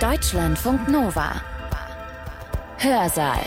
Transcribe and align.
Deutschlandfunk 0.00 0.90
Nova. 0.90 1.40
Hörsaal. 2.76 3.40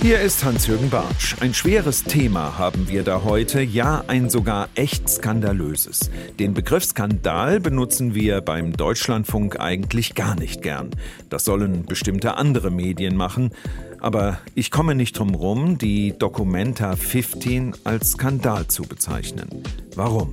Hier 0.00 0.20
ist 0.20 0.44
Hans-Jürgen 0.44 0.90
Bartsch. 0.90 1.34
Ein 1.40 1.54
schweres 1.54 2.04
Thema 2.04 2.56
haben 2.56 2.88
wir 2.88 3.02
da 3.02 3.24
heute, 3.24 3.60
ja 3.60 4.04
ein 4.06 4.30
sogar 4.30 4.68
echt 4.76 5.08
skandalöses. 5.08 6.08
Den 6.38 6.54
Begriff 6.54 6.84
Skandal 6.84 7.58
benutzen 7.58 8.14
wir 8.14 8.40
beim 8.40 8.72
Deutschlandfunk 8.72 9.58
eigentlich 9.58 10.14
gar 10.14 10.36
nicht 10.36 10.62
gern. 10.62 10.90
Das 11.30 11.44
sollen 11.44 11.84
bestimmte 11.84 12.36
andere 12.36 12.70
Medien 12.70 13.16
machen. 13.16 13.50
Aber 13.98 14.38
ich 14.54 14.70
komme 14.70 14.94
nicht 14.94 15.18
drum 15.18 15.34
rum, 15.34 15.78
die 15.78 16.16
Documenta 16.16 16.94
15 16.94 17.74
als 17.82 18.12
Skandal 18.12 18.68
zu 18.68 18.84
bezeichnen. 18.84 19.64
Warum? 19.96 20.30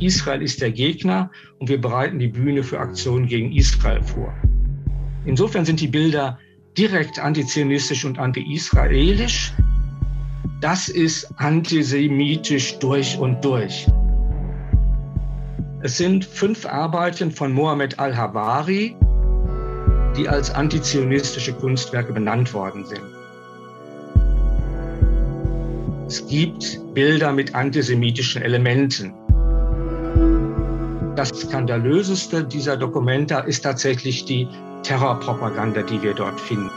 Israel 0.00 0.42
ist 0.42 0.60
der 0.60 0.72
Gegner 0.72 1.30
und 1.58 1.68
wir 1.68 1.80
bereiten 1.80 2.18
die 2.18 2.28
Bühne 2.28 2.62
für 2.62 2.78
Aktionen 2.78 3.26
gegen 3.26 3.52
Israel 3.52 4.02
vor. 4.02 4.34
Insofern 5.24 5.64
sind 5.64 5.80
die 5.80 5.88
Bilder 5.88 6.38
direkt 6.76 7.18
antizionistisch 7.18 8.04
und 8.04 8.18
anti-israelisch. 8.18 9.52
Das 10.60 10.88
ist 10.88 11.30
antisemitisch 11.38 12.78
durch 12.78 13.16
und 13.18 13.44
durch. 13.44 13.86
Es 15.82 15.98
sind 15.98 16.24
fünf 16.24 16.66
Arbeiten 16.66 17.30
von 17.30 17.52
Mohammed 17.52 17.98
al-Hawari, 17.98 18.96
die 20.16 20.28
als 20.28 20.50
antizionistische 20.50 21.52
Kunstwerke 21.52 22.12
benannt 22.12 22.52
worden 22.54 22.84
sind. 22.86 23.02
Es 26.06 26.26
gibt 26.26 26.80
Bilder 26.94 27.32
mit 27.32 27.54
antisemitischen 27.54 28.42
Elementen. 28.42 29.12
Das 31.16 31.28
skandalöseste 31.28 32.42
dieser 32.42 32.76
Dokumenta 32.76 33.40
ist 33.40 33.62
tatsächlich 33.62 34.24
die 34.24 34.48
Terrorpropaganda, 34.82 35.82
die 35.82 36.02
wir 36.02 36.12
dort 36.12 36.40
finden. 36.40 36.70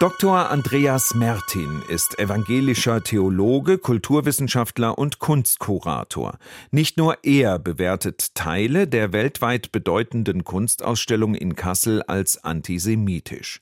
Dr. 0.00 0.50
Andreas 0.50 1.14
Mertin 1.14 1.82
ist 1.88 2.18
evangelischer 2.18 3.02
Theologe, 3.02 3.78
Kulturwissenschaftler 3.78 4.98
und 4.98 5.20
Kunstkurator. 5.20 6.38
Nicht 6.72 6.96
nur 6.96 7.18
er 7.22 7.60
bewertet 7.60 8.34
Teile 8.34 8.88
der 8.88 9.12
weltweit 9.12 9.70
bedeutenden 9.70 10.42
Kunstausstellung 10.42 11.36
in 11.36 11.54
Kassel 11.54 12.02
als 12.02 12.42
antisemitisch. 12.42 13.60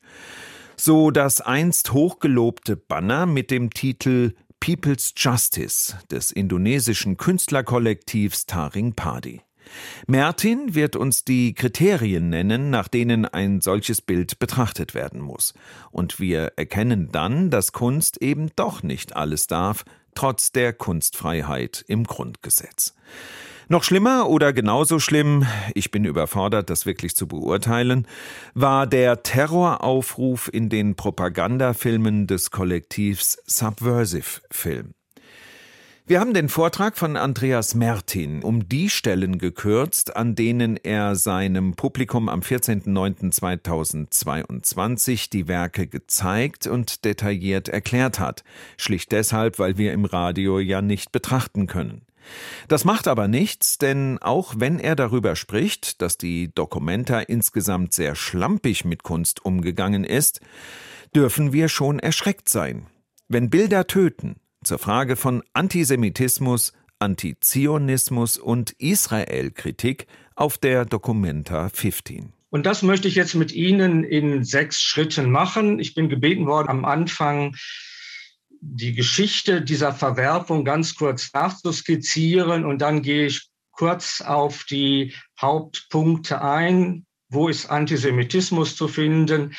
So 0.77 1.11
das 1.11 1.41
einst 1.41 1.93
hochgelobte 1.93 2.77
Banner 2.77 3.27
mit 3.27 3.51
dem 3.51 3.71
Titel 3.71 4.35
People's 4.61 5.13
Justice 5.17 5.97
des 6.11 6.33
indonesischen 6.33 7.17
Künstlerkollektivs 7.17 8.47
Taring 8.47 8.95
Padi. 8.95 9.43
Mertin 10.07 10.75
wird 10.75 10.97
uns 10.97 11.25
die 11.25 11.55
Kriterien 11.55 12.29
nennen, 12.29 12.71
nach 12.71 12.89
denen 12.89 13.25
ein 13.25 13.61
solches 13.61 14.01
Bild 14.01 14.39
betrachtet 14.39 14.95
werden 14.95 15.21
muss. 15.21 15.55
Und 15.91 16.21
wir 16.21 16.53
erkennen 16.57 17.11
dann, 17.13 17.51
dass 17.51 17.73
Kunst 17.73 18.23
eben 18.23 18.51
doch 18.57 18.83
nicht 18.83 19.17
alles 19.17 19.47
darf, 19.47 19.85
trotz 20.15 20.53
der 20.53 20.73
Kunstfreiheit 20.73 21.85
im 21.89 22.05
Grundgesetz. 22.05 22.95
Noch 23.69 23.83
schlimmer 23.83 24.29
oder 24.29 24.53
genauso 24.53 25.01
schlimm, 25.01 25.45
ich 25.75 25.91
bin 25.91 26.05
überfordert, 26.05 26.71
das 26.71 26.87
wirklich 26.87 27.17
zu 27.17 27.27
beurteilen, 27.27 28.07
war 28.55 28.87
der 28.87 29.25
Terroraufruf 29.25 30.49
in 30.53 30.69
den 30.69 30.95
Propagandafilmen 30.95 32.29
des 32.29 32.53
Kollektivs 32.53 33.39
Subversive 33.45 34.41
Film. 34.53 34.95
Wir 36.07 36.21
haben 36.21 36.33
den 36.33 36.49
Vortrag 36.49 36.97
von 36.97 37.17
Andreas 37.17 37.75
Mertin 37.75 38.45
um 38.45 38.69
die 38.69 38.89
Stellen 38.89 39.39
gekürzt, 39.39 40.15
an 40.15 40.37
denen 40.37 40.77
er 40.77 41.17
seinem 41.17 41.75
Publikum 41.75 42.29
am 42.29 42.43
14.09.2022 42.43 45.29
die 45.29 45.49
Werke 45.49 45.89
gezeigt 45.89 46.69
und 46.69 47.05
detailliert 47.05 47.69
erklärt 47.69 48.21
hat. 48.21 48.45
Schlicht 48.77 49.11
deshalb, 49.11 49.59
weil 49.59 49.77
wir 49.77 49.93
im 49.93 50.05
Radio 50.05 50.61
ja 50.61 50.81
nicht 50.81 51.11
betrachten 51.11 51.67
können. 51.67 52.03
Das 52.69 52.85
macht 52.85 53.09
aber 53.09 53.29
nichts, 53.29 53.79
denn 53.79 54.19
auch 54.19 54.55
wenn 54.59 54.79
er 54.79 54.97
darüber 54.97 55.37
spricht, 55.37 56.03
dass 56.03 56.19
die 56.19 56.53
Dokumenta 56.55 57.21
insgesamt 57.21 57.93
sehr 57.93 58.15
schlampig 58.15 58.85
mit 58.85 59.03
Kunst 59.03 59.45
umgegangen 59.45 60.05
ist, 60.05 60.41
dürfen 61.15 61.53
wir 61.53 61.69
schon 61.69 61.99
erschreckt 61.99 62.49
sein. 62.49 62.87
Wenn 63.29 63.51
Bilder 63.51 63.87
töten, 63.87 64.37
zur 64.65 64.79
Frage 64.79 65.17
von 65.17 65.43
Antisemitismus, 65.53 66.73
Antizionismus 66.99 68.39
und 68.39 68.73
Israel-Kritik 68.79 70.07
auf 70.35 70.59
der 70.59 70.85
Documenta 70.85 71.69
15. 71.69 72.33
Und 72.51 72.67
das 72.67 72.83
möchte 72.83 73.09
ich 73.09 73.15
jetzt 73.17 73.35
mit 73.35 73.53
Ihnen 73.53 74.05
in 74.05 74.45
sechs 74.45 74.81
Schritten 74.81 75.31
machen. 75.31 75.79
Ich 75.79 75.95
bin 75.95 76.09
gebeten 76.09 76.47
worden, 76.47 76.69
am 76.69 76.85
Anfang 76.85 77.55
die 78.75 78.95
Geschichte 78.95 79.63
dieser 79.63 79.93
Verwerfung 79.93 80.65
ganz 80.65 80.95
kurz 80.95 81.33
nachzuskizzieren 81.33 82.65
und 82.65 82.81
dann 82.83 83.03
gehe 83.03 83.27
ich 83.27 83.49
kurz 83.71 84.21
auf 84.21 84.65
die 84.65 85.15
Hauptpunkte 85.41 86.43
ein. 86.43 87.07
Wo 87.29 87.49
ist 87.49 87.67
Antisemitismus 87.67 88.77
zu 88.77 88.89
finden? 88.89 89.55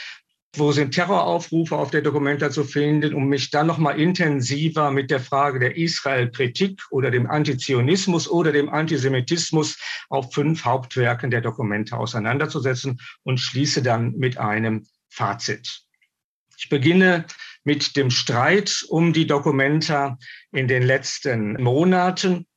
wo 0.59 0.71
sind 0.71 0.93
Terroraufrufe 0.93 1.75
auf 1.75 1.91
der 1.91 2.01
Dokumenta 2.01 2.49
zu 2.49 2.63
finden, 2.63 3.13
um 3.13 3.27
mich 3.27 3.51
dann 3.51 3.67
nochmal 3.67 3.99
intensiver 3.99 4.91
mit 4.91 5.11
der 5.11 5.19
Frage 5.19 5.59
der 5.59 5.77
Israel-Kritik 5.77 6.81
oder 6.89 7.11
dem 7.11 7.29
Antizionismus 7.29 8.27
oder 8.29 8.51
dem 8.51 8.69
Antisemitismus 8.69 9.77
auf 10.09 10.33
fünf 10.33 10.65
Hauptwerken 10.65 11.31
der 11.31 11.41
Dokumenta 11.41 11.97
auseinanderzusetzen 11.97 12.99
und 13.23 13.39
schließe 13.39 13.81
dann 13.81 14.13
mit 14.13 14.37
einem 14.37 14.87
Fazit. 15.09 15.81
Ich 16.57 16.69
beginne 16.69 17.25
mit 17.67 17.97
dem 17.97 18.09
Streit 18.11 18.85
um 18.87 19.11
die 19.11 19.27
Dokumenta 19.27 20.17
in 20.53 20.69
den 20.69 20.83
letzten 20.83 21.61
Monaten 21.61 22.47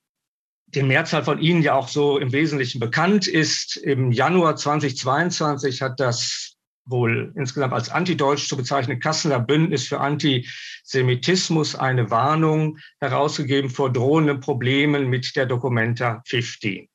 die 0.69 0.85
Mehrzahl 0.85 1.25
von 1.25 1.41
Ihnen 1.41 1.63
ja 1.63 1.75
auch 1.75 1.89
so 1.89 2.17
im 2.17 2.31
Wesentlichen 2.31 2.79
bekannt 2.79 3.27
ist. 3.27 3.77
Im 3.77 4.13
Januar 4.13 4.55
2022 4.55 5.83
hat 5.83 5.99
das 5.99 6.55
wohl 6.85 7.33
insgesamt 7.35 7.73
als 7.73 7.89
antideutsch 7.89 8.47
zu 8.47 8.57
bezeichnen, 8.57 9.01
Kasseler 9.01 9.41
Bündnis 9.41 9.89
für 9.89 9.99
Antisemitismus 9.99 11.75
eine 11.75 12.13
Warnung 12.13 12.79
herausgegeben 13.01 13.69
vor 13.69 13.93
drohenden 13.93 14.39
Problemen 14.39 15.09
mit 15.09 15.35
der 15.35 15.47
Documenta 15.47 16.23
15. 16.29 16.89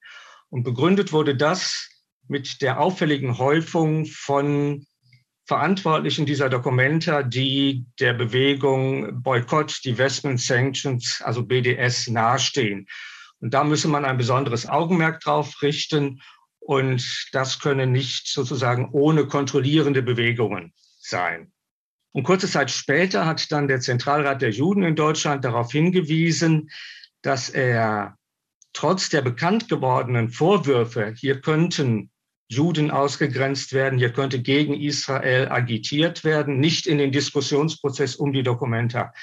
Und 0.48 0.64
begründet 0.64 1.12
wurde 1.12 1.36
das 1.36 1.90
mit 2.30 2.62
der 2.62 2.80
auffälligen 2.80 3.38
Häufung 3.40 4.06
von 4.06 4.86
Verantwortlichen 5.46 6.26
dieser 6.26 6.50
Documenta, 6.50 7.22
die 7.22 7.86
der 8.00 8.14
Bewegung 8.14 9.22
Boykott, 9.22 9.80
Divestment 9.86 10.42
Sanctions, 10.42 11.22
also 11.24 11.44
BDS, 11.44 12.08
nahestehen. 12.08 12.88
Und 13.40 13.54
da 13.54 13.64
müsse 13.64 13.88
man 13.88 14.06
ein 14.06 14.18
besonderes 14.18 14.68
Augenmerk 14.68 15.20
drauf 15.22 15.62
richten. 15.62 16.22
Und 16.60 17.30
das 17.32 17.60
könne 17.60 17.86
nicht 17.86 18.28
sozusagen 18.28 18.90
ohne 18.92 19.28
kontrollierende 19.28 20.02
Bewegungen 20.02 20.74
sein. 20.98 21.52
Und 22.12 22.24
kurze 22.24 22.48
Zeit 22.48 22.72
später 22.72 23.28
hat 23.28 23.52
dann 23.52 23.68
der 23.68 23.82
Zentralrat 23.82 24.42
der 24.42 24.50
Juden 24.50 24.82
in 24.82 24.96
Deutschland 24.96 25.46
darauf 25.46 25.72
hingewiesen, 25.72 26.72
dass 27.22 27.50
er 27.50 28.18
trotz 28.74 29.10
der 29.10 29.22
bekannt 29.22 29.70
gewordenen 29.70 30.30
Vorwürfe, 30.30 31.14
hier 31.16 31.42
könnten 31.42 32.10
Juden 32.48 32.92
ausgegrenzt 32.92 33.74
werden, 33.74 33.98
hier 33.98 34.14
könnte 34.14 34.42
gegen 34.42 34.74
Israel 34.74 35.50
agitiert 35.50 36.24
werden, 36.24 36.60
nicht 36.60 36.86
in 36.86 36.98
den 36.98 37.12
Diskussionsprozess 37.12 38.16
um 38.16 38.34
die 38.34 38.44
Dokumenta 38.44 39.14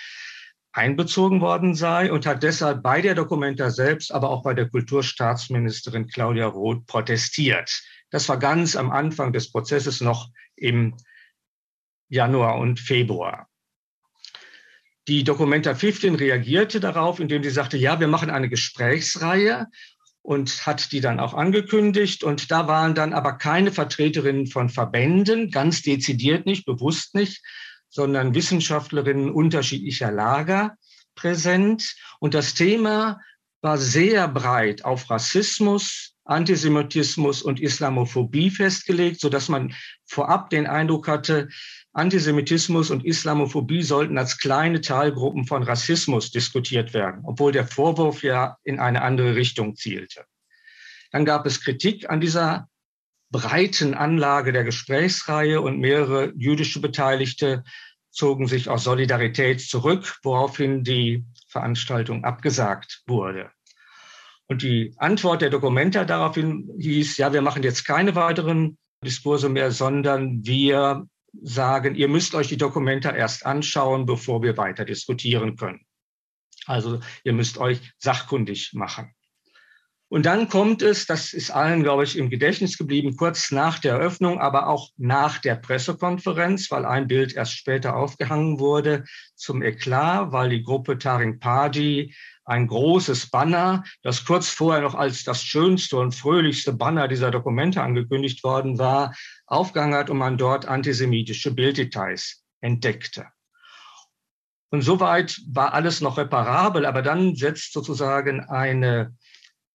einbezogen 0.73 1.41
worden 1.41 1.75
sei 1.75 2.11
und 2.11 2.27
hat 2.27 2.43
deshalb 2.43 2.83
bei 2.83 3.03
der 3.03 3.15
Dokumenta 3.15 3.71
selbst, 3.71 4.13
aber 4.13 4.31
auch 4.31 4.43
bei 4.43 4.55
der 4.55 4.69
Kulturstaatsministerin 4.69 6.09
Claudia 6.09 6.47
Roth 6.47 6.87
protestiert. 6.87 7.83
Das 8.11 8.29
war 8.29 8.39
ganz 8.39 8.75
am 8.75 8.91
Anfang 8.91 9.33
des 9.33 9.53
Prozesses 9.53 10.01
noch 10.01 10.31
im 10.57 10.97
Januar 12.09 12.59
und 12.59 12.81
Februar. 12.81 13.49
Die 15.09 15.25
Dokumenta 15.25 15.75
15 15.75 16.15
reagierte 16.15 16.79
darauf, 16.79 17.21
indem 17.21 17.43
sie 17.43 17.51
sagte, 17.51 17.77
ja, 17.77 17.99
wir 17.99 18.07
machen 18.07 18.31
eine 18.31 18.49
Gesprächsreihe 18.49 19.67
und 20.23 20.67
hat 20.67 20.93
die 20.93 21.01
dann 21.01 21.21
auch 21.21 21.35
angekündigt. 21.35 22.25
Und 22.25 22.51
da 22.51 22.69
waren 22.69 22.95
dann 22.95 23.13
aber 23.13 23.35
keine 23.35 23.73
Vertreterinnen 23.73 24.47
von 24.47 24.69
Verbänden, 24.69 25.51
ganz 25.51 25.83
dezidiert 25.83 26.47
nicht, 26.47 26.65
bewusst 26.65 27.15
nicht, 27.15 27.43
sondern 27.89 28.35
Wissenschaftlerinnen 28.35 29.31
unterschiedlicher 29.31 30.11
Lager 30.11 30.77
präsent. 31.15 31.95
Und 32.21 32.35
das 32.35 32.55
Thema 32.55 33.21
war 33.61 33.79
sehr 33.79 34.29
breit 34.29 34.85
auf 34.85 35.11
Rassismus, 35.11 36.12
Antisemitismus 36.25 37.43
und 37.43 37.61
Islamophobie 37.61 38.51
festgelegt, 38.51 39.21
sodass 39.21 39.49
man 39.49 39.75
vorab 40.07 40.51
den 40.51 40.67
Eindruck 40.67 41.09
hatte, 41.09 41.49
Antisemitismus 41.93 42.91
und 42.91 43.05
Islamophobie 43.05 43.83
sollten 43.83 44.17
als 44.17 44.39
kleine 44.39 44.81
Teilgruppen 44.81 45.47
von 45.47 45.63
Rassismus 45.63 46.31
diskutiert 46.31 46.95
werden, 46.95 47.23
obwohl 47.25 47.53
der 47.53 47.67
Vorwurf 47.67 48.23
ja 48.23 48.57
in 48.65 48.79
eine 48.79 49.03
andere 49.03 49.35
Richtung 49.35 49.77
zielte. 49.77 50.25
Dann 51.11 51.25
gab 51.25 51.45
es 51.45 51.61
Kritik 51.61 52.09
an 52.09 52.21
dieser 52.21 52.69
breiten 53.31 53.95
Anlage 53.95 54.53
der 54.53 54.65
Gesprächsreihe 54.65 55.61
und 55.61 55.79
mehrere 55.79 56.33
jüdische 56.37 56.81
Beteiligte 56.81 57.65
zogen 58.11 58.47
sich 58.47 58.69
aus 58.69 58.85
Solidarität 58.85 59.61
zurück, 59.61 60.19
woraufhin 60.23 60.85
die 60.85 61.25
Veranstaltung 61.49 62.25
abgesagt 62.25 63.03
wurde. 63.07 63.51
Und 64.53 64.61
die 64.61 64.93
Antwort 64.99 65.41
der 65.41 65.49
Dokumenta 65.49 66.05
daraufhin 66.05 66.69
hieß, 66.79 67.17
ja, 67.17 67.33
wir 67.33 67.41
machen 67.41 67.63
jetzt 67.63 67.87
keine 67.87 68.15
weiteren 68.15 68.77
Diskurse 69.03 69.49
mehr, 69.49 69.71
sondern 69.71 70.45
wir 70.45 71.07
sagen, 71.41 71.95
ihr 71.95 72.09
müsst 72.09 72.35
euch 72.35 72.49
die 72.49 72.59
Dokumenta 72.59 73.13
erst 73.13 73.47
anschauen, 73.47 74.05
bevor 74.05 74.43
wir 74.43 74.59
weiter 74.59 74.85
diskutieren 74.85 75.57
können. 75.57 75.81
Also 76.67 77.01
ihr 77.25 77.33
müsst 77.33 77.57
euch 77.57 77.81
sachkundig 77.97 78.75
machen. 78.75 79.15
Und 80.11 80.27
dann 80.27 80.51
kommt 80.51 80.83
es, 80.83 81.07
das 81.07 81.33
ist 81.33 81.51
allen, 81.51 81.83
glaube 81.83 82.05
ich, 82.05 82.19
im 82.19 82.29
Gedächtnis 82.29 82.77
geblieben, 82.77 83.17
kurz 83.17 83.53
nach 83.53 83.79
der 83.79 83.95
Eröffnung, 83.95 84.39
aber 84.39 84.69
auch 84.69 84.91
nach 84.99 85.39
der 85.39 85.55
Pressekonferenz, 85.55 86.71
weil 86.71 86.85
ein 86.85 87.07
Bild 87.07 87.33
erst 87.33 87.55
später 87.55 87.97
aufgehangen 87.97 88.61
wurde, 88.61 89.05
zum 89.35 89.63
Eklat, 89.63 90.31
weil 90.31 90.51
die 90.51 90.63
Gruppe 90.63 90.99
Taring 90.99 91.39
Padi 91.39 92.15
ein 92.45 92.67
großes 92.67 93.31
Banner, 93.31 93.85
das 94.03 94.25
kurz 94.25 94.49
vorher 94.49 94.83
noch 94.83 94.95
als 94.95 95.25
das 95.25 95.43
schönste 95.43 95.97
und 95.97 96.15
fröhlichste 96.15 96.73
Banner 96.73 97.09
dieser 97.09 97.31
Dokumente 97.31 97.83
angekündigt 97.83 98.43
worden 98.45 98.79
war, 98.79 99.15
aufgehangen 99.47 99.95
hat 99.95 100.11
und 100.11 100.19
man 100.19 100.39
dort 100.39 100.67
antisemitische 100.67 101.55
Bilddetails 101.55 102.45
entdeckte. 102.61 103.27
Und 104.71 104.81
soweit 104.81 105.39
war 105.49 105.75
alles 105.75 106.01
noch 106.01 106.17
reparabel, 106.17 106.87
aber 106.87 107.03
dann 107.03 107.37
setzt 107.37 107.75
sozusagen 107.75 108.41
eine 108.49 109.15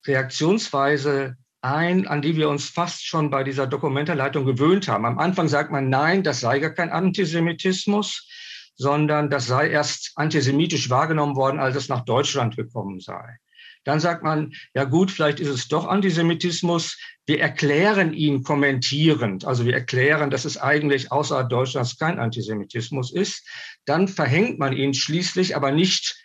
Reaktionsweise 0.06 1.38
ein, 1.62 2.08
an 2.08 2.22
die 2.22 2.36
wir 2.36 2.50
uns 2.50 2.70
fast 2.70 3.06
schon 3.06 3.30
bei 3.30 3.44
dieser 3.44 3.68
Dokumentarleitung 3.68 4.46
gewöhnt 4.46 4.88
haben. 4.88 5.06
Am 5.06 5.20
Anfang 5.20 5.48
sagt 5.48 5.72
man, 5.72 5.90
nein, 5.90 6.24
das 6.24 6.40
sei 6.40 6.60
gar 6.60 6.72
kein 6.72 6.90
Antisemitismus, 6.90 8.28
sondern 8.78 9.30
das 9.30 9.48
sei 9.48 9.70
erst 9.70 10.12
antisemitisch 10.16 10.90
wahrgenommen 10.90 11.36
worden, 11.36 11.60
als 11.60 11.76
es 11.76 11.90
nach 11.90 12.06
Deutschland 12.06 12.56
gekommen 12.56 13.00
sei. 13.00 13.38
Dann 13.84 14.00
sagt 14.00 14.22
man, 14.22 14.54
ja 14.74 14.84
gut, 14.84 15.12
vielleicht 15.12 15.40
ist 15.40 15.48
es 15.48 15.68
doch 15.68 15.88
Antisemitismus. 15.88 16.98
Wir 17.26 17.40
erklären 17.40 18.14
ihn 18.14 18.44
kommentierend. 18.44 19.46
Also 19.46 19.66
wir 19.66 19.74
erklären, 19.74 20.30
dass 20.30 20.46
es 20.46 20.58
eigentlich 20.58 21.12
außerhalb 21.12 21.50
Deutschlands 21.50 21.98
kein 21.98 22.20
Antisemitismus 22.20 23.14
ist. 23.14 23.48
Dann 23.86 24.10
verhängt 24.10 24.60
man 24.60 24.74
ihn 24.74 24.94
schließlich, 24.94 25.56
aber 25.56 25.72
nicht 25.72 26.22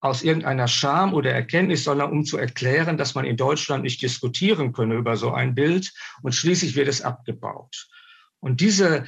aus 0.00 0.22
irgendeiner 0.22 0.66
Scham 0.66 1.14
oder 1.14 1.30
Erkenntnis, 1.30 1.84
sondern 1.84 2.10
um 2.10 2.24
zu 2.24 2.38
erklären, 2.38 2.96
dass 2.96 3.14
man 3.14 3.24
in 3.24 3.36
Deutschland 3.36 3.84
nicht 3.84 4.02
diskutieren 4.02 4.72
könne 4.72 4.96
über 4.96 5.16
so 5.16 5.30
ein 5.30 5.54
Bild. 5.54 5.92
Und 6.22 6.34
schließlich 6.34 6.74
wird 6.74 6.88
es 6.88 7.02
abgebaut. 7.02 7.88
Und 8.40 8.60
diese 8.60 9.06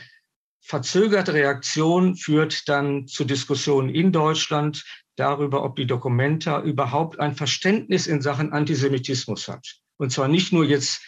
verzögerte 0.62 1.34
Reaktion 1.34 2.16
führt 2.16 2.68
dann 2.68 3.06
zu 3.06 3.24
Diskussionen 3.24 3.90
in 3.90 4.12
Deutschland 4.12 4.84
darüber, 5.16 5.64
ob 5.64 5.76
die 5.76 5.86
Dokumenta 5.86 6.62
überhaupt 6.62 7.20
ein 7.20 7.34
Verständnis 7.34 8.06
in 8.06 8.22
Sachen 8.22 8.52
Antisemitismus 8.52 9.48
hat. 9.48 9.66
Und 9.98 10.10
zwar 10.12 10.28
nicht 10.28 10.52
nur 10.52 10.64
jetzt 10.64 11.02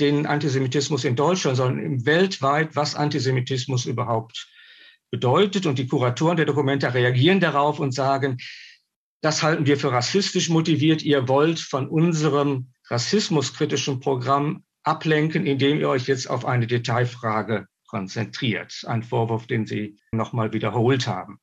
den 0.00 0.26
Antisemitismus 0.26 1.04
in 1.04 1.16
Deutschland, 1.16 1.56
sondern 1.56 2.06
weltweit, 2.06 2.74
was 2.74 2.94
Antisemitismus 2.94 3.86
überhaupt 3.86 4.48
bedeutet. 5.10 5.66
Und 5.66 5.78
die 5.78 5.86
Kuratoren 5.86 6.36
der 6.36 6.46
Dokumenta 6.46 6.88
reagieren 6.88 7.40
darauf 7.40 7.78
und 7.80 7.92
sagen, 7.92 8.38
das 9.20 9.42
halten 9.42 9.66
wir 9.66 9.76
für 9.76 9.92
rassistisch 9.92 10.48
motiviert. 10.48 11.02
Ihr 11.02 11.28
wollt 11.28 11.58
von 11.58 11.88
unserem 11.88 12.72
rassismuskritischen 12.88 14.00
Programm 14.00 14.64
ablenken, 14.82 15.46
indem 15.46 15.80
ihr 15.80 15.88
euch 15.88 16.06
jetzt 16.06 16.28
auf 16.28 16.44
eine 16.44 16.66
Detailfrage 16.66 17.66
konzentriert. 17.94 18.82
Ein 18.88 19.04
Vorwurf, 19.04 19.46
den 19.46 19.66
Sie 19.66 19.96
nochmal 20.10 20.52
wiederholt 20.52 21.06
haben. 21.06 21.38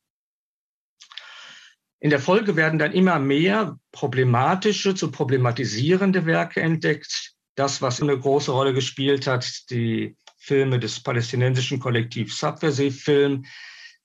In 2.02 2.10
der 2.10 2.20
Folge 2.20 2.58
werden 2.58 2.78
dann 2.78 2.92
immer 2.92 3.20
mehr 3.20 3.80
problematische 3.94 4.94
zu 4.94 5.12
problematisierende 5.12 6.26
Werke 6.26 6.60
entdeckt. 6.60 7.36
Das, 7.56 7.82
was 7.82 8.02
eine 8.02 8.20
große 8.20 8.52
Rolle 8.52 8.74
gespielt 8.74 9.28
hat, 9.28 9.70
die 9.70 10.18
Filme 10.40 10.78
des 10.78 11.02
palästinensischen 11.02 11.80
Kollektivs 11.80 12.38
Subversive 12.38 12.98
Film, 12.98 13.46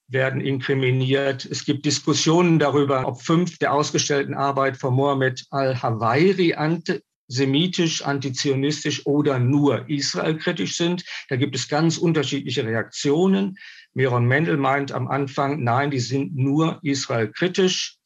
werden 0.06 0.40
inkriminiert. 0.40 1.44
Es 1.46 1.64
gibt 1.64 1.84
Diskussionen 1.84 2.60
darüber, 2.60 3.08
ob 3.08 3.22
fünf 3.22 3.58
der 3.58 3.72
ausgestellten 3.72 4.34
Arbeit 4.34 4.76
von 4.76 4.94
Mohammed 4.94 5.44
al-Hawairi 5.50 6.54
antisemitisch, 7.28 8.02
antizionistisch 8.02 9.05
oder 9.05 9.38
nur 9.38 9.88
israelkritisch 9.88 10.76
sind. 10.76 11.05
Da 11.28 11.37
gibt 11.37 11.56
es 11.56 11.69
ganz 11.69 11.99
unterschiedliche 11.99 12.64
Reaktionen. 12.64 13.58
Miron 13.94 14.26
Mendel 14.26 14.56
meint 14.56 14.93
am 14.93 15.08
Anfang, 15.08 15.62
nein, 15.62 15.90
die 15.90 15.99
sind 15.99 16.37
nur 16.37 16.78
israelkritisch. 16.82 17.99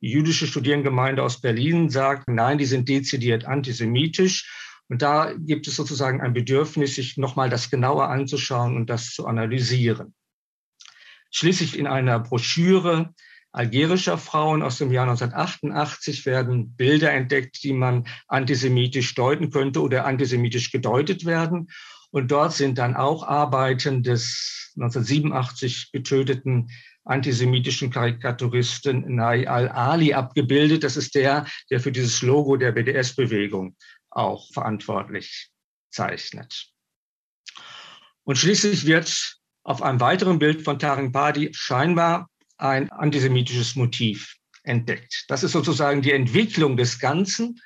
Die 0.00 0.10
jüdische 0.10 0.46
Studiengemeinde 0.46 1.22
aus 1.22 1.40
Berlin 1.40 1.90
sagt, 1.90 2.28
nein, 2.28 2.58
die 2.58 2.64
sind 2.64 2.88
dezidiert 2.88 3.44
antisemitisch. 3.44 4.80
Und 4.88 5.02
da 5.02 5.32
gibt 5.32 5.68
es 5.68 5.76
sozusagen 5.76 6.20
ein 6.20 6.32
Bedürfnis, 6.32 6.94
sich 6.94 7.16
nochmal 7.16 7.50
das 7.50 7.70
genauer 7.70 8.08
anzuschauen 8.08 8.76
und 8.76 8.90
das 8.90 9.10
zu 9.10 9.26
analysieren. 9.26 10.14
Schließlich 11.30 11.78
in 11.78 11.86
einer 11.86 12.18
Broschüre 12.20 13.14
algerischer 13.52 14.18
Frauen 14.18 14.62
aus 14.62 14.78
dem 14.78 14.90
Jahr 14.90 15.08
1988 15.08 16.26
werden 16.26 16.74
Bilder 16.74 17.12
entdeckt, 17.12 17.62
die 17.62 17.72
man 17.72 18.06
antisemitisch 18.26 19.14
deuten 19.14 19.50
könnte 19.50 19.82
oder 19.82 20.06
antisemitisch 20.06 20.72
gedeutet 20.72 21.24
werden. 21.24 21.68
Und 22.10 22.30
dort 22.30 22.52
sind 22.52 22.78
dann 22.78 22.96
auch 22.96 23.26
Arbeiten 23.26 24.02
des 24.02 24.72
1987 24.76 25.92
getöteten 25.92 26.70
antisemitischen 27.04 27.90
Karikaturisten 27.90 29.16
Nai 29.16 29.48
al-Ali 29.48 30.14
abgebildet. 30.14 30.84
Das 30.84 30.96
ist 30.96 31.14
der, 31.14 31.46
der 31.70 31.80
für 31.80 31.92
dieses 31.92 32.22
Logo 32.22 32.56
der 32.56 32.72
BDS-Bewegung 32.72 33.76
auch 34.10 34.46
verantwortlich 34.52 35.50
zeichnet. 35.90 36.68
Und 38.24 38.36
schließlich 38.36 38.86
wird 38.86 39.36
auf 39.64 39.82
einem 39.82 40.00
weiteren 40.00 40.38
Bild 40.38 40.62
von 40.62 40.78
Taring 40.78 41.12
Badi 41.12 41.50
scheinbar 41.52 42.28
ein 42.62 42.90
antisemitisches 42.90 43.76
Motiv 43.76 44.36
entdeckt. 44.62 45.24
Das 45.28 45.42
ist 45.42 45.52
sozusagen 45.52 46.02
die 46.02 46.12
Entwicklung 46.12 46.76
des 46.76 46.98
Ganzen. 46.98 47.60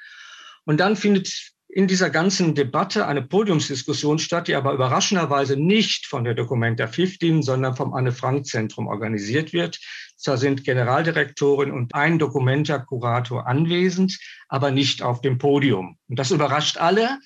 Und 0.65 0.81
dann 0.81 0.97
findet 0.97 1.53
in 1.69 1.87
dieser 1.87 2.09
ganzen 2.09 2.55
Debatte 2.55 3.07
eine 3.07 3.21
Podiumsdiskussion 3.21 4.19
statt, 4.19 4.49
die 4.49 4.55
aber 4.55 4.73
überraschenderweise 4.73 5.59
nicht 5.59 6.07
von 6.07 6.25
der 6.25 6.33
Documenta 6.35 6.87
15, 6.87 7.43
sondern 7.43 7.77
vom 7.77 7.93
Anne-Frank-Zentrum 7.93 8.87
organisiert 8.87 9.53
wird. 9.53 9.79
Zwar 10.17 10.39
sind 10.39 10.65
Generaldirektorin 10.65 11.71
und 11.71 11.95
ein 11.95 12.19
Documenta-Kurator 12.19 13.47
anwesend, 13.47 14.19
aber 14.49 14.71
nicht 14.71 15.03
auf 15.03 15.21
dem 15.21 15.37
Podium. 15.37 15.99
Und 16.09 16.19
das 16.19 16.31
überrascht 16.31 16.79
alle. 16.79 17.19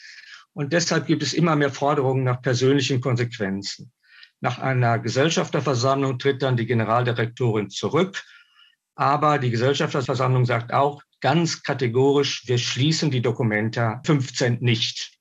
Und 0.53 0.73
deshalb 0.73 1.07
gibt 1.07 1.23
es 1.23 1.33
immer 1.33 1.55
mehr 1.55 1.71
Forderungen 1.71 2.25
nach 2.25 2.43
persönlichen 2.43 3.00
Konsequenzen. 3.00 3.93
Nach 4.41 4.59
einer 4.59 4.99
Gesellschafterversammlung 4.99 6.19
tritt 6.19 6.43
dann 6.43 6.57
die 6.57 6.67
Generaldirektorin 6.67 7.71
zurück. 7.71 8.23
Aber 8.95 9.39
die 9.39 9.51
Gesellschafterversammlung 9.51 10.47
sagt 10.47 10.73
auch 10.73 11.03
ganz 11.21 11.63
kategorisch, 11.63 12.47
wir 12.47 12.59
schließen 12.59 13.11
die 13.11 13.23
Dokumenta 13.23 14.01
15 14.05 14.59
nicht. 14.61 15.19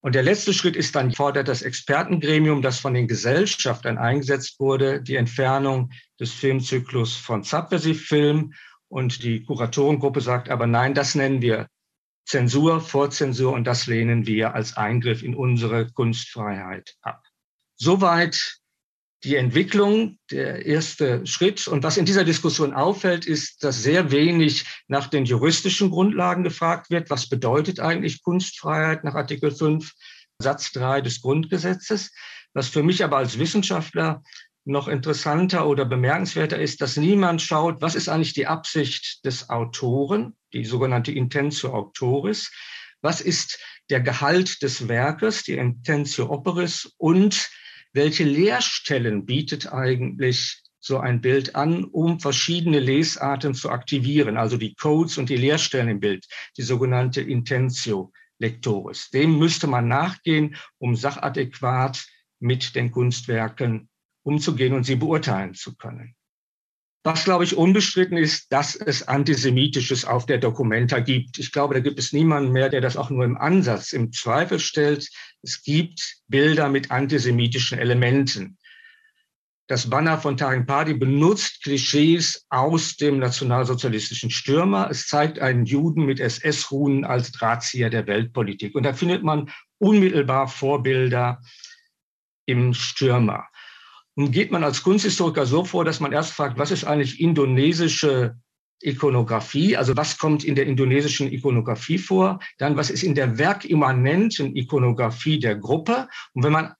Und 0.00 0.14
der 0.16 0.22
letzte 0.22 0.52
Schritt 0.52 0.74
ist 0.74 0.96
dann, 0.96 1.12
fordert 1.12 1.46
das 1.46 1.62
Expertengremium, 1.62 2.60
das 2.60 2.80
von 2.80 2.94
den 2.94 3.06
Gesellschaftern 3.06 3.98
eingesetzt 3.98 4.58
wurde, 4.58 5.00
die 5.00 5.14
Entfernung 5.14 5.90
des 6.18 6.32
Filmzyklus 6.32 7.16
von 7.16 7.44
Subversive 7.44 7.98
Film. 7.98 8.54
Und 8.88 9.22
die 9.22 9.44
Kuratorengruppe 9.44 10.20
sagt 10.20 10.48
aber 10.48 10.66
nein, 10.66 10.94
das 10.94 11.14
nennen 11.14 11.40
wir 11.40 11.68
Zensur, 12.24 12.80
Vorzensur 12.80 13.52
und 13.52 13.64
das 13.64 13.86
lehnen 13.86 14.26
wir 14.26 14.54
als 14.54 14.76
Eingriff 14.76 15.22
in 15.22 15.34
unsere 15.34 15.90
Kunstfreiheit 15.92 16.96
ab. 17.02 17.22
Soweit 17.82 18.60
die 19.24 19.34
Entwicklung, 19.34 20.20
der 20.30 20.66
erste 20.66 21.26
Schritt. 21.26 21.66
Und 21.66 21.82
was 21.82 21.96
in 21.96 22.04
dieser 22.04 22.22
Diskussion 22.22 22.74
auffällt, 22.74 23.26
ist, 23.26 23.64
dass 23.64 23.82
sehr 23.82 24.12
wenig 24.12 24.64
nach 24.86 25.08
den 25.08 25.24
juristischen 25.24 25.90
Grundlagen 25.90 26.44
gefragt 26.44 26.90
wird. 26.90 27.10
Was 27.10 27.28
bedeutet 27.28 27.80
eigentlich 27.80 28.22
Kunstfreiheit 28.22 29.02
nach 29.02 29.16
Artikel 29.16 29.50
5 29.50 29.90
Satz 30.38 30.70
3 30.70 31.00
des 31.00 31.22
Grundgesetzes? 31.22 32.12
Was 32.54 32.68
für 32.68 32.84
mich 32.84 33.02
aber 33.02 33.16
als 33.16 33.40
Wissenschaftler 33.40 34.22
noch 34.64 34.86
interessanter 34.86 35.66
oder 35.66 35.84
bemerkenswerter 35.84 36.60
ist, 36.60 36.82
dass 36.82 36.96
niemand 36.96 37.42
schaut, 37.42 37.82
was 37.82 37.96
ist 37.96 38.08
eigentlich 38.08 38.32
die 38.32 38.46
Absicht 38.46 39.24
des 39.24 39.50
Autoren, 39.50 40.36
die 40.52 40.64
sogenannte 40.64 41.10
Intentio 41.10 41.74
Autoris, 41.74 42.52
Was 43.04 43.20
ist 43.20 43.58
der 43.90 44.00
Gehalt 44.00 44.62
des 44.62 44.86
Werkes, 44.86 45.42
die 45.42 45.54
Intentio 45.54 46.30
Operis 46.30 46.94
und 46.98 47.50
welche 47.92 48.24
Leerstellen 48.24 49.26
bietet 49.26 49.72
eigentlich 49.72 50.62
so 50.80 50.98
ein 50.98 51.20
Bild 51.20 51.54
an, 51.54 51.84
um 51.84 52.18
verschiedene 52.18 52.80
Lesarten 52.80 53.54
zu 53.54 53.70
aktivieren, 53.70 54.36
also 54.36 54.56
die 54.56 54.74
Codes 54.74 55.16
und 55.16 55.28
die 55.28 55.36
Leerstellen 55.36 55.88
im 55.88 56.00
Bild, 56.00 56.26
die 56.56 56.62
sogenannte 56.62 57.20
Intentio 57.20 58.12
Lectoris. 58.38 59.10
Dem 59.10 59.38
müsste 59.38 59.68
man 59.68 59.86
nachgehen, 59.86 60.56
um 60.78 60.96
sachadäquat 60.96 62.04
mit 62.40 62.74
den 62.74 62.90
Kunstwerken 62.90 63.88
umzugehen 64.24 64.74
und 64.74 64.84
sie 64.84 64.96
beurteilen 64.96 65.54
zu 65.54 65.76
können. 65.76 66.16
Was, 67.04 67.24
glaube 67.24 67.42
ich, 67.42 67.56
unbestritten 67.56 68.16
ist, 68.16 68.52
dass 68.52 68.76
es 68.76 69.08
Antisemitisches 69.08 70.04
auf 70.04 70.24
der 70.24 70.38
Documenta 70.38 71.00
gibt. 71.00 71.38
Ich 71.38 71.50
glaube, 71.50 71.74
da 71.74 71.80
gibt 71.80 71.98
es 71.98 72.12
niemanden 72.12 72.52
mehr, 72.52 72.68
der 72.68 72.80
das 72.80 72.96
auch 72.96 73.10
nur 73.10 73.24
im 73.24 73.36
Ansatz 73.36 73.92
im 73.92 74.12
Zweifel 74.12 74.60
stellt. 74.60 75.08
Es 75.42 75.62
gibt 75.64 76.18
Bilder 76.28 76.68
mit 76.68 76.92
antisemitischen 76.92 77.78
Elementen. 77.78 78.56
Das 79.66 79.90
Banner 79.90 80.18
von 80.18 80.36
Taring 80.36 80.66
Party 80.66 80.94
benutzt 80.94 81.62
Klischees 81.64 82.46
aus 82.50 82.96
dem 82.96 83.18
nationalsozialistischen 83.18 84.30
Stürmer. 84.30 84.88
Es 84.90 85.08
zeigt 85.08 85.40
einen 85.40 85.64
Juden 85.64 86.04
mit 86.04 86.20
SS-Runen 86.20 87.04
als 87.04 87.32
Drahtzieher 87.32 87.90
der 87.90 88.06
Weltpolitik. 88.06 88.76
Und 88.76 88.84
da 88.84 88.92
findet 88.92 89.24
man 89.24 89.50
unmittelbar 89.78 90.46
Vorbilder 90.46 91.40
im 92.46 92.74
Stürmer. 92.74 93.46
Und 94.14 94.32
geht 94.32 94.50
man 94.50 94.64
als 94.64 94.82
Kunsthistoriker 94.82 95.46
so 95.46 95.64
vor, 95.64 95.84
dass 95.84 96.00
man 96.00 96.12
erst 96.12 96.32
fragt, 96.32 96.58
was 96.58 96.70
ist 96.70 96.84
eigentlich 96.84 97.20
indonesische 97.20 98.36
Ikonografie, 98.82 99.76
also 99.76 99.96
was 99.96 100.18
kommt 100.18 100.44
in 100.44 100.54
der 100.54 100.66
indonesischen 100.66 101.32
Ikonografie 101.32 101.98
vor, 101.98 102.40
dann 102.58 102.76
was 102.76 102.90
ist 102.90 103.02
in 103.02 103.14
der 103.14 103.38
werkimmanenten 103.38 104.56
Ikonografie 104.56 105.38
der 105.38 105.56
Gruppe. 105.56 106.08
Und 106.34 106.42
wenn 106.42 106.52
man 106.52 106.74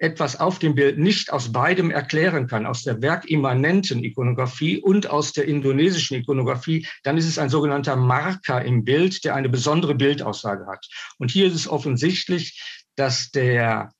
etwas 0.00 0.40
auf 0.40 0.58
dem 0.58 0.74
Bild 0.74 0.98
nicht 0.98 1.30
aus 1.30 1.52
beidem 1.52 1.90
erklären 1.90 2.46
kann, 2.46 2.64
aus 2.64 2.84
der 2.84 3.02
werkimmanenten 3.02 4.02
Ikonografie 4.02 4.78
und 4.78 5.10
aus 5.10 5.32
der 5.32 5.46
indonesischen 5.46 6.16
Ikonografie, 6.16 6.86
dann 7.02 7.18
ist 7.18 7.28
es 7.28 7.38
ein 7.38 7.50
sogenannter 7.50 7.96
Marker 7.96 8.64
im 8.64 8.84
Bild, 8.84 9.24
der 9.24 9.34
eine 9.34 9.50
besondere 9.50 9.94
Bildaussage 9.94 10.66
hat. 10.66 10.86
Und 11.18 11.30
hier 11.30 11.46
ist 11.46 11.54
es 11.54 11.68
offensichtlich, 11.68 12.62
dass 12.96 13.30
der 13.30 13.92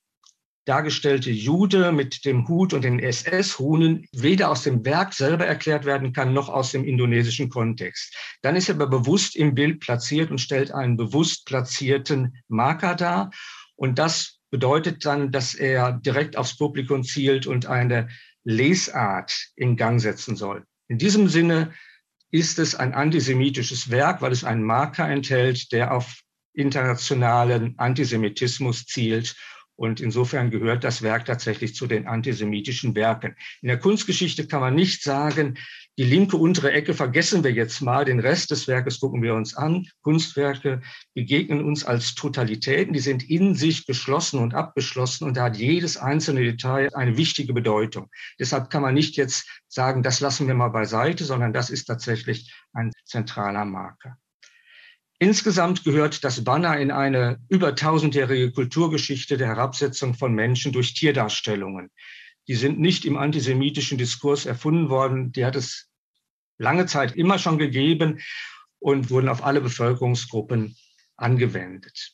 dargestellte 0.65 1.31
Jude 1.31 1.91
mit 1.91 2.23
dem 2.25 2.47
Hut 2.47 2.73
und 2.73 2.83
den 2.83 2.99
SS-Hunen 2.99 4.05
weder 4.11 4.49
aus 4.49 4.63
dem 4.63 4.85
Werk 4.85 5.13
selber 5.13 5.45
erklärt 5.45 5.85
werden 5.85 6.13
kann, 6.13 6.33
noch 6.33 6.49
aus 6.49 6.71
dem 6.71 6.83
indonesischen 6.83 7.49
Kontext. 7.49 8.15
Dann 8.41 8.55
ist 8.55 8.69
er 8.69 8.75
aber 8.75 8.87
bewusst 8.87 9.35
im 9.35 9.55
Bild 9.55 9.79
platziert 9.79 10.29
und 10.29 10.39
stellt 10.39 10.71
einen 10.71 10.97
bewusst 10.97 11.45
platzierten 11.45 12.35
Marker 12.47 12.95
dar. 12.95 13.31
Und 13.75 13.97
das 13.97 14.39
bedeutet 14.51 15.05
dann, 15.05 15.31
dass 15.31 15.55
er 15.55 15.93
direkt 15.93 16.37
aufs 16.37 16.57
Publikum 16.57 17.03
zielt 17.03 17.47
und 17.47 17.65
eine 17.65 18.09
Lesart 18.43 19.33
in 19.55 19.77
Gang 19.77 19.99
setzen 19.99 20.35
soll. 20.35 20.65
In 20.87 20.97
diesem 20.97 21.27
Sinne 21.27 21.73
ist 22.29 22.59
es 22.59 22.75
ein 22.75 22.93
antisemitisches 22.93 23.89
Werk, 23.89 24.21
weil 24.21 24.31
es 24.31 24.43
einen 24.43 24.63
Marker 24.63 25.07
enthält, 25.07 25.71
der 25.71 25.93
auf 25.93 26.21
internationalen 26.53 27.77
Antisemitismus 27.77 28.85
zielt 28.85 29.35
und 29.81 29.99
insofern 29.99 30.51
gehört 30.51 30.83
das 30.83 31.01
Werk 31.01 31.25
tatsächlich 31.25 31.73
zu 31.73 31.87
den 31.87 32.05
antisemitischen 32.05 32.93
Werken. 32.93 33.35
In 33.63 33.67
der 33.67 33.79
Kunstgeschichte 33.79 34.45
kann 34.45 34.61
man 34.61 34.75
nicht 34.75 35.01
sagen, 35.01 35.57
die 35.97 36.03
linke 36.03 36.37
untere 36.37 36.71
Ecke 36.71 36.93
vergessen 36.93 37.43
wir 37.43 37.51
jetzt 37.51 37.81
mal, 37.81 38.05
den 38.05 38.19
Rest 38.19 38.51
des 38.51 38.67
Werkes 38.67 38.99
gucken 38.99 39.23
wir 39.23 39.33
uns 39.33 39.55
an. 39.55 39.87
Kunstwerke 40.03 40.81
begegnen 41.15 41.65
uns 41.65 41.83
als 41.83 42.13
Totalitäten, 42.13 42.93
die 42.93 42.99
sind 42.99 43.27
in 43.27 43.55
sich 43.55 43.87
geschlossen 43.87 44.39
und 44.39 44.53
abgeschlossen 44.53 45.25
und 45.25 45.35
da 45.35 45.45
hat 45.45 45.57
jedes 45.57 45.97
einzelne 45.97 46.43
Detail 46.43 46.93
eine 46.93 47.17
wichtige 47.17 47.51
Bedeutung. 47.51 48.11
Deshalb 48.39 48.69
kann 48.69 48.83
man 48.83 48.93
nicht 48.93 49.17
jetzt 49.17 49.49
sagen, 49.67 50.03
das 50.03 50.19
lassen 50.19 50.45
wir 50.45 50.53
mal 50.53 50.69
beiseite, 50.69 51.25
sondern 51.25 51.53
das 51.53 51.71
ist 51.71 51.85
tatsächlich 51.85 52.53
ein 52.71 52.91
zentraler 53.05 53.65
Marker. 53.65 54.20
Insgesamt 55.21 55.83
gehört 55.83 56.23
das 56.23 56.43
Banner 56.43 56.79
in 56.79 56.89
eine 56.89 57.39
über 57.47 57.75
tausendjährige 57.75 58.51
Kulturgeschichte 58.51 59.37
der 59.37 59.49
Herabsetzung 59.49 60.15
von 60.15 60.33
Menschen 60.33 60.71
durch 60.71 60.95
Tierdarstellungen. 60.95 61.91
Die 62.47 62.55
sind 62.55 62.79
nicht 62.79 63.05
im 63.05 63.17
antisemitischen 63.17 63.99
Diskurs 63.99 64.47
erfunden 64.47 64.89
worden. 64.89 65.31
Die 65.31 65.45
hat 65.45 65.55
es 65.55 65.91
lange 66.57 66.87
Zeit 66.87 67.15
immer 67.15 67.37
schon 67.37 67.59
gegeben 67.59 68.19
und 68.79 69.11
wurden 69.11 69.29
auf 69.29 69.45
alle 69.45 69.61
Bevölkerungsgruppen 69.61 70.75
angewendet. 71.17 72.13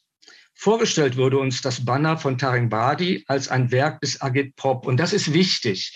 Vorgestellt 0.53 1.15
wurde 1.15 1.37
uns 1.37 1.61
das 1.61 1.85
Banner 1.85 2.17
von 2.17 2.37
Taring 2.37 2.67
Badi 2.67 3.23
als 3.27 3.47
ein 3.47 3.71
Werk 3.71 4.01
des 4.01 4.21
Agit 4.21 4.57
Pop. 4.57 4.85
Und 4.85 4.97
das 4.97 5.13
ist 5.13 5.31
wichtig. 5.31 5.95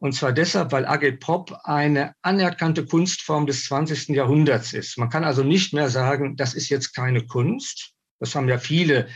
Und 0.00 0.14
zwar 0.14 0.32
deshalb, 0.32 0.72
weil 0.72 0.86
Agitprop 0.86 1.58
eine 1.64 2.14
anerkannte 2.22 2.86
Kunstform 2.86 3.46
des 3.46 3.66
20. 3.66 4.08
Jahrhunderts 4.08 4.72
ist. 4.72 4.96
Man 4.96 5.10
kann 5.10 5.24
also 5.24 5.44
nicht 5.44 5.74
mehr 5.74 5.90
sagen, 5.90 6.36
das 6.36 6.54
ist 6.54 6.70
jetzt 6.70 6.94
keine 6.94 7.26
Kunst. 7.26 7.92
Das 8.18 8.34
haben 8.34 8.48
ja 8.48 8.58
viele 8.58 9.08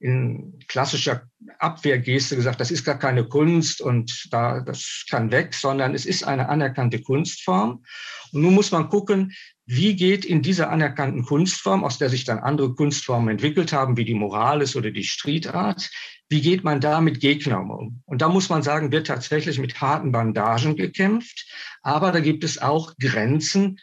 in 0.00 0.58
klassischer 0.66 1.28
Abwehrgeste 1.60 2.34
gesagt, 2.34 2.60
das 2.60 2.72
ist 2.72 2.84
gar 2.84 2.98
keine 2.98 3.24
Kunst 3.24 3.80
und 3.80 4.28
da, 4.32 4.60
das 4.60 5.04
kann 5.08 5.30
weg, 5.30 5.54
sondern 5.54 5.94
es 5.94 6.04
ist 6.04 6.24
eine 6.24 6.48
anerkannte 6.48 7.00
Kunstform. 7.00 7.84
Und 8.32 8.42
nun 8.42 8.54
muss 8.54 8.72
man 8.72 8.88
gucken, 8.88 9.32
wie 9.66 9.94
geht 9.96 10.24
in 10.24 10.42
dieser 10.42 10.68
anerkannten 10.70 11.24
Kunstform, 11.24 11.84
aus 11.84 11.96
der 11.96 12.10
sich 12.10 12.24
dann 12.24 12.40
andere 12.40 12.74
Kunstformen 12.74 13.30
entwickelt 13.30 13.72
haben, 13.72 13.96
wie 13.96 14.04
die 14.04 14.14
Morales 14.14 14.76
oder 14.76 14.90
die 14.90 15.04
Street 15.04 15.46
Art, 15.46 15.90
wie 16.28 16.40
geht 16.40 16.64
man 16.64 16.80
da 16.80 17.00
mit 17.00 17.20
Gegnern 17.20 17.70
um? 17.70 18.02
Und 18.06 18.22
da 18.22 18.28
muss 18.28 18.48
man 18.48 18.62
sagen, 18.62 18.92
wird 18.92 19.06
tatsächlich 19.06 19.58
mit 19.58 19.80
harten 19.80 20.12
Bandagen 20.12 20.76
gekämpft, 20.76 21.46
aber 21.82 22.12
da 22.12 22.20
gibt 22.20 22.44
es 22.44 22.58
auch 22.58 22.94
Grenzen, 22.98 23.80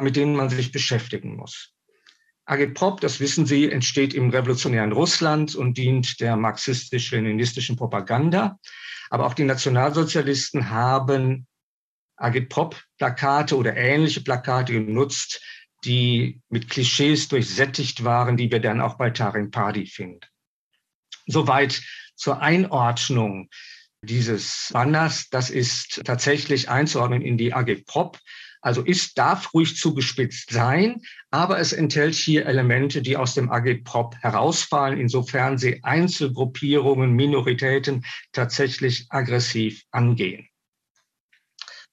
mit 0.00 0.16
denen 0.16 0.36
man 0.36 0.50
sich 0.50 0.72
beschäftigen 0.72 1.36
muss. 1.36 1.72
Agitprop, 2.46 3.00
das 3.00 3.20
wissen 3.20 3.46
Sie, 3.46 3.70
entsteht 3.70 4.12
im 4.12 4.28
revolutionären 4.28 4.92
Russland 4.92 5.54
und 5.54 5.78
dient 5.78 6.20
der 6.20 6.36
marxistisch-leninistischen 6.36 7.76
Propaganda. 7.76 8.58
Aber 9.08 9.26
auch 9.26 9.34
die 9.34 9.44
Nationalsozialisten 9.44 10.70
haben 10.70 11.46
Agitprop-Plakate 12.16 13.56
oder 13.56 13.76
ähnliche 13.76 14.20
Plakate 14.20 14.72
genutzt, 14.72 15.42
die 15.84 16.40
mit 16.48 16.68
Klischees 16.68 17.28
durchsättigt 17.28 18.04
waren, 18.04 18.36
die 18.36 18.50
wir 18.50 18.60
dann 18.60 18.80
auch 18.80 18.96
bei 18.96 19.10
Taring 19.10 19.50
Party 19.50 19.86
finden. 19.86 20.20
Soweit 21.26 21.82
zur 22.16 22.40
Einordnung 22.40 23.48
dieses 24.02 24.70
Banners. 24.72 25.28
Das 25.30 25.50
ist 25.50 26.02
tatsächlich 26.04 26.68
einzuordnen 26.68 27.22
in 27.22 27.38
die 27.38 27.52
AG 27.52 27.84
Prop. 27.86 28.18
Also 28.60 28.82
ist, 28.82 29.18
darf 29.18 29.52
ruhig 29.52 29.76
zugespitzt 29.76 30.50
sein, 30.50 31.02
aber 31.30 31.58
es 31.58 31.74
enthält 31.74 32.14
hier 32.14 32.46
Elemente, 32.46 33.02
die 33.02 33.16
aus 33.16 33.34
dem 33.34 33.50
AG 33.50 33.84
Prop 33.84 34.16
herausfallen, 34.22 34.98
insofern 34.98 35.58
sie 35.58 35.84
Einzelgruppierungen, 35.84 37.12
Minoritäten 37.12 38.06
tatsächlich 38.32 39.06
aggressiv 39.10 39.82
angehen. 39.90 40.48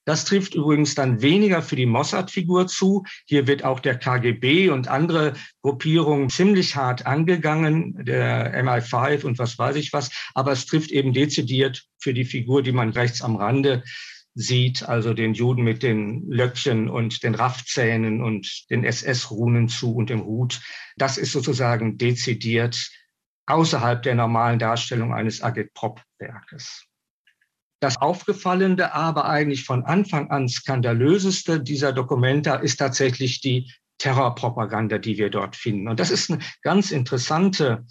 Das 0.06 0.26
trifft 0.26 0.56
übrigens 0.56 0.96
dann 0.96 1.22
weniger 1.22 1.62
für 1.62 1.76
die 1.76 1.86
Mossad-Figur 1.86 2.68
zu. 2.68 3.04
Hier 3.26 3.46
wird 3.46 3.64
auch 3.64 3.80
der 3.80 4.00
KGB 4.00 4.70
und 4.70 4.88
andere 4.88 5.34
Gruppierungen 5.62 6.30
ziemlich 6.30 6.76
hart 6.76 7.06
angegangen, 7.06 8.04
der 8.04 8.64
MI5 8.64 9.24
und 9.26 9.38
was 9.38 9.60
weiß 9.60 9.76
ich 9.76 9.94
was. 9.94 10.10
Aber 10.34 10.52
es 10.52 10.66
trifft 10.66 10.92
eben 10.92 11.14
dezidiert 11.14 11.86
für 12.00 12.14
die 12.14 12.26
Figur, 12.26 12.64
die 12.64 12.72
man 12.72 12.90
rechts 12.90 13.22
am 13.22 13.36
Rande 13.36 13.84
sieht, 14.34 14.84
also 14.84 15.14
den 15.14 15.34
Juden 15.34 15.64
mit 15.64 15.84
den 15.84 16.30
Löckchen 16.30 16.90
und 16.90 17.24
den 17.24 17.36
Raffzähnen 17.36 18.24
und 18.24 18.70
den 18.70 18.84
SS-Runen 18.84 19.68
zu 19.68 19.94
und 19.94 20.10
dem 20.10 20.24
Hut. 20.24 20.62
Das 20.96 21.18
ist 21.18 21.34
sozusagen 21.34 21.98
dezidiert 21.98 22.90
außerhalb 23.46 24.02
der 24.02 24.16
normalen 24.16 24.58
Darstellung 24.58 25.14
eines 25.14 25.42
Agitprop-Werkes. 25.42 26.88
Das 27.82 27.98
Aufgefallende, 27.98 28.94
aber 28.94 29.26
eigentlich 29.26 29.66
von 29.66 29.84
Anfang 29.84 30.30
an 30.30 30.48
skandalöseste 30.48 31.60
dieser 31.60 31.92
Dokumenta 31.92 32.56
ist 32.58 32.78
tatsächlich 32.78 33.42
die 33.42 33.72
Terrorpropaganda, 33.98 35.00
die 35.00 35.18
wir 35.18 35.32
dort 35.32 35.56
finden. 35.56 35.88
Und 35.88 36.00
das 36.00 36.12
ist 36.12 36.30
eine 36.30 36.44
ganz 36.62 36.92
interessante 36.92 37.84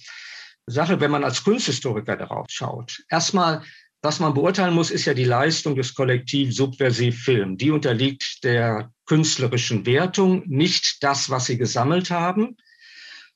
Sache, 0.67 1.01
wenn 1.01 1.11
man 1.11 1.25
als 1.25 1.43
Kunsthistoriker 1.43 2.17
darauf 2.17 2.47
schaut. 2.49 3.03
Erstmal, 3.09 3.63
was 4.01 4.21
man 4.21 4.33
beurteilen 4.33 4.75
muss, 4.75 4.93
ist 4.93 5.07
ja 5.07 5.15
die 5.15 5.25
Leistung 5.25 5.75
des 5.75 5.93
Kollektiv 5.93 6.55
Subversiv 6.55 7.25
Film. 7.25 7.59
Die 7.59 7.73
unterliegt 7.73 8.45
der 8.45 8.93
künstlerischen 9.07 9.87
Wertung, 9.87 10.45
nicht 10.47 11.03
das, 11.03 11.31
was 11.31 11.47
sie 11.47 11.59
gesammelt 11.59 12.13
haben, 12.13 12.57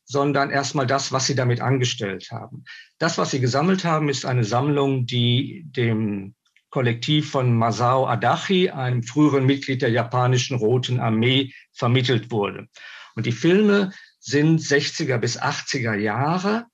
sondern 0.04 0.50
erstmal 0.50 0.86
das, 0.86 1.10
was 1.10 1.26
sie 1.26 1.34
damit 1.34 1.60
angestellt 1.60 2.28
haben. 2.30 2.62
Das, 2.98 3.18
was 3.18 3.32
sie 3.32 3.40
gesammelt 3.40 3.84
haben, 3.84 4.08
ist 4.08 4.24
eine 4.24 4.44
Sammlung, 4.44 5.06
die 5.06 5.64
dem 5.66 6.36
Kollektiv 6.74 7.30
von 7.30 7.56
Masao 7.56 8.04
Adachi, 8.08 8.68
einem 8.68 9.04
früheren 9.04 9.46
Mitglied 9.46 9.80
der 9.80 9.90
japanischen 9.90 10.56
Roten 10.56 10.98
Armee, 10.98 11.52
vermittelt 11.70 12.32
wurde. 12.32 12.66
Und 13.14 13.26
die 13.26 13.30
Filme 13.30 13.92
sind 14.18 14.58
60er 14.58 15.18
bis 15.18 15.40
80er 15.40 15.94
Jahre. 15.94 16.66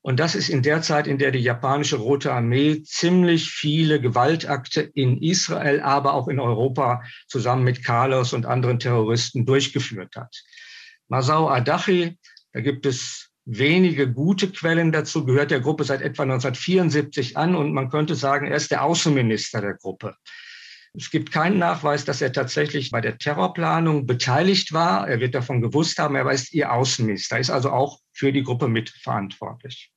Und 0.00 0.20
das 0.20 0.36
ist 0.36 0.48
in 0.48 0.62
der 0.62 0.80
Zeit, 0.80 1.08
in 1.08 1.18
der 1.18 1.32
die 1.32 1.40
japanische 1.40 1.96
Rote 1.96 2.32
Armee 2.32 2.84
ziemlich 2.84 3.50
viele 3.50 4.00
Gewaltakte 4.00 4.80
in 4.80 5.20
Israel, 5.20 5.80
aber 5.80 6.14
auch 6.14 6.28
in 6.28 6.38
Europa 6.38 7.02
zusammen 7.26 7.64
mit 7.64 7.84
Carlos 7.84 8.32
und 8.34 8.46
anderen 8.46 8.78
Terroristen 8.78 9.44
durchgeführt 9.44 10.14
hat. 10.14 10.40
Masao 11.08 11.48
Adachi, 11.48 12.16
da 12.52 12.60
gibt 12.60 12.86
es 12.86 13.31
wenige 13.44 14.12
gute 14.12 14.50
Quellen 14.50 14.92
dazu, 14.92 15.24
gehört 15.24 15.50
der 15.50 15.60
Gruppe 15.60 15.84
seit 15.84 16.02
etwa 16.02 16.22
1974 16.22 17.36
an 17.36 17.54
und 17.54 17.72
man 17.72 17.88
könnte 17.88 18.14
sagen, 18.14 18.46
er 18.46 18.56
ist 18.56 18.70
der 18.70 18.84
Außenminister 18.84 19.60
der 19.60 19.74
Gruppe. 19.74 20.16
Es 20.94 21.10
gibt 21.10 21.32
keinen 21.32 21.58
Nachweis, 21.58 22.04
dass 22.04 22.20
er 22.20 22.32
tatsächlich 22.32 22.90
bei 22.90 23.00
der 23.00 23.16
Terrorplanung 23.16 24.06
beteiligt 24.06 24.72
war. 24.72 25.08
Er 25.08 25.20
wird 25.20 25.34
davon 25.34 25.62
gewusst 25.62 25.98
haben, 25.98 26.16
er 26.16 26.30
ist 26.30 26.52
ihr 26.52 26.72
Außenminister, 26.72 27.38
ist 27.38 27.50
also 27.50 27.70
auch 27.70 27.98
für 28.12 28.32
die 28.32 28.42
Gruppe 28.42 28.68
mitverantwortlich. 28.68 29.91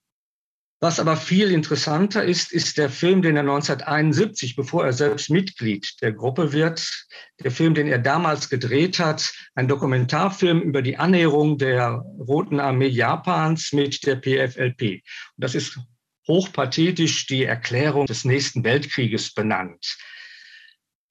Was 0.82 1.00
aber 1.00 1.15
viel 1.15 1.51
interessanter 1.51 2.24
ist, 2.24 2.51
ist 2.51 2.77
der 2.77 2.89
Film, 2.89 3.22
den 3.22 3.38
er 3.38 3.44
1971, 3.44 4.55
bevor 4.55 4.86
er 4.86 4.94
selbst 4.94 5.29
Mitglied 5.29 6.01
der 6.01 6.12
Gruppe 6.12 6.51
wird, 6.51 7.08
der 7.41 7.51
Film, 7.51 7.74
den 7.74 7.88
er 7.88 8.00
damals 8.00 8.50
gedreht 8.50 9.00
hat, 9.00 9.34
ein 9.55 9.70
Dokumentarfilm 9.70 10.62
über 10.62 10.82
die 10.82 10.98
Annäherung 10.98 11.58
der 11.58 12.03
Roten 12.20 12.60
Armee 12.60 12.88
Japans 12.88 13.72
mit 13.72 14.05
der 14.05 14.17
PFLP. 14.17 14.82
Und 14.82 15.01
das 15.38 15.55
ist 15.55 15.79
hochpathetisch 16.27 17.25
die 17.27 17.46
Erklärung 17.46 18.05
des 18.05 18.25
nächsten 18.25 18.63
Weltkrieges 18.63 19.34
benannt. 19.34 19.98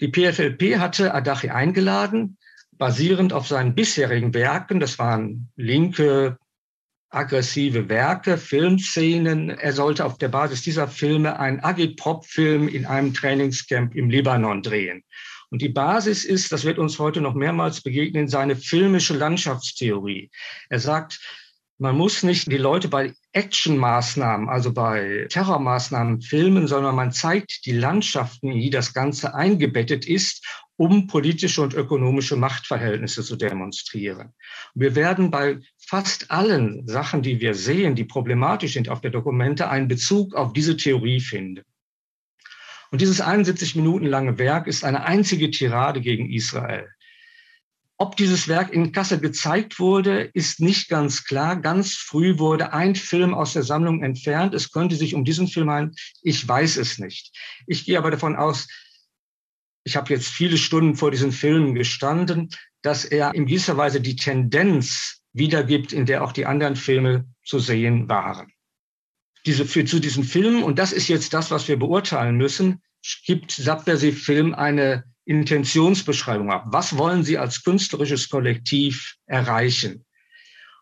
Die 0.00 0.08
PFLP 0.08 0.78
hatte 0.78 1.14
Adachi 1.14 1.50
eingeladen, 1.50 2.36
basierend 2.72 3.32
auf 3.32 3.46
seinen 3.46 3.74
bisherigen 3.74 4.34
Werken. 4.34 4.80
Das 4.80 4.98
waren 4.98 5.50
linke, 5.56 6.36
aggressive 7.14 7.88
Werke, 7.88 8.36
Filmszenen. 8.36 9.50
Er 9.50 9.72
sollte 9.72 10.04
auf 10.04 10.18
der 10.18 10.28
Basis 10.28 10.62
dieser 10.62 10.88
Filme 10.88 11.38
einen 11.38 11.60
Agitprop-Film 11.60 12.68
in 12.68 12.86
einem 12.86 13.14
Trainingscamp 13.14 13.94
im 13.94 14.10
Libanon 14.10 14.62
drehen. 14.62 15.04
Und 15.50 15.62
die 15.62 15.68
Basis 15.68 16.24
ist, 16.24 16.50
das 16.52 16.64
wird 16.64 16.78
uns 16.78 16.98
heute 16.98 17.20
noch 17.20 17.34
mehrmals 17.34 17.80
begegnen, 17.80 18.28
seine 18.28 18.56
filmische 18.56 19.14
Landschaftstheorie. 19.14 20.30
Er 20.68 20.80
sagt, 20.80 21.20
man 21.78 21.96
muss 21.96 22.22
nicht 22.22 22.50
die 22.50 22.56
Leute 22.56 22.88
bei 22.88 23.14
Actionmaßnahmen, 23.34 24.48
also 24.48 24.72
bei 24.72 25.26
Terrormaßnahmen 25.28 26.22
filmen, 26.22 26.66
sondern 26.66 26.94
man 26.94 27.12
zeigt 27.12 27.66
die 27.66 27.72
Landschaften, 27.72 28.52
in 28.52 28.60
die 28.60 28.70
das 28.70 28.94
Ganze 28.94 29.34
eingebettet 29.34 30.06
ist, 30.06 30.46
um 30.76 31.06
politische 31.06 31.62
und 31.62 31.74
ökonomische 31.74 32.36
Machtverhältnisse 32.36 33.22
zu 33.22 33.36
demonstrieren. 33.36 34.32
Wir 34.74 34.94
werden 34.94 35.30
bei 35.30 35.58
fast 35.78 36.30
allen 36.30 36.86
Sachen, 36.86 37.22
die 37.22 37.40
wir 37.40 37.54
sehen, 37.54 37.94
die 37.94 38.04
problematisch 38.04 38.72
sind 38.74 38.88
auf 38.88 39.00
der 39.00 39.10
Dokumente, 39.10 39.68
einen 39.68 39.88
Bezug 39.88 40.34
auf 40.34 40.52
diese 40.52 40.76
Theorie 40.76 41.20
finden. 41.20 41.64
Und 42.90 43.00
dieses 43.00 43.20
71 43.20 43.74
Minuten 43.74 44.06
lange 44.06 44.38
Werk 44.38 44.68
ist 44.68 44.84
eine 44.84 45.04
einzige 45.04 45.50
Tirade 45.50 46.00
gegen 46.00 46.30
Israel. 46.30 46.88
Ob 47.96 48.16
dieses 48.16 48.48
Werk 48.48 48.72
in 48.72 48.90
Kassel 48.90 49.20
gezeigt 49.20 49.78
wurde, 49.78 50.22
ist 50.34 50.58
nicht 50.60 50.88
ganz 50.88 51.24
klar. 51.24 51.56
Ganz 51.56 51.94
früh 51.94 52.38
wurde 52.38 52.72
ein 52.72 52.96
Film 52.96 53.34
aus 53.34 53.52
der 53.52 53.62
Sammlung 53.62 54.02
entfernt. 54.02 54.52
Es 54.52 54.72
könnte 54.72 54.96
sich 54.96 55.14
um 55.14 55.24
diesen 55.24 55.46
Film 55.46 55.70
handeln. 55.70 55.94
Ich 56.22 56.46
weiß 56.46 56.76
es 56.76 56.98
nicht. 56.98 57.36
Ich 57.66 57.84
gehe 57.84 57.96
aber 57.96 58.10
davon 58.10 58.34
aus, 58.34 58.66
ich 59.84 59.96
habe 59.96 60.12
jetzt 60.12 60.26
viele 60.26 60.56
Stunden 60.56 60.96
vor 60.96 61.12
diesen 61.12 61.30
Filmen 61.30 61.74
gestanden, 61.74 62.50
dass 62.82 63.04
er 63.04 63.32
in 63.34 63.46
gewisser 63.46 63.76
Weise 63.76 64.00
die 64.00 64.16
Tendenz 64.16 65.22
wiedergibt, 65.32 65.92
in 65.92 66.06
der 66.06 66.24
auch 66.24 66.32
die 66.32 66.46
anderen 66.46 66.76
Filme 66.76 67.26
zu 67.44 67.60
sehen 67.60 68.08
waren. 68.08 68.50
Diese, 69.46 69.66
für, 69.66 69.84
zu 69.84 70.00
diesen 70.00 70.24
Filmen, 70.24 70.62
und 70.62 70.78
das 70.78 70.92
ist 70.92 71.08
jetzt 71.08 71.34
das, 71.34 71.50
was 71.50 71.68
wir 71.68 71.78
beurteilen 71.78 72.36
müssen, 72.36 72.82
gibt 73.26 73.52
Subversive 73.52 74.16
Film 74.16 74.54
eine 74.54 75.04
Intentionsbeschreibung 75.24 76.50
ab. 76.50 76.66
Was 76.68 76.98
wollen 76.98 77.24
Sie 77.24 77.38
als 77.38 77.64
künstlerisches 77.64 78.28
Kollektiv 78.28 79.16
erreichen? 79.26 80.04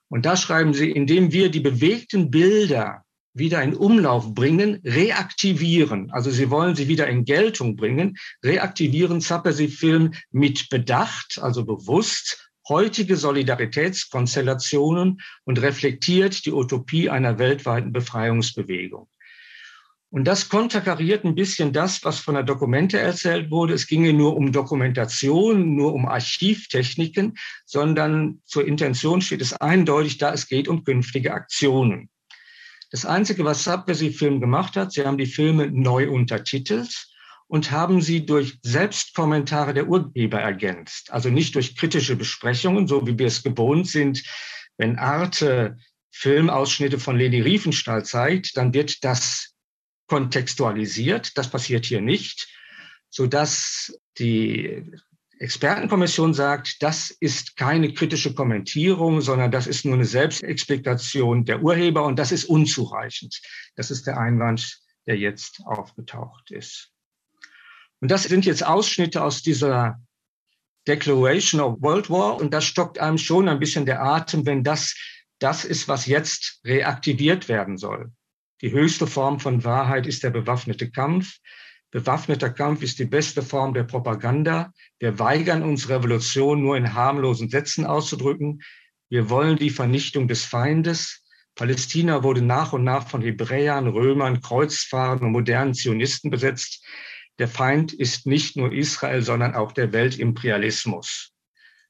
Und 0.08 0.26
da 0.26 0.36
schreiben 0.36 0.74
Sie, 0.74 0.90
indem 0.90 1.32
wir 1.32 1.50
die 1.50 1.60
bewegten 1.60 2.30
Bilder 2.30 3.04
wieder 3.34 3.62
in 3.62 3.74
Umlauf 3.74 4.34
bringen, 4.34 4.80
reaktivieren. 4.84 6.10
Also 6.10 6.30
Sie 6.30 6.50
wollen 6.50 6.76
sie 6.76 6.88
wieder 6.88 7.06
in 7.06 7.24
Geltung 7.24 7.76
bringen, 7.76 8.18
reaktivieren 8.44 9.20
Subversive 9.20 9.72
Film 9.72 10.12
mit 10.30 10.68
Bedacht, 10.68 11.38
also 11.40 11.64
bewusst 11.64 12.50
heutige 12.68 13.16
Solidaritätskonstellationen 13.16 15.20
und 15.44 15.62
reflektiert 15.62 16.44
die 16.44 16.52
Utopie 16.52 17.10
einer 17.10 17.38
weltweiten 17.38 17.92
Befreiungsbewegung. 17.92 19.08
Und 20.12 20.24
das 20.24 20.50
konterkariert 20.50 21.24
ein 21.24 21.34
bisschen 21.34 21.72
das, 21.72 22.04
was 22.04 22.20
von 22.20 22.34
der 22.34 22.44
Dokumente 22.44 23.00
erzählt 23.00 23.50
wurde. 23.50 23.72
Es 23.72 23.86
ginge 23.86 24.12
nur 24.12 24.36
um 24.36 24.52
Dokumentation, 24.52 25.74
nur 25.74 25.94
um 25.94 26.06
Archivtechniken, 26.06 27.38
sondern 27.64 28.42
zur 28.44 28.68
Intention 28.68 29.22
steht 29.22 29.40
es 29.40 29.54
eindeutig 29.54 30.18
da, 30.18 30.34
es 30.34 30.48
geht 30.48 30.68
um 30.68 30.84
künftige 30.84 31.32
Aktionen. 31.32 32.10
Das 32.90 33.06
Einzige, 33.06 33.46
was 33.46 33.64
Subversive 33.64 34.12
Film 34.12 34.38
gemacht 34.42 34.76
hat, 34.76 34.92
sie 34.92 35.06
haben 35.06 35.16
die 35.16 35.24
Filme 35.24 35.70
neu 35.70 36.10
untertitelt 36.10 37.06
und 37.46 37.70
haben 37.70 38.02
sie 38.02 38.26
durch 38.26 38.58
Selbstkommentare 38.60 39.72
der 39.72 39.88
Urheber 39.88 40.42
ergänzt. 40.42 41.10
Also 41.10 41.30
nicht 41.30 41.54
durch 41.54 41.74
kritische 41.74 42.16
Besprechungen, 42.16 42.86
so 42.86 43.06
wie 43.06 43.18
wir 43.18 43.28
es 43.28 43.42
gewohnt 43.42 43.88
sind. 43.88 44.22
Wenn 44.76 44.98
Arte 44.98 45.78
Filmausschnitte 46.10 46.98
von 46.98 47.16
Leni 47.16 47.40
Riefenstahl 47.40 48.04
zeigt, 48.04 48.58
dann 48.58 48.74
wird 48.74 49.02
das 49.04 49.51
kontextualisiert. 50.12 51.38
Das 51.38 51.48
passiert 51.48 51.86
hier 51.86 52.02
nicht, 52.02 52.46
sodass 53.08 53.98
die 54.18 54.92
Expertenkommission 55.38 56.34
sagt, 56.34 56.82
das 56.82 57.10
ist 57.10 57.56
keine 57.56 57.94
kritische 57.94 58.34
Kommentierung, 58.34 59.22
sondern 59.22 59.50
das 59.50 59.66
ist 59.66 59.86
nur 59.86 59.94
eine 59.94 60.04
Selbstexplikation 60.04 61.46
der 61.46 61.62
Urheber 61.62 62.04
und 62.04 62.18
das 62.18 62.30
ist 62.30 62.44
unzureichend. 62.44 63.40
Das 63.74 63.90
ist 63.90 64.06
der 64.06 64.18
Einwand, 64.18 64.82
der 65.06 65.16
jetzt 65.16 65.62
aufgetaucht 65.64 66.50
ist. 66.50 66.90
Und 68.00 68.10
das 68.10 68.24
sind 68.24 68.44
jetzt 68.44 68.66
Ausschnitte 68.66 69.24
aus 69.24 69.40
dieser 69.40 69.98
Declaration 70.86 71.62
of 71.62 71.80
World 71.80 72.10
War 72.10 72.36
und 72.36 72.52
das 72.52 72.66
stockt 72.66 72.98
einem 72.98 73.16
schon 73.16 73.48
ein 73.48 73.60
bisschen 73.60 73.86
der 73.86 74.02
Atem, 74.02 74.44
wenn 74.44 74.62
das 74.62 74.94
das 75.38 75.64
ist, 75.64 75.88
was 75.88 76.04
jetzt 76.04 76.60
reaktiviert 76.66 77.48
werden 77.48 77.78
soll. 77.78 78.12
Die 78.62 78.70
höchste 78.70 79.08
Form 79.08 79.40
von 79.40 79.64
Wahrheit 79.64 80.06
ist 80.06 80.22
der 80.22 80.30
bewaffnete 80.30 80.90
Kampf. 80.90 81.38
Bewaffneter 81.90 82.48
Kampf 82.48 82.82
ist 82.82 83.00
die 83.00 83.04
beste 83.04 83.42
Form 83.42 83.74
der 83.74 83.82
Propaganda. 83.82 84.72
Wir 85.00 85.18
weigern 85.18 85.62
uns, 85.62 85.88
Revolution 85.88 86.62
nur 86.62 86.76
in 86.76 86.94
harmlosen 86.94 87.50
Sätzen 87.50 87.84
auszudrücken. 87.84 88.62
Wir 89.10 89.28
wollen 89.28 89.56
die 89.56 89.70
Vernichtung 89.70 90.28
des 90.28 90.44
Feindes. 90.44 91.24
Palästina 91.56 92.22
wurde 92.22 92.40
nach 92.40 92.72
und 92.72 92.84
nach 92.84 93.08
von 93.08 93.20
Hebräern, 93.20 93.88
Römern, 93.88 94.40
Kreuzfahrern 94.40 95.18
und 95.18 95.32
modernen 95.32 95.74
Zionisten 95.74 96.30
besetzt. 96.30 96.86
Der 97.38 97.48
Feind 97.48 97.92
ist 97.92 98.26
nicht 98.26 98.56
nur 98.56 98.72
Israel, 98.72 99.22
sondern 99.22 99.54
auch 99.54 99.72
der 99.72 99.92
Weltimperialismus. 99.92 101.32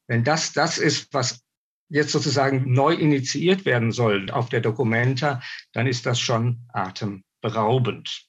Wenn 0.08 0.24
das 0.24 0.52
das 0.52 0.78
ist, 0.78 1.12
was 1.12 1.42
jetzt 1.92 2.12
sozusagen 2.12 2.72
neu 2.72 2.94
initiiert 2.94 3.64
werden 3.64 3.92
soll 3.92 4.30
auf 4.30 4.48
der 4.48 4.60
Documenta, 4.60 5.42
dann 5.72 5.86
ist 5.86 6.06
das 6.06 6.18
schon 6.18 6.60
atemberaubend. 6.72 8.26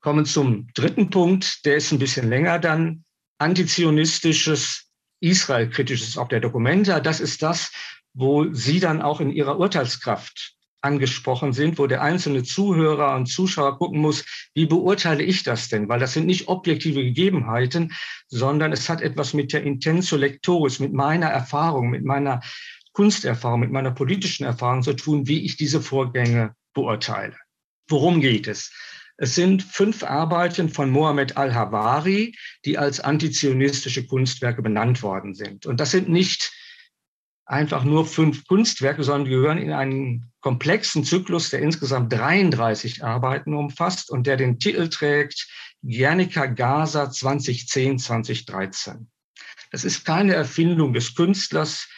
Kommen 0.00 0.24
zum 0.24 0.68
dritten 0.74 1.10
Punkt, 1.10 1.64
der 1.66 1.76
ist 1.76 1.92
ein 1.92 1.98
bisschen 1.98 2.28
länger 2.28 2.58
dann. 2.58 3.04
Antizionistisches, 3.38 4.90
Israel-kritisches 5.20 6.16
auf 6.16 6.28
der 6.28 6.40
Documenta, 6.40 7.00
das 7.00 7.20
ist 7.20 7.42
das, 7.42 7.72
wo 8.14 8.52
Sie 8.52 8.80
dann 8.80 9.02
auch 9.02 9.20
in 9.20 9.30
Ihrer 9.30 9.58
Urteilskraft 9.58 10.56
angesprochen 10.82 11.52
sind, 11.52 11.78
wo 11.78 11.86
der 11.86 12.02
einzelne 12.02 12.42
Zuhörer 12.42 13.14
und 13.14 13.26
Zuschauer 13.26 13.78
gucken 13.78 14.00
muss, 14.00 14.24
wie 14.54 14.66
beurteile 14.66 15.22
ich 15.22 15.42
das 15.42 15.68
denn? 15.68 15.88
Weil 15.88 16.00
das 16.00 16.12
sind 16.12 16.26
nicht 16.26 16.48
objektive 16.48 17.02
Gegebenheiten, 17.02 17.92
sondern 18.28 18.72
es 18.72 18.88
hat 18.88 19.00
etwas 19.00 19.32
mit 19.32 19.52
der 19.52 19.62
Intenso 19.62 20.16
Lectoris, 20.16 20.80
mit 20.80 20.92
meiner 20.92 21.28
Erfahrung, 21.28 21.90
mit 21.90 22.04
meiner 22.04 22.40
Kunsterfahrung, 22.92 23.60
mit 23.60 23.70
meiner 23.70 23.92
politischen 23.92 24.44
Erfahrung 24.44 24.82
zu 24.82 24.92
tun, 24.94 25.26
wie 25.26 25.44
ich 25.44 25.56
diese 25.56 25.80
Vorgänge 25.80 26.54
beurteile. 26.74 27.36
Worum 27.88 28.20
geht 28.20 28.48
es? 28.48 28.72
Es 29.16 29.34
sind 29.34 29.62
fünf 29.62 30.02
Arbeiten 30.02 30.68
von 30.68 30.90
Mohammed 30.90 31.36
al-Hawari, 31.36 32.34
die 32.64 32.78
als 32.78 32.98
antizionistische 32.98 34.06
Kunstwerke 34.06 34.62
benannt 34.62 35.02
worden 35.02 35.34
sind. 35.34 35.66
Und 35.66 35.80
das 35.80 35.90
sind 35.90 36.08
nicht 36.08 36.52
einfach 37.46 37.84
nur 37.84 38.06
fünf 38.06 38.46
Kunstwerke, 38.46 39.02
sondern 39.02 39.28
gehören 39.30 39.58
in 39.58 39.72
einen 39.72 40.32
komplexen 40.40 41.04
Zyklus, 41.04 41.50
der 41.50 41.60
insgesamt 41.60 42.12
33 42.12 43.04
Arbeiten 43.04 43.54
umfasst 43.54 44.10
und 44.10 44.26
der 44.26 44.36
den 44.36 44.58
Titel 44.58 44.88
trägt 44.88 45.48
Guernica 45.82 46.46
Gaza 46.46 47.10
2010, 47.10 47.98
2013. 47.98 49.08
Das 49.70 49.84
ist 49.84 50.04
keine 50.04 50.34
Erfindung 50.34 50.92
des 50.92 51.14
Künstlers. 51.14 51.88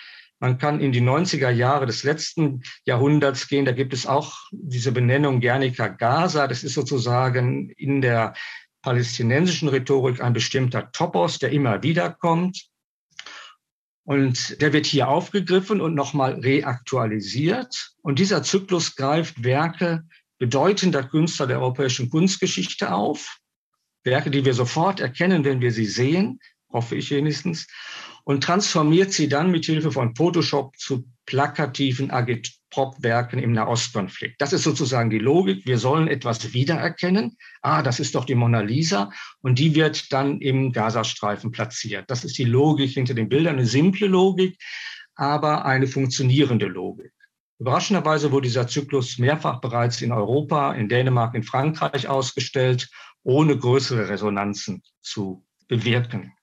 Man 0.40 0.58
kann 0.58 0.80
in 0.80 0.92
die 0.92 1.00
90er 1.00 1.50
Jahre 1.50 1.86
des 1.86 2.02
letzten 2.02 2.62
Jahrhunderts 2.84 3.48
gehen. 3.48 3.64
Da 3.64 3.72
gibt 3.72 3.92
es 3.92 4.06
auch 4.06 4.36
diese 4.52 4.92
Benennung 4.92 5.40
Guernica 5.40 5.88
Gaza. 5.88 6.46
Das 6.46 6.64
ist 6.64 6.74
sozusagen 6.74 7.70
in 7.70 8.00
der 8.00 8.34
palästinensischen 8.82 9.68
Rhetorik 9.68 10.20
ein 10.20 10.32
bestimmter 10.32 10.92
Topos, 10.92 11.38
der 11.38 11.50
immer 11.50 11.82
wieder 11.82 12.10
kommt. 12.10 12.68
Und 14.04 14.60
der 14.60 14.72
wird 14.72 14.86
hier 14.86 15.08
aufgegriffen 15.08 15.80
und 15.80 15.94
nochmal 15.94 16.34
reaktualisiert. 16.34 17.94
Und 18.02 18.18
dieser 18.18 18.42
Zyklus 18.42 18.96
greift 18.96 19.42
Werke 19.42 20.04
bedeutender 20.38 21.02
Künstler 21.02 21.46
der 21.46 21.60
europäischen 21.60 22.10
Kunstgeschichte 22.10 22.92
auf. 22.92 23.38
Werke, 24.02 24.30
die 24.30 24.44
wir 24.44 24.52
sofort 24.52 25.00
erkennen, 25.00 25.44
wenn 25.44 25.60
wir 25.60 25.72
sie 25.72 25.86
sehen, 25.86 26.40
hoffe 26.70 26.96
ich 26.96 27.10
wenigstens, 27.10 27.66
und 28.24 28.44
transformiert 28.44 29.12
sie 29.12 29.28
dann 29.28 29.50
mit 29.50 29.64
Hilfe 29.64 29.90
von 29.90 30.14
Photoshop 30.14 30.76
zu 30.76 31.06
plakativen 31.26 32.10
Agitprop-Werken 32.10 33.38
im 33.38 33.52
Nahostkonflikt. 33.52 34.40
Das 34.40 34.52
ist 34.52 34.64
sozusagen 34.64 35.10
die 35.10 35.18
Logik. 35.18 35.66
Wir 35.66 35.78
sollen 35.78 36.08
etwas 36.08 36.52
wiedererkennen. 36.52 37.36
Ah, 37.62 37.82
das 37.82 38.00
ist 38.00 38.14
doch 38.14 38.24
die 38.24 38.34
Mona 38.34 38.60
Lisa. 38.60 39.10
Und 39.40 39.58
die 39.58 39.74
wird 39.74 40.12
dann 40.12 40.40
im 40.40 40.72
Gazastreifen 40.72 41.50
platziert. 41.50 42.10
Das 42.10 42.24
ist 42.24 42.36
die 42.38 42.44
Logik 42.44 42.90
hinter 42.90 43.14
den 43.14 43.28
Bildern. 43.28 43.56
Eine 43.56 43.66
simple 43.66 44.06
Logik, 44.06 44.58
aber 45.14 45.64
eine 45.64 45.86
funktionierende 45.86 46.66
Logik. 46.66 47.12
Überraschenderweise 47.58 48.32
wurde 48.32 48.48
dieser 48.48 48.66
Zyklus 48.66 49.18
mehrfach 49.18 49.60
bereits 49.60 50.02
in 50.02 50.12
Europa, 50.12 50.74
in 50.74 50.88
Dänemark, 50.88 51.34
in 51.34 51.44
Frankreich 51.44 52.08
ausgestellt, 52.08 52.90
ohne 53.22 53.56
größere 53.56 54.08
Resonanzen 54.08 54.82
zu 55.00 55.46
bewirken. 55.66 56.33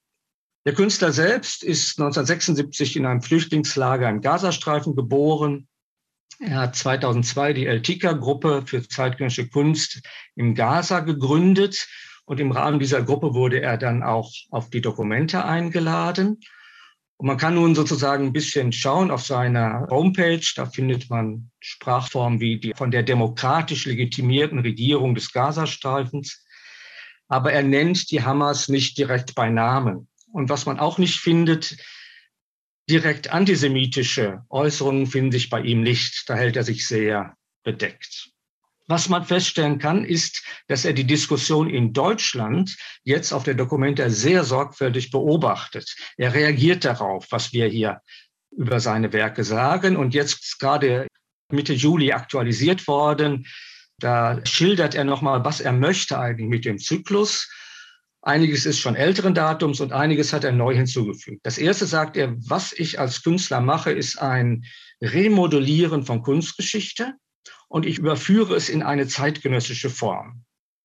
Der 0.64 0.74
Künstler 0.74 1.10
selbst 1.10 1.64
ist 1.64 1.98
1976 1.98 2.96
in 2.96 3.06
einem 3.06 3.22
Flüchtlingslager 3.22 4.08
im 4.08 4.20
Gazastreifen 4.20 4.94
geboren. 4.94 5.66
Er 6.38 6.60
hat 6.60 6.76
2002 6.76 7.52
die 7.52 7.66
El 7.66 7.82
Tika-Gruppe 7.82 8.62
für 8.66 8.86
zeitgenössische 8.86 9.48
Kunst 9.48 10.02
im 10.36 10.54
Gaza 10.54 11.00
gegründet. 11.00 11.88
Und 12.24 12.38
im 12.38 12.52
Rahmen 12.52 12.78
dieser 12.78 13.02
Gruppe 13.02 13.34
wurde 13.34 13.60
er 13.60 13.76
dann 13.76 14.04
auch 14.04 14.32
auf 14.50 14.70
die 14.70 14.80
Dokumente 14.80 15.44
eingeladen. 15.44 16.38
Und 17.16 17.26
man 17.26 17.36
kann 17.36 17.56
nun 17.56 17.74
sozusagen 17.74 18.26
ein 18.26 18.32
bisschen 18.32 18.72
schauen 18.72 19.10
auf 19.10 19.24
seiner 19.24 19.88
Homepage. 19.90 20.44
Da 20.54 20.66
findet 20.66 21.10
man 21.10 21.50
Sprachformen 21.58 22.38
wie 22.40 22.60
die 22.60 22.72
von 22.74 22.92
der 22.92 23.02
demokratisch 23.02 23.86
legitimierten 23.86 24.60
Regierung 24.60 25.16
des 25.16 25.32
Gazastreifens. 25.32 26.44
Aber 27.26 27.52
er 27.52 27.62
nennt 27.64 28.10
die 28.12 28.22
Hamas 28.22 28.68
nicht 28.68 28.96
direkt 28.96 29.34
bei 29.34 29.50
Namen. 29.50 30.08
Und 30.32 30.48
was 30.48 30.66
man 30.66 30.78
auch 30.78 30.98
nicht 30.98 31.20
findet, 31.20 31.76
direkt 32.88 33.30
antisemitische 33.30 34.44
Äußerungen 34.48 35.06
finden 35.06 35.32
sich 35.32 35.50
bei 35.50 35.60
ihm 35.60 35.82
nicht. 35.82 36.24
Da 36.28 36.34
hält 36.34 36.56
er 36.56 36.64
sich 36.64 36.86
sehr 36.88 37.36
bedeckt. 37.62 38.30
Was 38.88 39.08
man 39.08 39.24
feststellen 39.24 39.78
kann, 39.78 40.04
ist, 40.04 40.44
dass 40.66 40.84
er 40.84 40.92
die 40.92 41.06
Diskussion 41.06 41.70
in 41.70 41.92
Deutschland 41.92 42.76
jetzt 43.04 43.32
auf 43.32 43.44
der 43.44 43.54
Dokumente 43.54 44.10
sehr 44.10 44.44
sorgfältig 44.44 45.10
beobachtet. 45.10 45.94
Er 46.16 46.34
reagiert 46.34 46.84
darauf, 46.84 47.26
was 47.30 47.52
wir 47.52 47.68
hier 47.68 48.00
über 48.50 48.80
seine 48.80 49.12
Werke 49.12 49.44
sagen. 49.44 49.96
Und 49.96 50.14
jetzt 50.14 50.58
gerade 50.58 51.06
Mitte 51.50 51.72
Juli 51.74 52.12
aktualisiert 52.12 52.86
worden. 52.88 53.46
Da 53.98 54.44
schildert 54.44 54.94
er 54.94 55.04
nochmal, 55.04 55.44
was 55.44 55.60
er 55.60 55.72
möchte 55.72 56.18
eigentlich 56.18 56.48
mit 56.48 56.64
dem 56.64 56.78
Zyklus. 56.78 57.48
Einiges 58.24 58.66
ist 58.66 58.78
schon 58.78 58.94
älteren 58.94 59.34
Datums 59.34 59.80
und 59.80 59.92
einiges 59.92 60.32
hat 60.32 60.44
er 60.44 60.52
neu 60.52 60.76
hinzugefügt. 60.76 61.40
Das 61.44 61.58
erste 61.58 61.86
sagt 61.86 62.16
er, 62.16 62.36
was 62.48 62.72
ich 62.72 63.00
als 63.00 63.24
Künstler 63.24 63.60
mache, 63.60 63.90
ist 63.90 64.16
ein 64.20 64.64
Remodellieren 65.02 66.04
von 66.04 66.22
Kunstgeschichte 66.22 67.14
und 67.68 67.84
ich 67.84 67.98
überführe 67.98 68.54
es 68.54 68.68
in 68.68 68.84
eine 68.84 69.08
zeitgenössische 69.08 69.90
Form. 69.90 70.44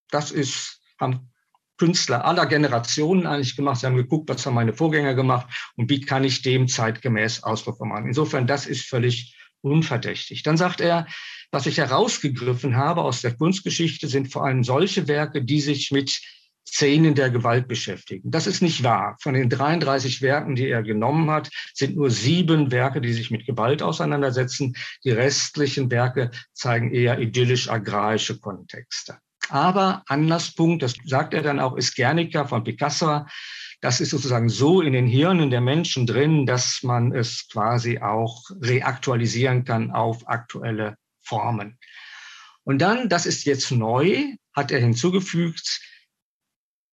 Das 0.10 0.32
ist, 0.32 0.82
haben 1.00 1.32
Künstler 1.78 2.26
aller 2.26 2.48
Generationen 2.48 3.28
eigentlich 3.28 3.56
gemacht. 3.56 3.82
Sie 3.82 3.86
haben 3.86 3.96
geguckt, 3.96 4.30
was 4.30 4.44
haben 4.48 4.56
meine 4.56 4.74
Vorgänger 4.74 5.14
gemacht 5.14 5.48
und 5.76 5.92
wie 5.92 6.02
kann 6.02 6.24
ich 6.24 6.42
dem 6.42 6.68
zeitgemäß 6.68 7.44
Ausdruck 7.44 7.80
machen. 7.82 8.08
Insofern, 8.08 8.48
das 8.48 8.66
ist 8.66 8.90
völlig 8.90 9.38
unverdächtig. 9.62 10.42
Dann 10.42 10.58
sagt 10.58 10.82
er, 10.82 11.06
was 11.52 11.68
ich 11.68 11.78
herausgegriffen 11.78 12.76
habe 12.76 13.04
aus 13.04 13.22
der 13.22 13.36
Kunstgeschichte, 13.36 14.08
sind 14.08 14.32
vor 14.32 14.44
allem 14.44 14.64
solche 14.64 15.08
Werke, 15.08 15.44
die 15.44 15.62
sich 15.62 15.92
mit 15.92 16.20
Szenen 16.68 17.16
der 17.16 17.30
Gewalt 17.30 17.68
beschäftigen. 17.68 18.30
Das 18.30 18.46
ist 18.46 18.62
nicht 18.62 18.84
wahr. 18.84 19.18
Von 19.22 19.34
den 19.34 19.50
33 19.50 20.22
Werken, 20.22 20.56
die 20.56 20.68
er 20.68 20.84
genommen 20.84 21.32
hat, 21.32 21.50
sind 21.74 21.96
nur 21.96 22.12
sieben 22.12 22.72
Werke, 22.72 23.02
die 23.02 23.14
sich 23.14 23.32
mit 23.32 23.46
Gewalt 23.46 23.82
auseinandersetzen. 23.82 24.76
Die 25.04 25.12
restlichen 25.12 25.90
Werke 25.90 26.32
zeigen 26.54 26.92
eher 26.92 27.20
idyllisch-agrarische 27.20 28.40
Kontexte. 28.40 29.18
Aber 29.50 30.04
Anlasspunkt, 30.08 30.84
das 30.84 30.96
sagt 31.06 31.34
er 31.34 31.42
dann 31.42 31.60
auch, 31.60 31.78
ist 31.78 31.96
Guernica 31.96 32.46
von 32.46 32.64
Picasso. 32.64 33.26
Das 33.80 34.02
ist 34.02 34.10
sozusagen 34.10 34.50
so 34.50 34.82
in 34.82 34.94
den 34.94 35.08
Hirnen 35.08 35.50
der 35.50 35.62
Menschen 35.62 36.06
drin, 36.06 36.46
dass 36.46 36.84
man 36.84 37.14
es 37.14 37.48
quasi 37.50 38.00
auch 38.00 38.44
reaktualisieren 38.62 39.64
kann 39.64 39.92
auf 39.92 40.28
aktuelle 40.28 40.98
Formen. 41.22 41.78
Und 42.64 42.80
dann, 42.80 43.08
das 43.08 43.26
ist 43.26 43.46
jetzt 43.46 43.72
neu, 43.72 44.26
hat 44.54 44.72
er 44.72 44.80
hinzugefügt, 44.80 45.80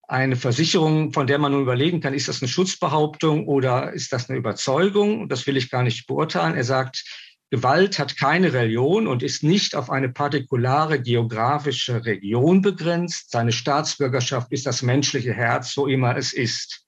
eine 0.08 0.36
Versicherung, 0.36 1.12
von 1.12 1.26
der 1.26 1.38
man 1.38 1.52
nun 1.52 1.62
überlegen 1.62 2.00
kann, 2.00 2.14
ist 2.14 2.28
das 2.28 2.42
eine 2.42 2.48
Schutzbehauptung 2.48 3.46
oder 3.46 3.92
ist 3.92 4.12
das 4.12 4.28
eine 4.28 4.38
Überzeugung? 4.38 5.28
Das 5.28 5.46
will 5.46 5.56
ich 5.56 5.70
gar 5.70 5.82
nicht 5.82 6.06
beurteilen. 6.06 6.54
Er 6.54 6.64
sagt, 6.64 7.04
Gewalt 7.50 7.98
hat 7.98 8.16
keine 8.16 8.52
Religion 8.52 9.06
und 9.06 9.22
ist 9.22 9.42
nicht 9.42 9.76
auf 9.76 9.88
eine 9.88 10.08
partikulare 10.08 11.00
geografische 11.00 12.04
Region 12.04 12.62
begrenzt. 12.62 13.30
Seine 13.30 13.52
Staatsbürgerschaft 13.52 14.50
ist 14.50 14.66
das 14.66 14.82
menschliche 14.82 15.32
Herz, 15.32 15.76
wo 15.76 15.86
immer 15.86 16.16
es 16.16 16.32
ist. 16.32 16.84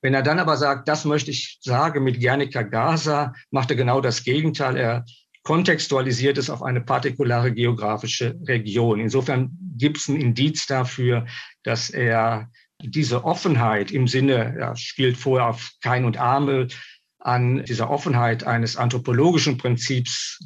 Wenn 0.00 0.14
er 0.14 0.22
dann 0.22 0.38
aber 0.38 0.56
sagt, 0.56 0.88
das 0.88 1.04
möchte 1.04 1.30
ich 1.30 1.58
sagen 1.60 2.04
mit 2.04 2.20
Guernica 2.20 2.62
Gaza, 2.62 3.34
macht 3.50 3.70
er 3.70 3.76
genau 3.76 4.00
das 4.00 4.24
Gegenteil. 4.24 4.76
Er 4.76 5.04
kontextualisiert 5.46 6.38
es 6.38 6.50
auf 6.50 6.64
eine 6.64 6.80
partikulare 6.80 7.54
geografische 7.54 8.36
Region. 8.48 8.98
Insofern 8.98 9.56
gibt 9.78 9.98
es 9.98 10.08
ein 10.08 10.20
Indiz 10.20 10.66
dafür, 10.66 11.24
dass 11.62 11.88
er 11.88 12.50
diese 12.82 13.24
Offenheit 13.24 13.92
im 13.92 14.08
Sinne, 14.08 14.56
er 14.58 14.74
spielt 14.74 15.16
vorher 15.16 15.46
auf 15.46 15.70
Kein 15.80 16.04
und 16.04 16.16
Arme, 16.16 16.66
an 17.20 17.64
dieser 17.64 17.90
Offenheit 17.90 18.42
eines 18.42 18.76
anthropologischen 18.76 19.56
Prinzips 19.56 20.40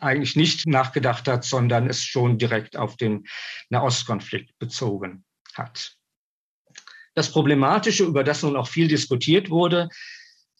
eigentlich 0.00 0.36
nicht 0.36 0.66
nachgedacht 0.66 1.28
hat, 1.28 1.44
sondern 1.44 1.86
es 1.86 2.02
schon 2.02 2.38
direkt 2.38 2.78
auf 2.78 2.96
den 2.96 3.26
Nahostkonflikt 3.68 4.58
bezogen 4.58 5.26
hat. 5.52 5.98
Das 7.14 7.30
Problematische, 7.30 8.04
über 8.04 8.24
das 8.24 8.42
nun 8.42 8.56
auch 8.56 8.68
viel 8.68 8.88
diskutiert 8.88 9.50
wurde, 9.50 9.90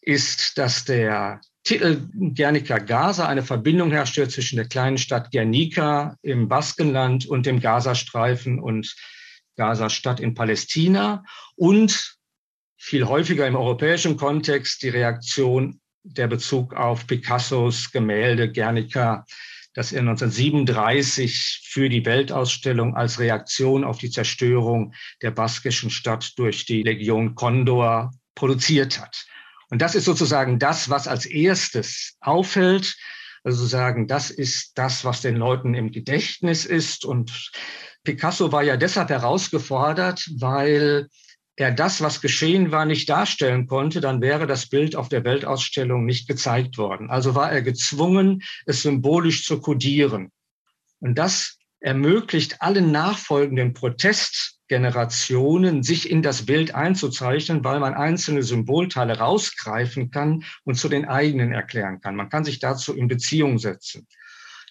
ist, 0.01 0.55
dass 0.59 0.85
der 0.85 1.41
Titel 1.69 2.09
Guernica 2.33 2.79
Gaza 2.79 3.27
eine 3.27 3.43
Verbindung 3.43 3.91
herstellt 3.91 4.31
zwischen 4.31 4.55
der 4.55 4.67
kleinen 4.67 4.97
Stadt 4.97 5.29
Guernica 5.31 6.17
im 6.23 6.47
Baskenland 6.47 7.27
und 7.27 7.45
dem 7.45 7.59
Gazastreifen 7.59 8.59
und 8.59 8.95
Gaza-Stadt 9.55 10.19
in 10.19 10.33
Palästina 10.33 11.23
und 11.55 12.17
viel 12.75 13.05
häufiger 13.05 13.45
im 13.45 13.55
europäischen 13.55 14.17
Kontext 14.17 14.81
die 14.81 14.89
Reaktion 14.89 15.79
der 16.01 16.27
Bezug 16.27 16.73
auf 16.73 17.05
Picassos 17.05 17.91
Gemälde 17.91 18.51
Guernica, 18.51 19.27
das 19.75 19.91
er 19.91 19.99
1937 19.99 21.67
für 21.69 21.87
die 21.87 22.03
Weltausstellung 22.03 22.95
als 22.95 23.19
Reaktion 23.19 23.83
auf 23.83 23.99
die 23.99 24.09
Zerstörung 24.09 24.95
der 25.21 25.29
baskischen 25.29 25.91
Stadt 25.91 26.33
durch 26.39 26.65
die 26.65 26.81
Legion 26.81 27.35
Condor 27.35 28.09
produziert 28.33 28.99
hat. 28.99 29.27
Und 29.69 29.81
das 29.81 29.95
ist 29.95 30.05
sozusagen 30.05 30.59
das, 30.59 30.89
was 30.89 31.07
als 31.07 31.25
erstes 31.25 32.17
auffällt. 32.19 32.95
Also 33.43 33.65
sagen, 33.65 34.07
das 34.07 34.31
ist 34.31 34.77
das, 34.77 35.05
was 35.05 35.21
den 35.21 35.35
Leuten 35.35 35.73
im 35.73 35.91
Gedächtnis 35.91 36.65
ist. 36.65 37.05
Und 37.05 37.51
Picasso 38.03 38.51
war 38.51 38.63
ja 38.63 38.77
deshalb 38.77 39.09
herausgefordert, 39.09 40.29
weil 40.37 41.07
er 41.55 41.71
das, 41.71 42.01
was 42.01 42.21
geschehen 42.21 42.71
war, 42.71 42.85
nicht 42.85 43.09
darstellen 43.09 43.67
konnte, 43.67 44.01
dann 44.01 44.21
wäre 44.21 44.47
das 44.47 44.67
Bild 44.67 44.95
auf 44.95 45.09
der 45.09 45.23
Weltausstellung 45.25 46.05
nicht 46.05 46.27
gezeigt 46.27 46.77
worden. 46.77 47.09
Also 47.09 47.35
war 47.35 47.51
er 47.51 47.61
gezwungen, 47.61 48.41
es 48.65 48.81
symbolisch 48.81 49.45
zu 49.45 49.59
kodieren. 49.59 50.31
Und 50.99 51.15
das 51.15 51.57
ermöglicht 51.81 52.61
allen 52.61 52.91
nachfolgenden 52.91 53.73
Protestgenerationen, 54.69 55.81
sich 55.81 56.09
in 56.09 56.21
das 56.21 56.45
Bild 56.45 56.75
einzuzeichnen, 56.75 57.63
weil 57.63 57.79
man 57.79 57.95
einzelne 57.95 58.43
Symbolteile 58.43 59.17
rausgreifen 59.17 60.11
kann 60.11 60.43
und 60.63 60.75
zu 60.75 60.89
den 60.89 61.05
eigenen 61.05 61.51
erklären 61.51 62.01
kann. 62.01 62.15
Man 62.15 62.29
kann 62.29 62.45
sich 62.45 62.59
dazu 62.59 62.95
in 62.95 63.07
Beziehung 63.07 63.57
setzen. 63.57 64.07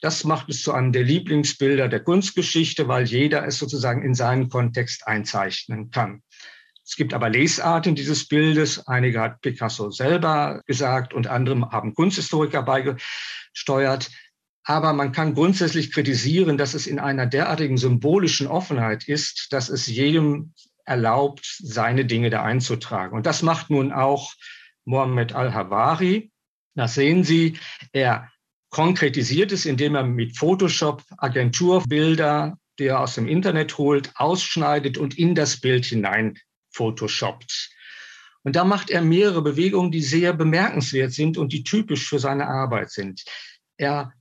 Das 0.00 0.22
macht 0.22 0.48
es 0.48 0.62
zu 0.62 0.72
einem 0.72 0.92
der 0.92 1.02
Lieblingsbilder 1.02 1.88
der 1.88 2.00
Kunstgeschichte, 2.00 2.86
weil 2.86 3.06
jeder 3.06 3.44
es 3.44 3.58
sozusagen 3.58 4.02
in 4.02 4.14
seinen 4.14 4.48
Kontext 4.48 5.08
einzeichnen 5.08 5.90
kann. 5.90 6.22
Es 6.86 6.94
gibt 6.94 7.12
aber 7.12 7.28
Lesarten 7.28 7.96
dieses 7.96 8.28
Bildes. 8.28 8.86
Einige 8.86 9.20
hat 9.20 9.40
Picasso 9.40 9.90
selber 9.90 10.62
gesagt 10.66 11.12
und 11.12 11.26
andere 11.26 11.72
haben 11.72 11.94
Kunsthistoriker 11.94 12.62
beigesteuert. 12.62 14.10
Aber 14.68 14.92
man 14.92 15.12
kann 15.12 15.32
grundsätzlich 15.32 15.90
kritisieren, 15.92 16.58
dass 16.58 16.74
es 16.74 16.86
in 16.86 16.98
einer 16.98 17.24
derartigen 17.24 17.78
symbolischen 17.78 18.46
Offenheit 18.46 19.08
ist, 19.08 19.50
dass 19.50 19.70
es 19.70 19.86
jedem 19.86 20.52
erlaubt, 20.84 21.56
seine 21.62 22.04
Dinge 22.04 22.28
da 22.28 22.42
einzutragen. 22.42 23.16
Und 23.16 23.24
das 23.24 23.40
macht 23.40 23.70
nun 23.70 23.92
auch 23.92 24.34
Mohammed 24.84 25.32
al-Hawari. 25.32 26.30
Das 26.74 26.92
sehen 26.92 27.24
Sie. 27.24 27.58
Er 27.92 28.30
konkretisiert 28.68 29.52
es, 29.52 29.64
indem 29.64 29.94
er 29.94 30.02
mit 30.02 30.36
Photoshop 30.36 31.02
Agenturbilder, 31.16 32.58
die 32.78 32.88
er 32.88 33.00
aus 33.00 33.14
dem 33.14 33.26
Internet 33.26 33.78
holt, 33.78 34.12
ausschneidet 34.16 34.98
und 34.98 35.16
in 35.16 35.34
das 35.34 35.62
Bild 35.62 35.86
hinein 35.86 36.36
photoshoppt. 36.72 37.70
Und 38.42 38.54
da 38.54 38.64
macht 38.64 38.90
er 38.90 39.00
mehrere 39.00 39.40
Bewegungen, 39.40 39.90
die 39.90 40.02
sehr 40.02 40.34
bemerkenswert 40.34 41.12
sind 41.12 41.38
und 41.38 41.54
die 41.54 41.64
typisch 41.64 42.06
für 42.06 42.18
seine 42.18 42.48
Arbeit 42.48 42.90
sind. 42.90 43.24
Er 43.78 44.12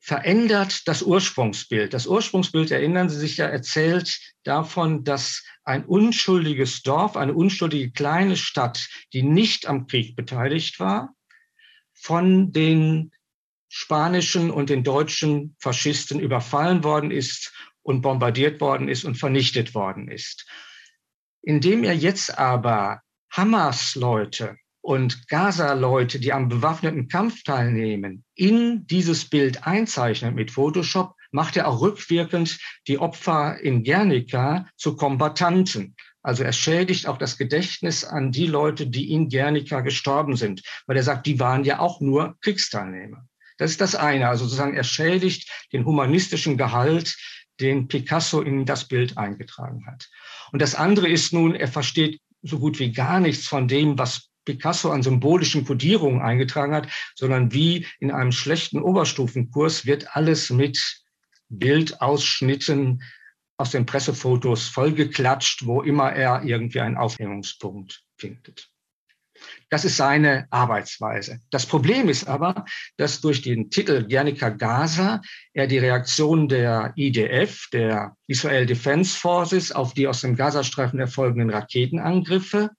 verändert 0.00 0.88
das 0.88 1.02
Ursprungsbild. 1.02 1.92
Das 1.92 2.06
Ursprungsbild, 2.06 2.70
erinnern 2.70 3.10
Sie 3.10 3.18
sich 3.18 3.36
ja, 3.36 3.46
erzählt 3.46 4.18
davon, 4.42 5.04
dass 5.04 5.44
ein 5.62 5.84
unschuldiges 5.84 6.82
Dorf, 6.82 7.16
eine 7.16 7.34
unschuldige 7.34 7.92
kleine 7.92 8.36
Stadt, 8.36 8.88
die 9.12 9.22
nicht 9.22 9.66
am 9.66 9.86
Krieg 9.86 10.16
beteiligt 10.16 10.80
war, 10.80 11.14
von 11.92 12.50
den 12.50 13.12
spanischen 13.68 14.50
und 14.50 14.70
den 14.70 14.82
deutschen 14.82 15.54
Faschisten 15.60 16.18
überfallen 16.18 16.82
worden 16.82 17.10
ist 17.10 17.52
und 17.82 18.00
bombardiert 18.00 18.60
worden 18.60 18.88
ist 18.88 19.04
und 19.04 19.16
vernichtet 19.16 19.74
worden 19.74 20.08
ist. 20.08 20.46
Indem 21.42 21.84
er 21.84 21.94
jetzt 21.94 22.36
aber 22.36 23.02
Hamas-Leute 23.30 24.56
und 24.82 25.28
Gaza-Leute, 25.28 26.20
die 26.20 26.32
am 26.32 26.48
bewaffneten 26.48 27.08
Kampf 27.08 27.42
teilnehmen, 27.42 28.24
in 28.34 28.86
dieses 28.86 29.28
Bild 29.28 29.66
einzeichnet 29.66 30.34
mit 30.34 30.50
Photoshop, 30.50 31.14
macht 31.32 31.56
er 31.56 31.68
auch 31.68 31.80
rückwirkend 31.80 32.58
die 32.88 32.98
Opfer 32.98 33.60
in 33.60 33.84
Guernica 33.84 34.66
zu 34.76 34.96
Kombattanten. 34.96 35.94
Also 36.22 36.42
er 36.42 36.52
schädigt 36.52 37.06
auch 37.06 37.18
das 37.18 37.38
Gedächtnis 37.38 38.04
an 38.04 38.32
die 38.32 38.46
Leute, 38.46 38.86
die 38.86 39.12
in 39.12 39.28
Guernica 39.28 39.80
gestorben 39.80 40.36
sind, 40.36 40.62
weil 40.86 40.96
er 40.96 41.02
sagt, 41.02 41.26
die 41.26 41.40
waren 41.40 41.64
ja 41.64 41.78
auch 41.78 42.00
nur 42.00 42.36
Kriegsteilnehmer. 42.40 43.26
Das 43.58 43.70
ist 43.70 43.80
das 43.80 43.94
eine. 43.94 44.28
Also 44.28 44.44
sozusagen 44.44 44.74
er 44.74 44.84
schädigt 44.84 45.50
den 45.72 45.84
humanistischen 45.84 46.56
Gehalt 46.56 47.16
den 47.60 47.88
Picasso 47.88 48.40
in 48.40 48.64
das 48.64 48.88
Bild 48.88 49.18
eingetragen 49.18 49.86
hat. 49.86 50.08
Und 50.50 50.62
das 50.62 50.74
andere 50.74 51.08
ist 51.08 51.32
nun, 51.32 51.54
er 51.54 51.68
versteht 51.68 52.20
so 52.42 52.58
gut 52.58 52.78
wie 52.78 52.92
gar 52.92 53.20
nichts 53.20 53.46
von 53.46 53.68
dem, 53.68 53.98
was 53.98 54.29
Picasso 54.52 54.90
an 54.90 55.02
symbolischen 55.02 55.64
Kodierungen 55.64 56.20
eingetragen 56.20 56.74
hat, 56.74 56.88
sondern 57.14 57.52
wie 57.52 57.86
in 58.00 58.10
einem 58.10 58.32
schlechten 58.32 58.82
Oberstufenkurs 58.82 59.86
wird 59.86 60.16
alles 60.16 60.50
mit 60.50 61.02
Bildausschnitten 61.48 63.02
aus 63.56 63.70
den 63.70 63.86
Pressefotos 63.86 64.68
vollgeklatscht, 64.68 65.66
wo 65.66 65.82
immer 65.82 66.12
er 66.12 66.42
irgendwie 66.44 66.80
einen 66.80 66.96
Aufhängungspunkt 66.96 68.02
findet. 68.16 68.70
Das 69.70 69.84
ist 69.84 69.96
seine 69.96 70.46
Arbeitsweise. 70.50 71.40
Das 71.50 71.66
Problem 71.66 72.08
ist 72.08 72.26
aber, 72.28 72.64
dass 72.96 73.20
durch 73.20 73.42
den 73.42 73.70
Titel 73.70 74.06
Guernica 74.06 74.50
Gaza 74.50 75.22
er 75.52 75.66
die 75.66 75.78
Reaktion 75.78 76.48
der 76.48 76.92
IDF, 76.96 77.68
der 77.72 78.16
Israel 78.26 78.66
Defense 78.66 79.16
Forces, 79.18 79.72
auf 79.72 79.94
die 79.94 80.08
aus 80.08 80.20
dem 80.20 80.36
Gazastreifen 80.36 80.98
erfolgenden 80.98 81.50
Raketenangriffe 81.50 82.70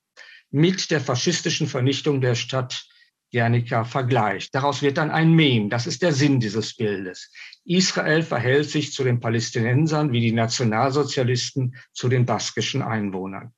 mit 0.51 0.91
der 0.91 1.01
faschistischen 1.01 1.67
Vernichtung 1.67 2.21
der 2.21 2.35
Stadt 2.35 2.85
Guernica 3.31 3.85
vergleicht. 3.85 4.53
Daraus 4.53 4.81
wird 4.81 4.97
dann 4.97 5.09
ein 5.09 5.31
Mem. 5.33 5.69
Das 5.69 5.87
ist 5.87 6.01
der 6.01 6.11
Sinn 6.11 6.39
dieses 6.39 6.75
Bildes. 6.75 7.31
Israel 7.63 8.23
verhält 8.23 8.69
sich 8.69 8.91
zu 8.91 9.05
den 9.05 9.21
Palästinensern 9.21 10.11
wie 10.11 10.19
die 10.19 10.33
Nationalsozialisten 10.33 11.75
zu 11.93 12.09
den 12.09 12.25
baskischen 12.25 12.81
Einwohnern. 12.81 13.53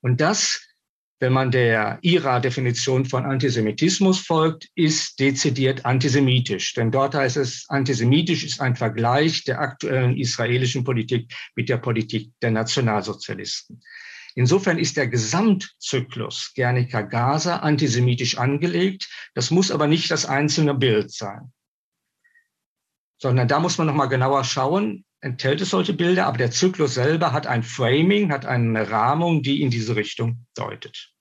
Und 0.00 0.20
das 0.20 0.66
wenn 1.20 1.32
man 1.32 1.50
der 1.50 2.00
IRA-Definition 2.02 3.06
von 3.06 3.24
Antisemitismus 3.24 4.18
folgt, 4.18 4.68
ist 4.74 5.18
dezidiert 5.20 5.86
antisemitisch. 5.86 6.74
Denn 6.74 6.90
dort 6.90 7.14
heißt 7.14 7.38
es, 7.38 7.64
antisemitisch 7.68 8.44
ist 8.44 8.60
ein 8.60 8.76
Vergleich 8.76 9.44
der 9.44 9.60
aktuellen 9.60 10.18
israelischen 10.18 10.84
Politik 10.84 11.32
mit 11.54 11.70
der 11.70 11.78
Politik 11.78 12.32
der 12.42 12.50
Nationalsozialisten. 12.50 13.80
Insofern 14.34 14.78
ist 14.78 14.96
der 14.96 15.06
Gesamtzyklus 15.06 16.52
Guernica 16.56 17.02
Gaza 17.02 17.58
antisemitisch 17.58 18.36
angelegt. 18.36 19.08
Das 19.34 19.50
muss 19.50 19.70
aber 19.70 19.86
nicht 19.86 20.10
das 20.10 20.26
einzelne 20.26 20.74
Bild 20.74 21.12
sein, 21.12 21.52
sondern 23.18 23.46
da 23.46 23.60
muss 23.60 23.78
man 23.78 23.86
noch 23.86 23.94
mal 23.94 24.06
genauer 24.06 24.44
schauen, 24.44 25.04
enthält 25.20 25.60
es 25.60 25.70
solche 25.70 25.94
Bilder, 25.94 26.26
aber 26.26 26.38
der 26.38 26.50
Zyklus 26.50 26.94
selber 26.94 27.32
hat 27.32 27.46
ein 27.46 27.62
Framing, 27.62 28.30
hat 28.30 28.44
eine 28.44 28.90
Rahmung, 28.90 29.42
die 29.42 29.62
in 29.62 29.70
diese 29.70 29.96
Richtung 29.96 30.46
deutet. 30.54 31.14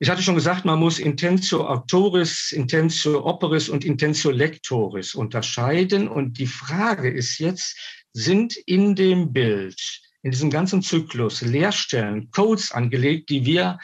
Ich 0.00 0.08
hatte 0.08 0.22
schon 0.22 0.36
gesagt, 0.36 0.64
man 0.64 0.78
muss 0.78 1.00
Intentio 1.00 1.66
Autoris, 1.66 2.52
Intentio 2.52 3.26
Operis 3.26 3.68
und 3.68 3.84
Intentio 3.84 4.30
Lectoris 4.30 5.14
unterscheiden. 5.14 6.06
Und 6.06 6.38
die 6.38 6.46
Frage 6.46 7.10
ist 7.10 7.38
jetzt, 7.38 7.76
sind 8.12 8.56
in 8.56 8.94
dem 8.94 9.32
Bild, 9.32 9.80
in 10.28 10.32
diesem 10.32 10.50
ganzen 10.50 10.82
Zyklus 10.82 11.40
Leerstellen, 11.40 12.30
Codes 12.30 12.70
angelegt, 12.70 13.30
die 13.30 13.46
wir 13.46 13.78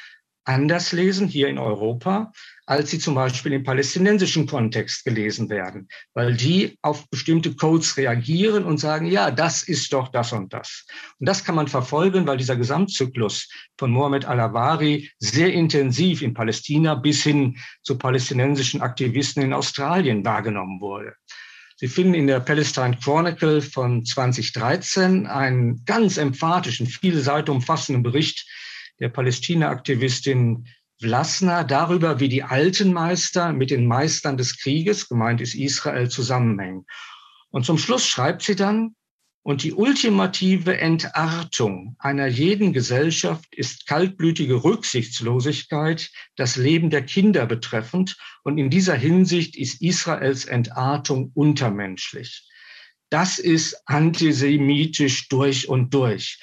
anders 0.45 0.93
lesen 0.93 1.27
hier 1.27 1.49
in 1.49 1.57
Europa, 1.57 2.33
als 2.67 2.91
sie 2.91 2.99
zum 2.99 3.15
Beispiel 3.15 3.55
im 3.55 3.65
palästinensischen 3.65 4.47
Kontext 4.47 5.07
gelesen 5.07 5.49
werden, 5.49 5.89
weil 6.13 6.35
die 6.35 6.77
auf 6.83 7.09
bestimmte 7.09 7.57
Codes 7.57 7.97
reagieren 7.97 8.65
und 8.65 8.77
sagen, 8.77 9.07
ja, 9.07 9.31
das 9.31 9.63
ist 9.63 9.91
doch 9.95 10.09
das 10.09 10.33
und 10.33 10.53
das. 10.53 10.85
Und 11.19 11.27
das 11.31 11.45
kann 11.45 11.55
man 11.55 11.69
verfolgen, 11.69 12.27
weil 12.27 12.37
dieser 12.37 12.57
Gesamtzyklus 12.57 13.49
von 13.79 13.91
Mohammed 13.91 14.27
al-Awari 14.27 15.11
sehr 15.19 15.51
intensiv 15.51 16.21
in 16.21 16.35
Palästina 16.35 16.95
bis 16.95 17.23
hin 17.23 17.57
zu 17.83 17.97
palästinensischen 17.97 18.83
Aktivisten 18.83 19.43
in 19.43 19.55
Australien 19.55 20.27
wahrgenommen 20.27 20.79
wurde. 20.83 21.15
Sie 21.77 21.89
finden 21.89 22.15
in 22.15 22.27
der 22.29 22.41
Palestine 22.41 22.97
Chronicle 23.03 23.61
von 23.61 24.05
2013 24.05 25.27
einen 25.27 25.85
ganz 25.85 26.17
emphatischen, 26.17 26.87
viele 26.87 27.21
Seiten 27.21 27.51
umfassenden 27.51 28.03
Bericht 28.03 28.47
der 29.01 29.09
Palästina-Aktivistin 29.09 30.69
Vlasner 31.01 31.65
darüber, 31.65 32.21
wie 32.21 32.29
die 32.29 32.45
alten 32.45 32.93
Meister 32.93 33.53
mit 33.53 33.71
den 33.71 33.87
Meistern 33.87 34.37
des 34.37 34.59
Krieges, 34.59 35.09
gemeint 35.09 35.41
ist 35.41 35.55
Israel, 35.55 36.09
zusammenhängen. 36.09 36.87
Und 37.51 37.67
zum 37.67 37.79
Schluss 37.79 38.07
schreibt 38.07 38.43
sie 38.43 38.55
dann, 38.55 38.95
und 39.45 39.63
die 39.63 39.75
ultimative 39.75 40.79
Entartung 40.79 41.97
einer 41.99 42.27
jeden 42.27 42.73
Gesellschaft 42.73 43.55
ist 43.55 43.87
kaltblütige 43.87 44.65
Rücksichtslosigkeit, 44.65 46.11
das 46.35 46.57
Leben 46.57 46.89
der 46.89 47.05
Kinder 47.05 47.45
betreffend. 47.45 48.17
Und 48.43 48.57
in 48.57 48.71
dieser 48.71 48.95
Hinsicht 48.95 49.55
ist 49.55 49.83
Israels 49.83 50.47
Entartung 50.47 51.31
untermenschlich. 51.35 52.49
Das 53.11 53.39
ist 53.39 53.77
antisemitisch 53.85 55.29
durch 55.29 55.69
und 55.69 55.93
durch. 55.93 56.41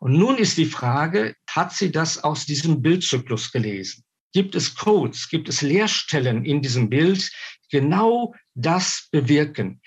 Und 0.00 0.14
nun 0.14 0.36
ist 0.36 0.58
die 0.58 0.66
Frage, 0.66 1.36
hat 1.48 1.72
sie 1.72 1.92
das 1.92 2.24
aus 2.24 2.44
diesem 2.44 2.82
Bildzyklus 2.82 3.52
gelesen? 3.52 4.02
Gibt 4.32 4.56
es 4.56 4.74
Codes, 4.74 5.28
gibt 5.28 5.48
es 5.48 5.62
Leerstellen 5.62 6.44
in 6.44 6.60
diesem 6.60 6.90
Bild, 6.90 7.30
genau 7.70 8.34
das 8.54 9.06
bewirken? 9.12 9.80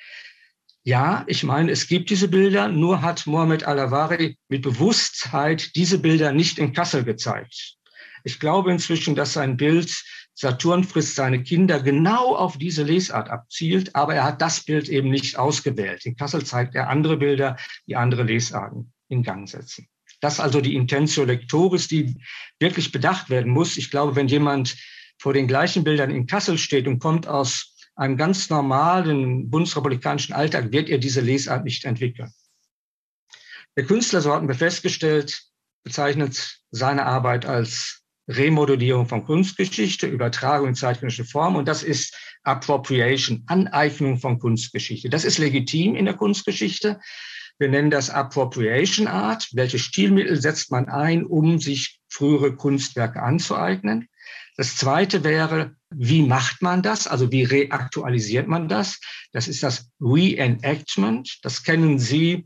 Ja, 0.88 1.24
ich 1.26 1.44
meine, 1.44 1.72
es 1.72 1.88
gibt 1.88 2.12
diese 2.12 2.28
Bilder, 2.28 2.68
nur 2.68 3.02
hat 3.02 3.26
Mohamed 3.26 3.64
Alavari 3.64 4.38
mit 4.50 4.62
Bewusstheit 4.62 5.76
diese 5.76 5.98
Bilder 5.98 6.32
nicht 6.32 6.60
in 6.60 6.74
Kassel 6.74 7.04
gezeigt. 7.04 7.78
Ich 8.24 8.40
glaube 8.40 8.72
inzwischen, 8.72 9.16
dass 9.16 9.34
sein 9.34 9.58
Bild 9.58 9.92
Saturn 10.36 10.84
frisst 10.84 11.16
seine 11.16 11.42
Kinder 11.42 11.82
genau 11.82 12.36
auf 12.36 12.60
diese 12.60 12.84
Lesart 12.84 13.32
abzielt, 13.32 13.96
aber 13.96 14.14
er 14.14 14.26
hat 14.26 14.44
das 14.44 14.64
Bild 14.64 14.88
eben 14.88 15.10
nicht 15.10 15.40
ausgewählt. 15.40 16.06
In 16.06 16.16
Kassel 16.16 16.46
zeigt 16.46 16.76
er 16.76 16.88
andere 16.88 17.18
Bilder, 17.18 17.58
die 17.88 17.96
andere 17.96 18.22
Lesarten 18.22 18.94
in 19.10 19.24
Gang 19.24 19.50
setzen. 19.50 19.88
Das 20.22 20.40
also 20.40 20.62
die 20.62 20.76
Intentio 20.76 21.24
Lectoris, 21.24 21.88
die 21.88 22.16
wirklich 22.60 22.92
bedacht 22.92 23.32
werden 23.32 23.52
muss. 23.52 23.78
Ich 23.78 23.90
glaube, 23.90 24.16
wenn 24.16 24.28
jemand 24.28 24.78
vor 25.18 25.34
den 25.34 25.48
gleichen 25.48 25.84
Bildern 25.84 26.12
in 26.12 26.28
Kassel 26.28 26.60
steht 26.60 26.88
und 26.88 27.00
kommt 27.00 27.28
aus 27.28 27.75
einem 27.96 28.18
ganz 28.18 28.50
normalen 28.50 29.50
bundesrepublikanischen 29.50 30.36
Alltag, 30.36 30.72
wird 30.72 30.90
er 30.90 30.98
diese 30.98 31.22
Lesart 31.22 31.64
nicht 31.64 31.86
entwickeln. 31.86 32.32
Der 33.78 33.86
Künstler, 33.86 34.22
so 34.22 34.34
hatten 34.34 34.48
wir 34.48 34.56
festgestellt, 34.56 35.44
bezeichnet 35.84 36.60
seine 36.72 37.06
Arbeit 37.06 37.46
als 37.46 38.02
Remodellierung 38.28 39.08
von 39.08 39.24
Kunstgeschichte, 39.24 40.08
Übertragung 40.08 40.70
in 40.70 40.76
zeitgenössische 40.76 41.26
Form 41.26 41.56
und 41.56 41.68
das 41.68 41.84
ist 41.84 42.18
Appropriation, 42.44 43.44
Aneignung 43.48 44.18
von 44.18 44.40
Kunstgeschichte. 44.40 45.10
Das 45.10 45.26
ist 45.26 45.38
legitim 45.38 45.96
in 45.96 46.06
der 46.06 46.16
Kunstgeschichte, 46.16 47.00
Wir 47.58 47.70
nennen 47.70 47.90
das 47.90 48.10
Appropriation 48.10 49.08
Art. 49.08 49.48
Welche 49.54 49.80
Stilmittel 49.80 50.42
setzt 50.42 50.72
man 50.72 50.90
ein, 50.90 51.26
um 51.26 51.60
sich 51.60 52.02
frühere 52.10 52.56
Kunstwerke 52.56 53.22
anzueignen? 53.22 54.10
Das 54.58 54.76
zweite 54.76 55.24
wäre, 55.24 55.76
wie 55.98 56.22
macht 56.24 56.62
man 56.62 56.82
das? 56.82 57.08
Also 57.08 57.32
wie 57.32 57.44
reaktualisiert 57.44 58.48
man 58.48 58.68
das? 58.68 59.00
Das 59.32 59.48
ist 59.48 59.64
das 59.64 59.90
Reenactment. 60.02 61.40
Das 61.44 61.64
kennen 61.64 62.00
Sie 62.00 62.46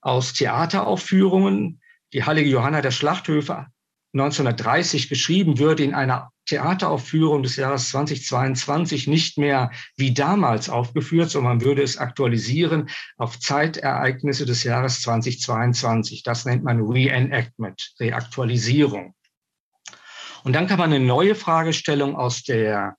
aus 0.00 0.32
Theateraufführungen. 0.32 1.80
Die 2.12 2.24
Heilige 2.24 2.50
Johanna 2.50 2.80
der 2.80 2.92
Schlachthöfe 2.92 3.66
1930 4.14 5.08
geschrieben 5.08 5.58
würde 5.58 5.82
in 5.82 5.94
einer 5.94 6.30
Theateraufführung 6.46 7.42
des 7.42 7.56
Jahres 7.56 7.90
2022 7.90 9.08
nicht 9.08 9.36
mehr 9.36 9.72
wie 9.96 10.14
damals 10.14 10.70
aufgeführt, 10.70 11.28
sondern 11.30 11.58
man 11.58 11.64
würde 11.64 11.82
es 11.82 11.98
aktualisieren 11.98 12.88
auf 13.16 13.40
Zeitereignisse 13.40 14.46
des 14.46 14.62
Jahres 14.62 15.02
2022. 15.02 16.22
Das 16.22 16.44
nennt 16.44 16.62
man 16.62 16.80
Reenactment, 16.80 17.94
Reaktualisierung. 17.98 19.15
Und 20.46 20.52
dann 20.52 20.68
kann 20.68 20.78
man 20.78 20.92
eine 20.92 21.04
neue 21.04 21.34
Fragestellung 21.34 22.14
aus 22.14 22.44
der 22.44 22.96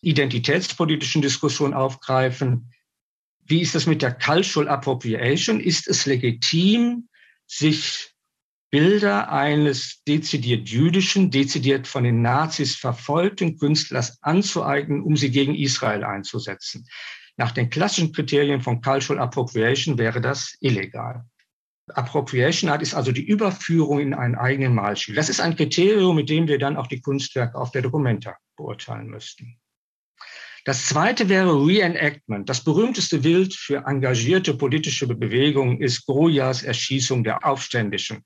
identitätspolitischen 0.00 1.20
Diskussion 1.20 1.74
aufgreifen. 1.74 2.72
Wie 3.44 3.60
ist 3.60 3.74
es 3.74 3.84
mit 3.84 4.00
der 4.00 4.14
Cultural 4.14 4.66
Appropriation? 4.66 5.60
Ist 5.60 5.88
es 5.88 6.06
legitim, 6.06 7.10
sich 7.46 8.14
Bilder 8.70 9.30
eines 9.30 10.02
dezidiert 10.08 10.70
jüdischen, 10.70 11.30
dezidiert 11.30 11.86
von 11.86 12.04
den 12.04 12.22
Nazis 12.22 12.76
verfolgten 12.76 13.58
Künstlers 13.58 14.16
anzueignen, 14.22 15.02
um 15.02 15.18
sie 15.18 15.30
gegen 15.30 15.54
Israel 15.54 16.02
einzusetzen. 16.02 16.88
Nach 17.36 17.52
den 17.52 17.68
klassischen 17.68 18.14
Kriterien 18.14 18.62
von 18.62 18.80
Cultural 18.80 19.22
Appropriation 19.22 19.98
wäre 19.98 20.22
das 20.22 20.56
illegal. 20.60 21.26
Appropriation 21.96 22.70
Art 22.70 22.82
ist 22.82 22.94
also 22.94 23.12
die 23.12 23.24
Überführung 23.24 24.00
in 24.00 24.14
einen 24.14 24.34
eigenen 24.34 24.74
Malstil. 24.74 25.14
Das 25.14 25.28
ist 25.28 25.40
ein 25.40 25.56
Kriterium, 25.56 26.16
mit 26.16 26.28
dem 26.28 26.48
wir 26.48 26.58
dann 26.58 26.76
auch 26.76 26.86
die 26.86 27.00
Kunstwerke 27.00 27.58
auf 27.58 27.70
der 27.70 27.82
Documenta 27.82 28.36
beurteilen 28.56 29.08
müssten. 29.08 29.58
Das 30.64 30.86
zweite 30.86 31.28
wäre 31.28 31.54
Reenactment. 31.66 32.48
Das 32.48 32.62
berühmteste 32.62 33.20
Bild 33.20 33.54
für 33.54 33.84
engagierte 33.86 34.54
politische 34.54 35.06
Bewegungen 35.06 35.80
ist 35.80 36.04
Goyas 36.04 36.62
Erschießung 36.62 37.24
der 37.24 37.46
Aufständischen. 37.46 38.24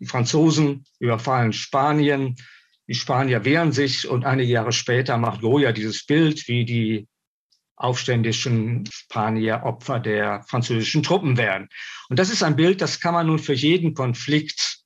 Die 0.00 0.06
Franzosen 0.06 0.84
überfallen 0.98 1.52
Spanien, 1.52 2.34
die 2.88 2.94
Spanier 2.94 3.44
wehren 3.44 3.70
sich 3.70 4.08
und 4.08 4.24
einige 4.24 4.52
Jahre 4.52 4.72
später 4.72 5.16
macht 5.16 5.40
Goya 5.40 5.70
dieses 5.70 6.04
Bild, 6.04 6.48
wie 6.48 6.64
die 6.64 7.06
aufständischen 7.82 8.88
Spanier 8.90 9.62
Opfer 9.64 10.00
der 10.00 10.42
französischen 10.48 11.02
Truppen 11.02 11.36
werden. 11.36 11.68
Und 12.08 12.18
das 12.18 12.30
ist 12.30 12.42
ein 12.42 12.56
Bild, 12.56 12.80
das 12.80 13.00
kann 13.00 13.14
man 13.14 13.26
nun 13.26 13.38
für 13.38 13.54
jeden 13.54 13.94
Konflikt 13.94 14.82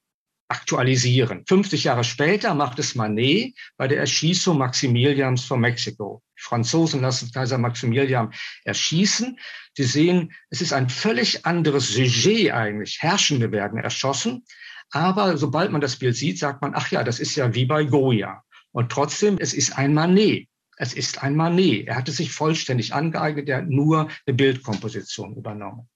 aktualisieren. 0.48 1.44
50 1.46 1.84
Jahre 1.84 2.04
später 2.04 2.54
macht 2.54 2.78
es 2.78 2.94
Manet 2.94 3.54
bei 3.76 3.88
der 3.88 3.98
Erschießung 3.98 4.58
Maximilians 4.58 5.44
von 5.44 5.60
Mexiko. 5.60 6.22
Die 6.38 6.42
Franzosen 6.42 7.00
lassen 7.00 7.32
Kaiser 7.32 7.58
Maximilian 7.58 8.32
erschießen. 8.64 9.38
Sie 9.76 9.84
sehen, 9.84 10.32
es 10.50 10.60
ist 10.60 10.72
ein 10.72 10.88
völlig 10.88 11.44
anderes 11.44 11.88
Sujet 11.88 12.52
eigentlich. 12.52 12.98
Herrschende 13.00 13.50
werden 13.50 13.78
erschossen. 13.78 14.44
Aber 14.90 15.36
sobald 15.36 15.72
man 15.72 15.80
das 15.80 15.96
Bild 15.96 16.16
sieht, 16.16 16.38
sagt 16.38 16.62
man, 16.62 16.72
ach 16.74 16.90
ja, 16.92 17.02
das 17.02 17.18
ist 17.18 17.34
ja 17.34 17.54
wie 17.54 17.64
bei 17.64 17.84
Goya. 17.84 18.42
Und 18.70 18.92
trotzdem, 18.92 19.36
es 19.40 19.52
ist 19.52 19.76
ein 19.76 19.94
Manet. 19.94 20.48
Es 20.76 20.92
ist 20.92 21.22
ein 21.22 21.34
Manet. 21.34 21.88
Er 21.88 21.96
hatte 21.96 22.12
sich 22.12 22.32
vollständig 22.32 22.94
angeeignet, 22.94 23.48
er 23.48 23.58
hat 23.58 23.68
nur 23.68 24.08
eine 24.26 24.36
Bildkomposition 24.36 25.34
übernommen. 25.34 25.88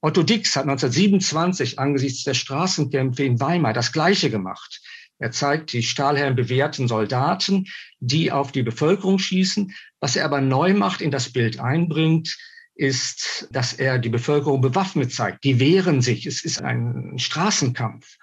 Otto 0.00 0.22
Dix 0.22 0.54
hat 0.54 0.62
1927 0.62 1.78
angesichts 1.78 2.24
der 2.24 2.34
Straßenkämpfe 2.34 3.24
in 3.24 3.40
Weimar 3.40 3.72
das 3.72 3.92
Gleiche 3.92 4.30
gemacht. 4.30 4.80
Er 5.18 5.32
zeigt 5.32 5.72
die 5.72 5.82
Stahlhelm 5.82 6.36
bewährten 6.36 6.88
Soldaten, 6.88 7.66
die 8.00 8.30
auf 8.30 8.52
die 8.52 8.62
Bevölkerung 8.62 9.18
schießen. 9.18 9.74
Was 9.98 10.14
er 10.14 10.26
aber 10.26 10.40
neu 10.40 10.74
macht, 10.74 11.00
in 11.00 11.10
das 11.10 11.32
Bild 11.32 11.58
einbringt, 11.58 12.36
ist, 12.74 13.48
dass 13.50 13.72
er 13.72 13.98
die 13.98 14.10
Bevölkerung 14.10 14.60
bewaffnet 14.60 15.12
zeigt. 15.12 15.44
Die 15.44 15.58
wehren 15.58 16.02
sich. 16.02 16.26
Es 16.26 16.44
ist 16.44 16.62
ein 16.62 17.18
Straßenkampf. 17.18 18.18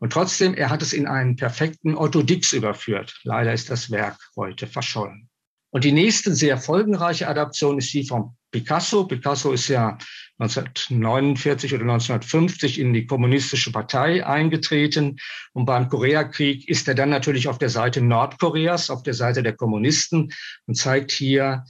Und 0.00 0.12
trotzdem, 0.12 0.54
er 0.54 0.70
hat 0.70 0.80
es 0.80 0.92
in 0.92 1.06
einen 1.06 1.36
perfekten 1.36 1.94
Otto 1.94 2.22
Dix 2.22 2.52
überführt. 2.52 3.20
Leider 3.24 3.52
ist 3.52 3.68
das 3.68 3.90
Werk 3.90 4.18
heute 4.36 4.66
verschollen. 4.66 5.27
Und 5.70 5.84
die 5.84 5.92
nächste 5.92 6.34
sehr 6.34 6.58
folgenreiche 6.58 7.28
Adaption 7.28 7.78
ist 7.78 7.92
die 7.92 8.04
von 8.04 8.36
Picasso. 8.50 9.04
Picasso 9.04 9.52
ist 9.52 9.68
ja 9.68 9.98
1949 10.38 11.74
oder 11.74 11.82
1950 11.82 12.80
in 12.80 12.92
die 12.94 13.06
kommunistische 13.06 13.70
Partei 13.70 14.26
eingetreten. 14.26 15.18
Und 15.52 15.66
beim 15.66 15.88
Koreakrieg 15.88 16.68
ist 16.68 16.88
er 16.88 16.94
dann 16.94 17.10
natürlich 17.10 17.48
auf 17.48 17.58
der 17.58 17.68
Seite 17.68 18.00
Nordkoreas, 18.00 18.88
auf 18.88 19.02
der 19.02 19.14
Seite 19.14 19.42
der 19.42 19.56
Kommunisten 19.56 20.32
und 20.66 20.74
zeigt 20.74 21.10
hier 21.10 21.64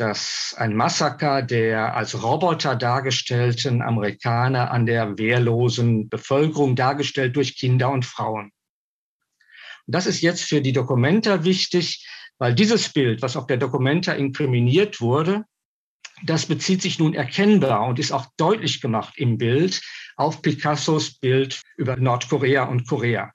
dass 0.00 0.54
ein 0.56 0.74
Massaker 0.74 1.42
der 1.42 1.94
als 1.94 2.22
Roboter 2.22 2.74
dargestellten 2.74 3.82
Amerikaner 3.82 4.70
an 4.70 4.86
der 4.86 5.18
wehrlosen 5.18 6.08
Bevölkerung 6.08 6.74
dargestellt 6.74 7.36
durch 7.36 7.58
Kinder 7.58 7.90
und 7.90 8.06
Frauen. 8.06 8.50
Und 9.86 9.94
das 9.94 10.06
ist 10.06 10.22
jetzt 10.22 10.42
für 10.42 10.62
die 10.62 10.72
Dokumenta 10.72 11.44
wichtig, 11.44 12.06
weil 12.40 12.54
dieses 12.54 12.88
Bild, 12.88 13.22
was 13.22 13.36
auf 13.36 13.46
der 13.46 13.58
Dokumenta 13.58 14.12
inkriminiert 14.12 15.00
wurde, 15.00 15.44
das 16.24 16.46
bezieht 16.46 16.82
sich 16.82 16.98
nun 16.98 17.14
erkennbar 17.14 17.86
und 17.86 17.98
ist 17.98 18.12
auch 18.12 18.26
deutlich 18.36 18.80
gemacht 18.80 19.14
im 19.16 19.38
Bild 19.38 19.80
auf 20.16 20.42
Picassos 20.42 21.18
Bild 21.18 21.62
über 21.76 21.96
Nordkorea 21.96 22.64
und 22.64 22.88
Korea. 22.88 23.32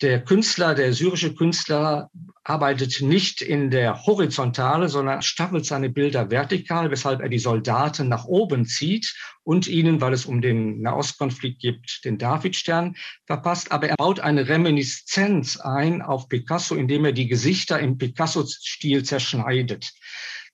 Der 0.00 0.24
Künstler, 0.24 0.76
der 0.76 0.92
syrische 0.92 1.34
Künstler 1.34 2.08
arbeitet 2.44 3.02
nicht 3.02 3.42
in 3.42 3.68
der 3.70 4.06
Horizontale, 4.06 4.88
sondern 4.88 5.22
staffelt 5.22 5.66
seine 5.66 5.90
Bilder 5.90 6.30
vertikal, 6.30 6.92
weshalb 6.92 7.20
er 7.20 7.28
die 7.28 7.40
Soldaten 7.40 8.08
nach 8.08 8.24
oben 8.24 8.64
zieht 8.64 9.16
und 9.42 9.66
ihnen, 9.66 10.00
weil 10.00 10.12
es 10.12 10.24
um 10.24 10.40
den 10.40 10.80
Nahostkonflikt 10.82 11.60
gibt, 11.60 12.04
den 12.04 12.16
Davidstern 12.16 12.94
verpasst. 13.26 13.72
Aber 13.72 13.88
er 13.88 13.96
baut 13.96 14.20
eine 14.20 14.48
Reminiszenz 14.48 15.58
ein 15.58 16.00
auf 16.00 16.28
Picasso, 16.28 16.76
indem 16.76 17.04
er 17.04 17.12
die 17.12 17.26
Gesichter 17.26 17.80
im 17.80 17.98
Picasso-Stil 17.98 19.04
zerschneidet. 19.04 19.92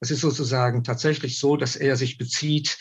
Das 0.01 0.11
ist 0.11 0.23
sozusagen 0.23 0.85
tatsächlich 0.85 1.39
so, 1.39 1.57
dass 1.59 1.77
er 1.77 1.97
sich 1.97 2.17
bezieht 2.17 2.79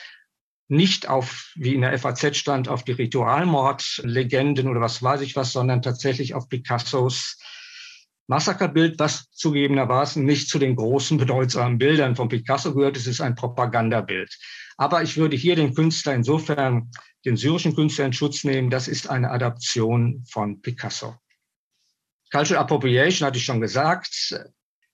nicht 0.68 1.08
auf, 1.10 1.52
wie 1.56 1.76
in 1.76 1.82
der 1.82 1.98
FAZ 1.98 2.38
stand, 2.38 2.68
auf 2.68 2.84
die 2.84 2.94
Ritualmordlegenden 2.94 4.68
oder 4.68 4.82
was 4.82 5.04
weiß 5.04 5.22
ich 5.22 5.36
was, 5.36 5.52
sondern 5.52 5.82
tatsächlich 5.82 6.34
auf 6.34 6.50
Picassos 6.50 7.38
Massakerbild, 8.28 9.00
was 9.00 9.30
zugegebenermaßen 9.32 10.24
nicht 10.24 10.48
zu 10.48 10.58
den 10.58 10.76
großen 10.76 11.18
bedeutsamen 11.18 11.78
Bildern 11.78 12.16
von 12.16 12.30
Picasso 12.30 12.74
gehört. 12.74 12.96
Es 12.96 13.06
ist 13.06 13.20
ein 13.20 13.36
Propagandabild. 13.36 14.34
Aber 14.78 15.04
ich 15.04 15.18
würde 15.18 15.36
hier 15.36 15.56
den 15.56 15.74
Künstler 15.74 16.16
insofern, 16.16 16.90
den 17.26 17.36
syrischen 17.36 17.76
Künstler 17.76 18.06
in 18.06 18.14
Schutz 18.14 18.44
nehmen. 18.44 18.70
Das 18.70 18.88
ist 18.88 19.10
eine 19.10 19.30
Adaption 19.30 20.24
von 20.30 20.62
Picasso. 20.62 21.16
Cultural 22.32 22.64
Appropriation 22.64 23.28
hatte 23.28 23.38
ich 23.38 23.46
schon 23.46 23.62
gesagt. 23.62 24.42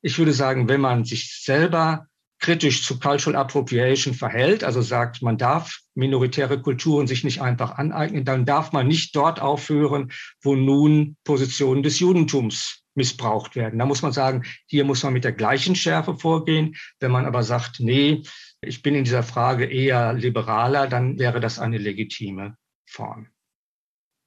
Ich 0.02 0.18
würde 0.18 0.34
sagen, 0.34 0.68
wenn 0.68 0.82
man 0.82 1.06
sich 1.06 1.42
selber 1.42 2.09
kritisch 2.40 2.84
zu 2.84 3.00
Cultural 3.00 3.40
Appropriation 3.40 4.14
verhält, 4.14 4.64
also 4.64 4.82
sagt, 4.82 5.22
man 5.22 5.38
darf 5.38 5.80
minoritäre 5.94 6.62
Kulturen 6.62 7.06
sich 7.06 7.24
nicht 7.24 7.42
einfach 7.42 7.78
aneignen, 7.78 8.26
dann 8.26 8.46
darf 8.46 8.72
man 8.72 8.88
nicht 8.88 9.16
dort 9.16 9.42
aufhören, 9.42 10.12
wo 10.42 10.56
nun 10.56 11.18
Positionen 11.24 11.84
des 11.84 12.00
Judentums 12.00 12.84
missbraucht 12.96 13.56
werden. 13.56 13.80
Da 13.80 13.86
muss 13.86 14.02
man 14.02 14.12
sagen, 14.12 14.44
hier 14.68 14.86
muss 14.86 15.04
man 15.04 15.14
mit 15.14 15.24
der 15.24 15.32
gleichen 15.34 15.76
Schärfe 15.76 16.18
vorgehen. 16.18 16.76
Wenn 17.00 17.12
man 17.12 17.26
aber 17.26 17.44
sagt, 17.44 17.80
nee, 17.80 18.24
ich 18.62 18.82
bin 18.82 18.96
in 18.96 19.04
dieser 19.04 19.24
Frage 19.24 19.66
eher 19.66 20.14
liberaler, 20.14 20.88
dann 20.88 21.18
wäre 21.20 21.40
das 21.40 21.60
eine 21.60 21.78
legitime 21.78 22.56
Form. 22.86 23.28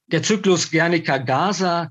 Der 0.07 0.23
Zyklus 0.23 0.71
Guernica-Gaza 0.71 1.91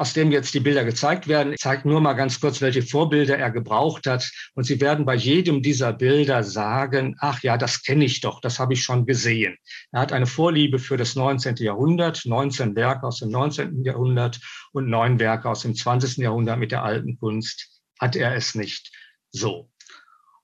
aus 0.00 0.14
dem 0.14 0.32
jetzt 0.32 0.54
die 0.54 0.60
Bilder 0.60 0.82
gezeigt 0.82 1.28
werden, 1.28 1.54
zeigt 1.58 1.84
nur 1.84 2.00
mal 2.00 2.14
ganz 2.14 2.40
kurz, 2.40 2.62
welche 2.62 2.80
Vorbilder 2.80 3.36
er 3.36 3.50
gebraucht 3.50 4.06
hat. 4.06 4.30
Und 4.54 4.64
Sie 4.64 4.80
werden 4.80 5.04
bei 5.04 5.14
jedem 5.14 5.60
dieser 5.60 5.92
Bilder 5.92 6.42
sagen, 6.42 7.16
ach 7.18 7.42
ja, 7.42 7.58
das 7.58 7.82
kenne 7.82 8.06
ich 8.06 8.22
doch, 8.22 8.40
das 8.40 8.58
habe 8.58 8.72
ich 8.72 8.82
schon 8.82 9.04
gesehen. 9.04 9.58
Er 9.92 10.00
hat 10.00 10.14
eine 10.14 10.24
Vorliebe 10.24 10.78
für 10.78 10.96
das 10.96 11.16
19. 11.16 11.56
Jahrhundert, 11.56 12.22
19 12.24 12.74
Werke 12.76 13.06
aus 13.06 13.18
dem 13.18 13.28
19. 13.28 13.84
Jahrhundert 13.84 14.40
und 14.72 14.88
neun 14.88 15.18
Werke 15.18 15.50
aus 15.50 15.60
dem 15.60 15.74
20. 15.74 16.16
Jahrhundert 16.16 16.58
mit 16.58 16.72
der 16.72 16.82
alten 16.82 17.18
Kunst 17.18 17.82
hat 18.00 18.16
er 18.16 18.34
es 18.34 18.54
nicht 18.54 18.90
so. 19.32 19.68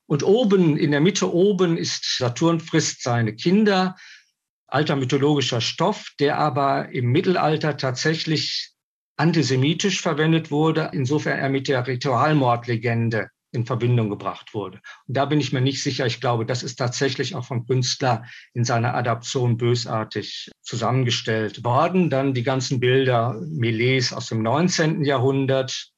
Und 0.04 0.22
oben, 0.22 0.76
in 0.76 0.90
der 0.90 1.00
Mitte 1.00 1.32
oben 1.32 1.78
ist 1.78 2.18
Saturn 2.18 2.60
frisst 2.60 3.02
seine 3.02 3.34
Kinder, 3.34 3.96
alter 4.66 4.96
mythologischer 4.96 5.62
Stoff, 5.62 6.10
der 6.20 6.36
aber 6.36 6.90
im 6.90 7.06
Mittelalter 7.06 7.78
tatsächlich 7.78 8.75
antisemitisch 9.16 10.00
verwendet 10.00 10.50
wurde, 10.50 10.90
insofern 10.92 11.38
er 11.38 11.48
mit 11.48 11.68
der 11.68 11.86
Ritualmordlegende 11.86 13.30
in 13.52 13.64
Verbindung 13.64 14.10
gebracht 14.10 14.54
wurde. 14.54 14.80
Und 15.06 15.16
da 15.16 15.24
bin 15.24 15.40
ich 15.40 15.52
mir 15.52 15.60
nicht 15.60 15.82
sicher. 15.82 16.06
Ich 16.06 16.20
glaube, 16.20 16.44
das 16.44 16.62
ist 16.62 16.76
tatsächlich 16.76 17.34
auch 17.34 17.44
vom 17.44 17.66
Künstler 17.66 18.24
in 18.52 18.64
seiner 18.64 18.94
Adaption 18.94 19.56
bösartig 19.56 20.50
zusammengestellt 20.62 21.64
worden. 21.64 22.10
Dann 22.10 22.34
die 22.34 22.42
ganzen 22.42 22.80
Bilder 22.80 23.40
Millets 23.40 24.12
aus 24.12 24.28
dem 24.28 24.42
19. 24.42 25.04
Jahrhundert. 25.04 25.90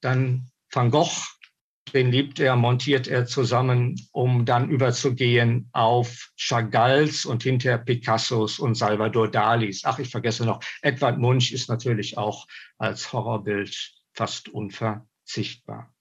Dann 0.00 0.48
Van 0.70 0.90
Gogh, 0.90 1.28
den 1.92 2.10
liebt 2.10 2.40
er, 2.40 2.56
montiert 2.56 3.08
er 3.08 3.26
zusammen, 3.26 3.96
um 4.12 4.44
dann 4.44 4.70
überzugehen 4.70 5.68
auf 5.72 6.30
Chagalls 6.36 7.24
und 7.24 7.42
hinterher 7.42 7.78
Picassos 7.78 8.58
und 8.58 8.76
Salvador 8.76 9.30
Dalis. 9.30 9.82
Ach, 9.84 9.98
ich 9.98 10.10
vergesse 10.10 10.46
noch, 10.46 10.60
Edward 10.80 11.18
Munch 11.18 11.52
ist 11.52 11.68
natürlich 11.68 12.16
auch 12.16 12.46
als 12.78 13.12
Horrorbild 13.12 13.92
fast 14.14 14.48
unverzichtbar. 14.48 15.92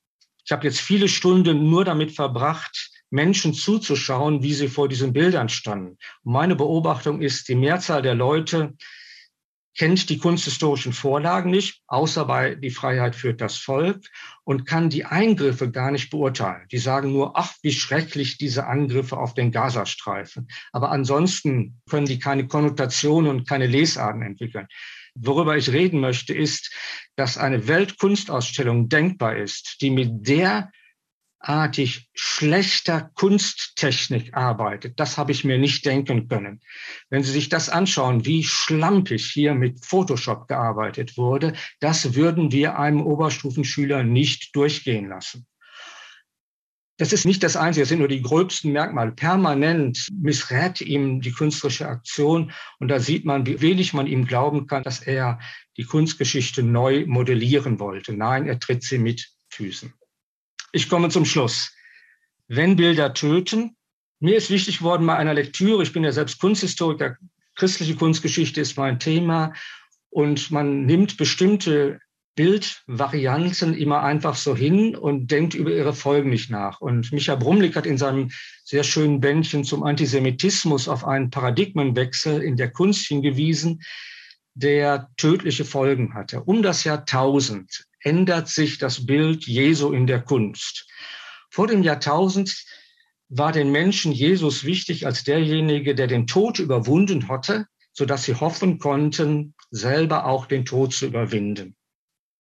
Ich 0.46 0.52
habe 0.52 0.66
jetzt 0.66 0.82
viele 0.82 1.08
Stunden 1.08 1.70
nur 1.70 1.86
damit 1.86 2.12
verbracht, 2.12 2.90
Menschen 3.10 3.54
zuzuschauen, 3.54 4.42
wie 4.42 4.54
sie 4.54 4.70
vor 4.70 4.88
diesen 4.88 5.14
Bildern 5.14 5.50
standen. 5.50 5.98
Und 6.24 6.32
meine 6.32 6.56
Beobachtung 6.56 7.22
ist, 7.22 7.50
die 7.50 7.56
Mehrzahl 7.56 8.02
der 8.02 8.16
Leute 8.16 8.76
kennt 9.78 10.10
die 10.10 10.18
kunsthistorischen 10.18 10.94
Vorlagen 10.94 11.52
nicht, 11.52 11.82
außer 11.88 12.26
bei 12.26 12.56
Die 12.56 12.72
Freiheit 12.72 13.16
führt 13.16 13.42
das 13.42 13.58
Volk 13.58 14.06
und 14.44 14.66
kann 14.66 14.90
die 14.90 15.06
Eingriffe 15.06 15.72
gar 15.72 15.92
nicht 15.92 16.10
beurteilen. 16.10 16.68
Die 16.72 16.78
sagen 16.78 17.12
nur, 17.12 17.38
ach, 17.38 17.54
wie 17.62 17.72
schrecklich 17.72 18.38
diese 18.38 18.68
Angriffe 18.68 19.18
auf 19.18 19.34
den 19.34 19.52
Gazastreifen. 19.52 20.48
Aber 20.72 20.92
ansonsten 20.92 21.82
können 21.90 22.06
die 22.06 22.20
keine 22.20 22.48
Konnotationen 22.48 23.30
und 23.30 23.48
keine 23.48 23.68
Lesarten 23.68 24.22
entwickeln. 24.22 24.68
Worüber 25.16 25.58
ich 25.58 25.72
reden 25.72 26.00
möchte, 26.00 26.34
ist, 26.34 26.74
dass 27.16 27.38
eine 27.38 27.68
Weltkunstausstellung 27.68 28.88
denkbar 28.90 29.36
ist, 29.36 29.78
die 29.82 29.90
mit 29.90 30.28
derartig 31.42 32.10
schlechter 32.14 33.12
Kunsttechnik 33.16 34.36
arbeitet. 34.36 35.00
Das 35.00 35.18
habe 35.18 35.32
ich 35.32 35.44
mir 35.44 35.58
nicht 35.58 35.86
denken 35.86 36.28
können. 36.28 36.62
Wenn 37.10 37.24
Sie 37.24 37.32
sich 37.32 37.50
das 37.50 37.70
anschauen, 37.70 38.26
wie 38.26 38.44
schlampig 38.44 39.26
hier 39.26 39.54
mit 39.54 39.86
Photoshop 39.86 40.48
gearbeitet 40.48 41.18
wurde, 41.18 41.54
das 41.80 42.16
würden 42.16 42.52
wir 42.52 42.78
einem 42.78 43.02
Oberstufenschüler 43.02 44.04
nicht 44.04 44.56
durchgehen 44.56 45.10
lassen. 45.10 45.46
Das 46.98 47.14
ist 47.14 47.26
nicht 47.26 47.42
das 47.42 47.56
Einzige, 47.56 47.82
das 47.82 47.90
sind 47.90 47.98
nur 47.98 48.08
die 48.08 48.22
gröbsten 48.22 48.72
Merkmale. 48.74 49.12
Permanent 49.12 50.08
missrät 50.14 50.82
ihm 50.82 51.22
die 51.22 51.32
künstlerische 51.32 51.88
Aktion 51.88 52.52
und 52.78 52.90
da 52.90 53.00
sieht 53.00 53.26
man, 53.26 53.48
wie 53.48 53.60
wenig 53.60 53.94
man 53.94 54.06
ihm 54.06 54.28
glauben 54.28 54.68
kann, 54.68 54.84
dass 54.84 55.00
er 55.00 55.40
die 55.78 55.86
Kunstgeschichte 55.86 56.62
neu 56.62 57.06
modellieren 57.08 57.80
wollte. 57.80 58.14
Nein, 58.14 58.46
er 58.46 58.60
tritt 58.60 58.84
sie 58.84 59.00
mit 59.00 59.32
Füßen. 59.50 59.92
Ich 60.72 60.90
komme 60.90 61.10
zum 61.10 61.26
Schluss. 61.26 61.74
Wenn 62.48 62.76
Bilder 62.76 63.14
töten, 63.14 63.76
mir 64.20 64.38
ist 64.38 64.50
wichtig 64.50 64.80
geworden 64.80 65.06
bei 65.06 65.16
einer 65.16 65.34
Lektüre, 65.34 65.84
ich 65.84 65.94
bin 65.94 66.04
ja 66.04 66.12
selbst 66.12 66.40
Kunsthistoriker, 66.40 67.18
christliche 67.56 67.96
Kunstgeschichte 67.96 68.62
ist 68.62 68.78
mein 68.78 69.00
Thema 69.00 69.54
und 70.10 70.52
man 70.52 70.86
nimmt 70.86 71.18
bestimmte 71.18 72.00
Bildvarianten 72.36 73.74
immer 73.74 74.04
einfach 74.04 74.36
so 74.36 74.56
hin 74.56 74.96
und 74.96 75.32
denkt 75.32 75.54
über 75.54 75.72
ihre 75.72 75.94
Folgen 75.94 76.30
nicht 76.30 76.50
nach. 76.50 76.80
Und 76.80 77.12
Micha 77.12 77.36
Brumlik 77.36 77.76
hat 77.76 77.86
in 77.86 77.98
seinem 77.98 78.32
sehr 78.64 78.84
schönen 78.84 79.20
Bändchen 79.20 79.66
zum 79.66 79.84
Antisemitismus 79.84 80.88
auf 80.88 81.06
einen 81.06 81.30
Paradigmenwechsel 81.30 82.42
in 82.42 82.56
der 82.56 82.72
Kunst 82.72 83.06
hingewiesen, 83.08 83.82
der 84.54 85.10
tödliche 85.18 85.66
Folgen 85.66 86.14
hatte. 86.14 86.42
Um 86.42 86.64
das 86.64 86.86
Jahrtausend 86.86 87.86
ändert 88.02 88.48
sich 88.48 88.78
das 88.78 89.06
Bild 89.06 89.46
Jesu 89.46 89.94
in 89.94 90.08
der 90.08 90.22
Kunst. 90.22 90.88
Vor 91.50 91.68
dem 91.68 91.84
Jahrtausend 91.84 92.66
war 93.30 93.52
den 93.52 93.72
Menschen 93.72 94.12
Jesus 94.12 94.64
wichtig 94.64 95.06
als 95.06 95.24
derjenige, 95.24 95.96
der 95.96 96.08
den 96.08 96.28
Tod 96.28 96.60
überwunden 96.60 97.28
hatte, 97.28 97.68
sodass 97.94 98.24
sie 98.24 98.36
hoffen 98.36 98.80
konnten, 98.80 99.54
selber 99.70 100.26
auch 100.26 100.46
den 100.46 100.66
Tod 100.66 100.94
zu 100.94 101.06
überwinden. 101.06 101.76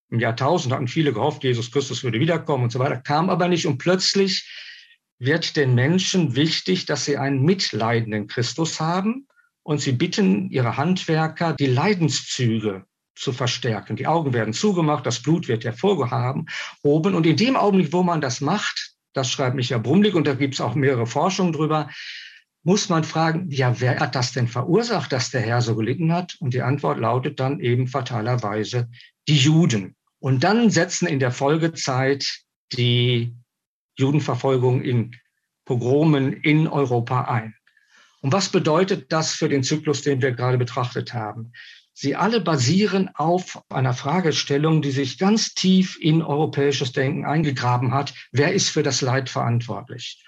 Im 0.10 0.20
Jahrtausend 0.20 0.74
hatten 0.74 0.90
viele 0.90 1.14
gehofft, 1.14 1.44
Jesus 1.44 1.72
Christus 1.72 2.04
würde 2.04 2.20
wiederkommen 2.20 2.66
und 2.66 2.72
so 2.72 2.80
weiter, 2.80 2.98
kam 2.98 3.30
aber 3.30 3.48
nicht. 3.48 3.66
Und 3.66 3.78
plötzlich 3.78 4.50
wird 5.20 5.56
den 5.56 5.76
Menschen 5.76 6.36
wichtig, 6.36 6.86
dass 6.86 7.06
sie 7.06 7.18
einen 7.18 7.44
mitleidenden 7.44 8.28
Christus 8.28 8.82
haben 8.82 9.28
und 9.64 9.80
sie 9.80 9.94
bitten 9.94 10.50
ihre 10.50 10.76
Handwerker, 10.76 11.54
die 11.54 11.68
Leidenszüge 11.68 12.86
zu 13.16 13.34
verstärken. 13.34 13.96
Die 13.96 14.08
Augen 14.08 14.34
werden 14.34 14.54
zugemacht, 14.54 15.06
das 15.06 15.22
Blut 15.22 15.48
wird 15.48 15.64
hervorgehoben. 15.64 16.48
Und 16.84 17.26
in 17.26 17.38
dem 17.38 17.56
Augenblick, 17.56 17.94
wo 17.94 18.04
man 18.04 18.22
das 18.22 18.42
macht, 18.42 18.96
das 19.14 19.30
schreibt 19.30 19.56
Michael 19.56 19.82
Brumlik 19.82 20.16
und 20.16 20.26
da 20.26 20.34
gibt 20.34 20.54
es 20.54 20.62
auch 20.62 20.76
mehrere 20.76 21.06
Forschungen 21.06 21.54
drüber, 21.54 21.90
muss 22.64 22.90
man 22.90 23.04
fragen, 23.04 23.50
ja, 23.50 23.80
wer 23.80 24.00
hat 24.00 24.16
das 24.16 24.34
denn 24.34 24.48
verursacht, 24.48 25.12
dass 25.12 25.32
der 25.32 25.42
Herr 25.42 25.62
so 25.62 25.76
gelitten 25.76 26.14
hat? 26.14 26.38
Und 26.40 26.54
die 26.54 26.62
Antwort 26.62 27.00
lautet 27.00 27.40
dann 27.40 27.60
eben 27.60 27.88
fatalerweise 27.88 28.90
die 29.28 29.38
Juden. 29.38 29.96
Und 30.20 30.44
dann 30.44 30.70
setzen 30.70 31.08
in 31.08 31.20
der 31.20 31.32
Folgezeit 31.32 32.44
die 32.74 33.36
Judenverfolgung 33.98 34.84
in 34.84 35.16
Pogromen 35.66 36.34
in 36.34 36.68
Europa 36.68 37.24
ein. 37.24 37.56
Und 38.22 38.32
was 38.32 38.50
bedeutet 38.50 39.12
das 39.12 39.34
für 39.34 39.50
den 39.50 39.64
Zyklus, 39.64 40.04
den 40.04 40.22
wir 40.22 40.32
gerade 40.32 40.60
betrachtet 40.60 41.14
haben? 41.14 41.54
Sie 41.94 42.16
alle 42.16 42.42
basieren 42.42 43.10
auf 43.16 43.62
einer 43.70 43.94
Fragestellung, 43.94 44.82
die 44.82 44.92
sich 44.92 45.18
ganz 45.18 45.54
tief 45.54 45.98
in 46.00 46.22
europäisches 46.22 46.94
Denken 46.94 47.26
eingegraben 47.26 47.94
hat. 47.94 48.14
Wer 48.32 48.54
ist 48.54 48.70
für 48.70 48.84
das 48.84 49.02
Leid 49.02 49.30
verantwortlich? 49.30 50.24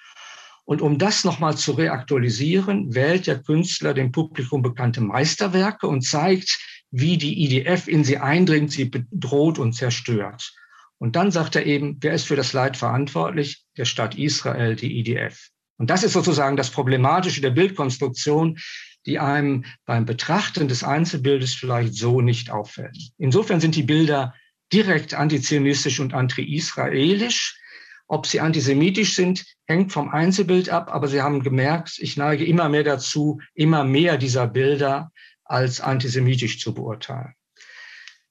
Und 0.66 0.82
um 0.82 0.98
das 0.98 1.24
nochmal 1.24 1.58
zu 1.58 1.74
reaktualisieren, 1.74 2.94
wählt 2.94 3.28
der 3.28 3.42
Künstler 3.42 3.94
dem 3.94 4.12
Publikum 4.12 4.62
bekannte 4.62 5.02
Meisterwerke 5.02 5.88
und 5.88 6.02
zeigt, 6.02 6.60
wie 6.92 7.18
die 7.18 7.44
IDF 7.44 7.88
in 7.88 8.04
sie 8.04 8.18
eindringt, 8.18 8.72
sie 8.72 8.86
bedroht 8.86 9.58
und 9.58 9.74
zerstört. 9.74 10.54
Und 11.00 11.16
dann 11.16 11.32
sagt 11.32 11.56
er 11.56 11.66
eben, 11.66 11.98
wer 12.00 12.14
ist 12.14 12.28
für 12.28 12.36
das 12.36 12.54
Leid 12.54 12.78
verantwortlich? 12.78 13.66
Der 13.78 13.86
Staat 13.86 14.16
Israel, 14.16 14.76
die 14.76 15.00
IDF. 15.00 15.50
Und 15.78 15.90
das 15.90 16.04
ist 16.04 16.14
sozusagen 16.14 16.56
das 16.56 16.70
Problematische 16.70 17.42
der 17.42 17.50
Bildkonstruktion, 17.50 18.58
die 19.06 19.20
einem 19.20 19.66
beim 19.86 20.06
Betrachten 20.06 20.68
des 20.68 20.84
Einzelbildes 20.84 21.54
vielleicht 21.54 21.96
so 21.96 22.22
nicht 22.22 22.52
auffällt. 22.52 22.98
Insofern 23.18 23.60
sind 23.60 23.76
die 23.76 23.84
Bilder 23.84 24.34
direkt 24.72 25.14
antizionistisch 25.14 26.00
und 26.00 26.14
anti-israelisch. 26.14 27.60
Ob 28.08 28.28
sie 28.28 28.40
antisemitisch 28.40 29.16
sind, 29.16 29.46
hängt 29.66 29.92
vom 29.92 30.10
Einzelbild 30.10 30.70
ab, 30.70 30.94
aber 30.94 31.08
Sie 31.08 31.22
haben 31.22 31.42
gemerkt, 31.42 31.98
ich 32.00 32.18
neige 32.18 32.46
immer 32.46 32.70
mehr 32.70 32.84
dazu, 32.84 33.40
immer 33.54 33.84
mehr 33.84 34.18
dieser 34.18 34.48
Bilder 34.48 35.12
als 35.46 35.82
antisemitisch 35.82 36.60
zu 36.60 36.74
beurteilen. 36.74 37.34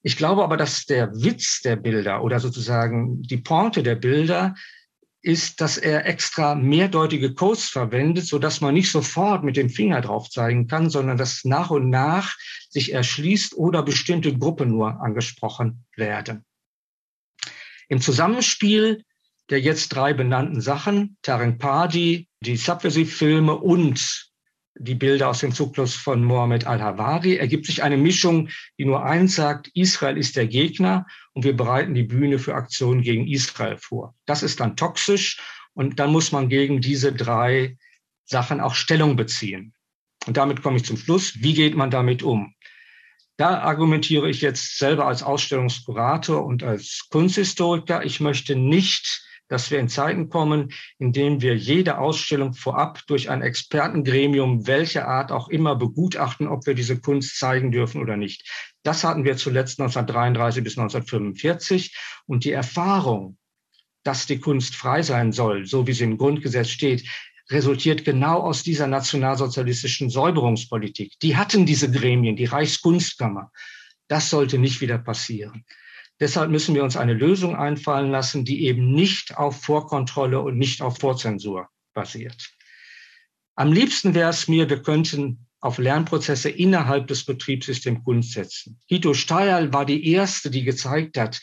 Ich 0.03 0.17
glaube 0.17 0.43
aber, 0.43 0.57
dass 0.57 0.85
der 0.85 1.13
Witz 1.15 1.61
der 1.63 1.77
Bilder 1.77 2.23
oder 2.23 2.41
sozusagen 2.41 3.23
die 3.23 3.37
Pointe 3.37 3.83
der 3.83 3.95
Bilder 3.95 4.55
ist, 5.23 5.61
dass 5.61 5.79
er 5.79 6.07
extra 6.07 6.55
mehrdeutige 6.55 7.35
Codes 7.35 7.69
verwendet, 7.69 8.27
so 8.27 8.39
dass 8.39 8.61
man 8.61 8.75
nicht 8.75 8.91
sofort 8.91 9.45
mit 9.45 9.57
dem 9.57 9.71
Finger 9.71 10.01
drauf 10.01 10.29
zeigen 10.29 10.67
kann, 10.67 10.91
sondern 10.91 11.17
dass 11.17 11.45
nach 11.45 11.71
und 11.71 11.91
nach 11.91 12.37
sich 12.69 12.93
erschließt 12.93 13.55
oder 13.57 13.83
bestimmte 13.83 14.37
Gruppen 14.37 14.71
nur 14.71 15.01
angesprochen 15.01 15.85
werden. 15.97 16.45
Im 17.89 18.01
Zusammenspiel 18.01 19.05
der 19.51 19.61
jetzt 19.61 19.91
drei 19.91 20.15
benannten 20.15 20.63
Sachen, 20.63 21.19
Tarek 21.21 21.59
Pardi, 21.59 22.29
die 22.41 22.57
Subversive-Filme 22.57 23.55
und 23.55 24.32
die 24.79 24.95
Bilder 24.95 25.29
aus 25.29 25.41
dem 25.41 25.53
Zyklus 25.53 25.95
von 25.95 26.25
Mohammed 26.25 26.67
al-Hawari, 26.67 27.37
ergibt 27.37 27.67
sich 27.67 27.83
eine 27.83 27.97
Mischung, 27.97 28.49
die 28.79 28.85
nur 28.85 29.05
eins 29.05 29.35
sagt, 29.35 29.71
Israel 29.75 30.17
ist 30.17 30.37
der 30.37 30.47
Gegner 30.47 31.07
und 31.33 31.45
wir 31.45 31.57
bereiten 31.57 31.95
die 31.95 32.03
Bühne 32.03 32.39
für 32.39 32.55
Aktionen 32.55 33.03
gegen 33.03 33.27
Israel 33.27 33.77
vor. 33.77 34.15
Das 34.27 34.43
ist 34.43 34.61
dann 34.61 34.77
toxisch 34.77 35.41
und 35.75 35.99
dann 35.99 36.11
muss 36.11 36.33
man 36.33 36.49
gegen 36.49 36.81
diese 36.81 37.13
drei 37.13 37.77
Sachen 38.25 38.61
auch 38.61 38.75
Stellung 38.75 39.17
beziehen. 39.17 39.75
Und 40.27 40.37
damit 40.37 40.63
komme 40.63 40.77
ich 40.77 40.85
zum 40.85 40.97
Schluss. 40.97 41.35
Wie 41.43 41.55
geht 41.55 41.77
man 41.77 41.91
damit 41.91 42.23
um? 42.23 42.55
Da 43.37 43.61
argumentiere 43.61 44.29
ich 44.29 44.41
jetzt 44.41 44.79
selber 44.79 45.07
als 45.07 45.23
Ausstellungskurator 45.23 46.45
und 46.45 46.63
als 46.63 47.09
Kunsthistoriker. 47.11 48.05
Ich 48.05 48.21
möchte 48.21 48.55
nicht 48.55 49.25
dass 49.53 49.71
wir 49.71 49.79
in 49.79 49.91
Zeiten 49.91 50.31
kommen, 50.31 50.73
in 50.99 51.13
denen 51.13 51.43
wir 51.43 51.55
jede 51.55 51.99
Ausstellung 51.99 52.55
vorab 52.55 53.03
durch 53.07 53.29
ein 53.29 53.43
Expertengremium 53.43 54.67
welcher 54.67 55.07
Art 55.07 55.31
auch 55.31 55.51
immer 55.51 55.77
begutachten, 55.77 56.49
ob 56.49 56.67
wir 56.67 56.73
diese 56.73 56.99
Kunst 56.99 57.39
zeigen 57.39 57.71
dürfen 57.71 58.01
oder 58.01 58.17
nicht. 58.17 58.49
Das 58.83 59.05
hatten 59.05 59.25
wir 59.25 59.37
zuletzt 59.37 59.79
1933 59.79 60.65
bis 60.65 60.79
1945. 60.79 61.95
Und 62.25 62.45
die 62.45 62.53
Erfahrung, 62.53 63.37
dass 64.05 64.25
die 64.25 64.41
Kunst 64.41 64.75
frei 64.75 65.03
sein 65.03 65.33
soll, 65.33 65.67
so 65.67 65.87
wie 65.87 65.93
sie 65.93 66.05
im 66.05 66.17
Grundgesetz 66.17 66.71
steht, 66.71 67.07
resultiert 67.51 68.07
genau 68.07 68.41
aus 68.41 68.63
dieser 68.63 68.87
nationalsozialistischen 68.87 70.09
Säuberungspolitik. 70.09 71.13
Die 71.21 71.37
hatten 71.37 71.67
diese 71.67 71.91
Gremien, 71.91 72.37
die 72.37 72.47
Reichskunstkammer. 72.47 73.53
Das 74.09 74.31
sollte 74.31 74.59
nicht 74.59 74.81
wieder 74.81 74.97
passieren. 74.97 75.67
Deshalb 76.23 76.53
müssen 76.53 76.77
wir 76.77 76.85
uns 76.85 76.97
eine 76.97 77.15
Lösung 77.15 77.57
einfallen 77.57 78.13
lassen, 78.13 78.45
die 78.45 78.67
eben 78.67 78.93
nicht 78.93 79.37
auf 79.37 79.61
Vorkontrolle 79.61 80.41
und 80.41 80.57
nicht 80.57 80.81
auf 80.81 80.99
Vorzensur 80.99 81.69
basiert. 81.95 82.53
Am 83.57 83.73
liebsten 83.73 84.15
wäre 84.15 84.31
es 84.31 84.47
mir, 84.47 84.71
wir 84.71 84.81
könnten 84.83 85.49
auf 85.59 85.79
Lernprozesse 85.79 86.49
innerhalb 86.49 87.09
des 87.09 87.25
Betriebssystems 87.25 88.05
Kunst 88.05 88.35
setzen. 88.35 88.79
Guido 88.89 89.15
Steierl 89.15 89.73
war 89.73 89.85
die 89.85 90.13
erste, 90.13 90.49
die 90.49 90.63
gezeigt 90.63 91.19
hat, 91.19 91.41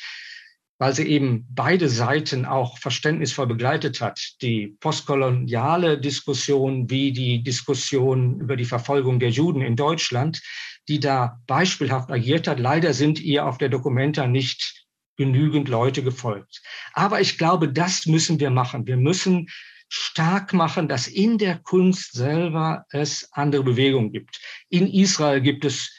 weil 0.78 0.96
sie 0.96 1.10
eben 1.10 1.46
beide 1.50 1.90
Seiten 1.90 2.46
auch 2.46 2.78
verständnisvoll 2.78 3.48
begleitet 3.48 4.00
hat. 4.00 4.18
Die 4.42 4.78
postkoloniale 4.80 6.00
Diskussion 6.00 6.90
wie 6.90 7.12
die 7.12 7.44
Diskussion 7.44 8.40
über 8.40 8.56
die 8.56 8.64
Verfolgung 8.64 9.20
der 9.20 9.30
Juden 9.30 9.62
in 9.62 9.76
Deutschland, 9.76 10.42
die 10.90 11.00
da 11.00 11.40
beispielhaft 11.48 12.12
agiert 12.12 12.48
hat. 12.48 12.60
Leider 12.60 12.94
sind 12.94 13.22
ihr 13.22 13.46
auf 13.46 13.58
der 13.58 13.70
Documenta 13.70 14.28
nicht 14.28 14.88
genügend 15.18 15.70
Leute 15.70 16.02
gefolgt. 16.04 16.62
Aber 16.94 17.22
ich 17.22 17.38
glaube, 17.38 17.72
das 17.72 18.06
müssen 18.06 18.40
wir 18.40 18.50
machen. 18.50 18.88
Wir 18.88 18.98
müssen 18.98 19.48
stark 19.88 20.54
machen, 20.54 20.88
dass 20.88 21.08
in 21.08 21.38
der 21.38 21.60
Kunst 21.60 22.14
selber 22.14 22.86
es 22.92 23.30
andere 23.32 23.64
Bewegungen 23.64 24.12
gibt. 24.12 24.40
In 24.70 24.88
Israel 24.88 25.42
gibt 25.42 25.66
es 25.66 25.96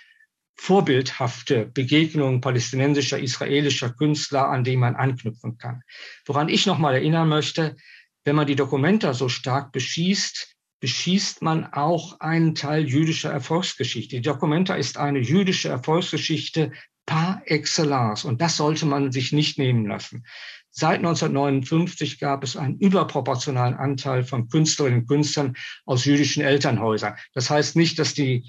vorbildhafte 0.57 1.67
Begegnungen 1.67 2.41
palästinensischer, 2.41 3.19
israelischer 3.19 3.91
Künstler, 3.91 4.49
an 4.49 4.65
die 4.65 4.77
man 4.77 4.95
anknüpfen 4.95 5.57
kann. 5.57 5.83
Woran 6.27 6.49
ich 6.49 6.67
nochmal 6.67 6.95
erinnern 6.95 7.29
möchte, 7.29 7.77
wenn 8.25 8.37
man 8.37 8.47
die 8.47 8.57
Dokumenta 8.57 9.15
so 9.15 9.29
stark 9.29 9.73
beschießt, 9.73 10.55
beschießt 10.81 11.43
man 11.43 11.67
auch 11.73 12.21
einen 12.21 12.55
Teil 12.55 12.89
jüdischer 12.89 13.31
Erfolgsgeschichte. 13.31 14.17
Die 14.17 14.23
Dokumenta 14.23 14.75
ist 14.75 14.97
eine 14.97 15.21
jüdische 15.21 15.69
Erfolgsgeschichte 15.69 16.73
par 17.07 17.43
excellence 17.45 18.25
und 18.25 18.41
das 18.41 18.57
sollte 18.57 18.87
man 18.87 19.13
sich 19.13 19.33
nicht 19.33 19.59
nehmen 19.59 19.87
lassen. 19.87 20.25
Seit 20.71 20.99
1959 20.99 22.21
gab 22.21 22.45
es 22.45 22.57
einen 22.57 22.79
überproportionalen 22.79 23.75
Anteil 23.75 24.23
von 24.23 24.49
Künstlerinnen 24.49 25.01
und 25.01 25.09
Künstlern 25.09 25.57
aus 25.85 26.05
jüdischen 26.05 26.43
Elternhäusern. 26.43 27.17
Das 27.35 27.51
heißt 27.51 27.77
nicht, 27.77 27.99
dass 27.99 28.15
die 28.15 28.49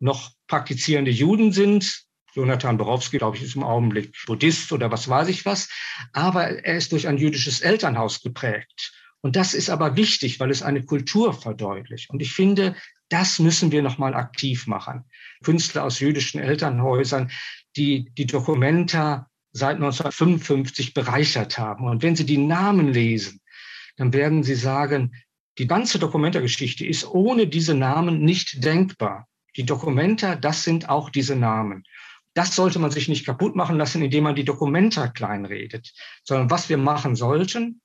noch 0.00 0.32
praktizierende 0.48 1.12
Juden 1.12 1.52
sind. 1.52 2.04
Jonathan 2.34 2.76
Borowski, 2.76 3.18
glaube 3.18 3.36
ich, 3.36 3.44
ist 3.44 3.56
im 3.56 3.62
Augenblick 3.62 4.14
Buddhist 4.26 4.72
oder 4.72 4.90
was 4.90 5.08
weiß 5.08 5.28
ich 5.28 5.46
was. 5.46 5.68
Aber 6.12 6.44
er 6.64 6.76
ist 6.76 6.92
durch 6.92 7.06
ein 7.06 7.18
jüdisches 7.18 7.60
Elternhaus 7.60 8.20
geprägt. 8.20 8.92
Und 9.22 9.36
das 9.36 9.54
ist 9.54 9.70
aber 9.70 9.96
wichtig, 9.96 10.40
weil 10.40 10.50
es 10.50 10.62
eine 10.62 10.82
Kultur 10.84 11.34
verdeutlicht. 11.34 12.10
Und 12.10 12.22
ich 12.22 12.32
finde, 12.32 12.74
das 13.08 13.38
müssen 13.38 13.70
wir 13.72 13.82
nochmal 13.82 14.14
aktiv 14.14 14.66
machen. 14.66 15.04
Künstler 15.42 15.84
aus 15.84 16.00
jüdischen 16.00 16.40
Elternhäusern, 16.40 17.30
die 17.76 18.10
die 18.16 18.26
Dokumenta 18.26 19.28
seit 19.52 19.76
1955 19.76 20.94
bereichert 20.94 21.58
haben. 21.58 21.86
Und 21.88 22.02
wenn 22.02 22.16
Sie 22.16 22.24
die 22.24 22.38
Namen 22.38 22.92
lesen, 22.92 23.40
dann 23.96 24.12
werden 24.12 24.42
Sie 24.42 24.54
sagen, 24.54 25.12
die 25.58 25.66
ganze 25.66 25.98
Dokumentargeschichte 25.98 26.86
ist 26.86 27.06
ohne 27.06 27.46
diese 27.46 27.74
Namen 27.74 28.22
nicht 28.22 28.64
denkbar. 28.64 29.28
Die 29.56 29.66
Dokumenta, 29.66 30.36
das 30.36 30.62
sind 30.62 30.88
auch 30.88 31.10
diese 31.10 31.36
Namen. 31.36 31.84
Das 32.34 32.54
sollte 32.54 32.78
man 32.78 32.92
sich 32.92 33.08
nicht 33.08 33.26
kaputt 33.26 33.56
machen 33.56 33.76
lassen, 33.76 34.02
indem 34.02 34.24
man 34.24 34.36
die 34.36 34.44
Dokumenta 34.44 35.08
kleinredet, 35.08 35.92
sondern 36.22 36.48
was 36.48 36.68
wir 36.68 36.78
machen 36.78 37.16
sollten, 37.16 37.80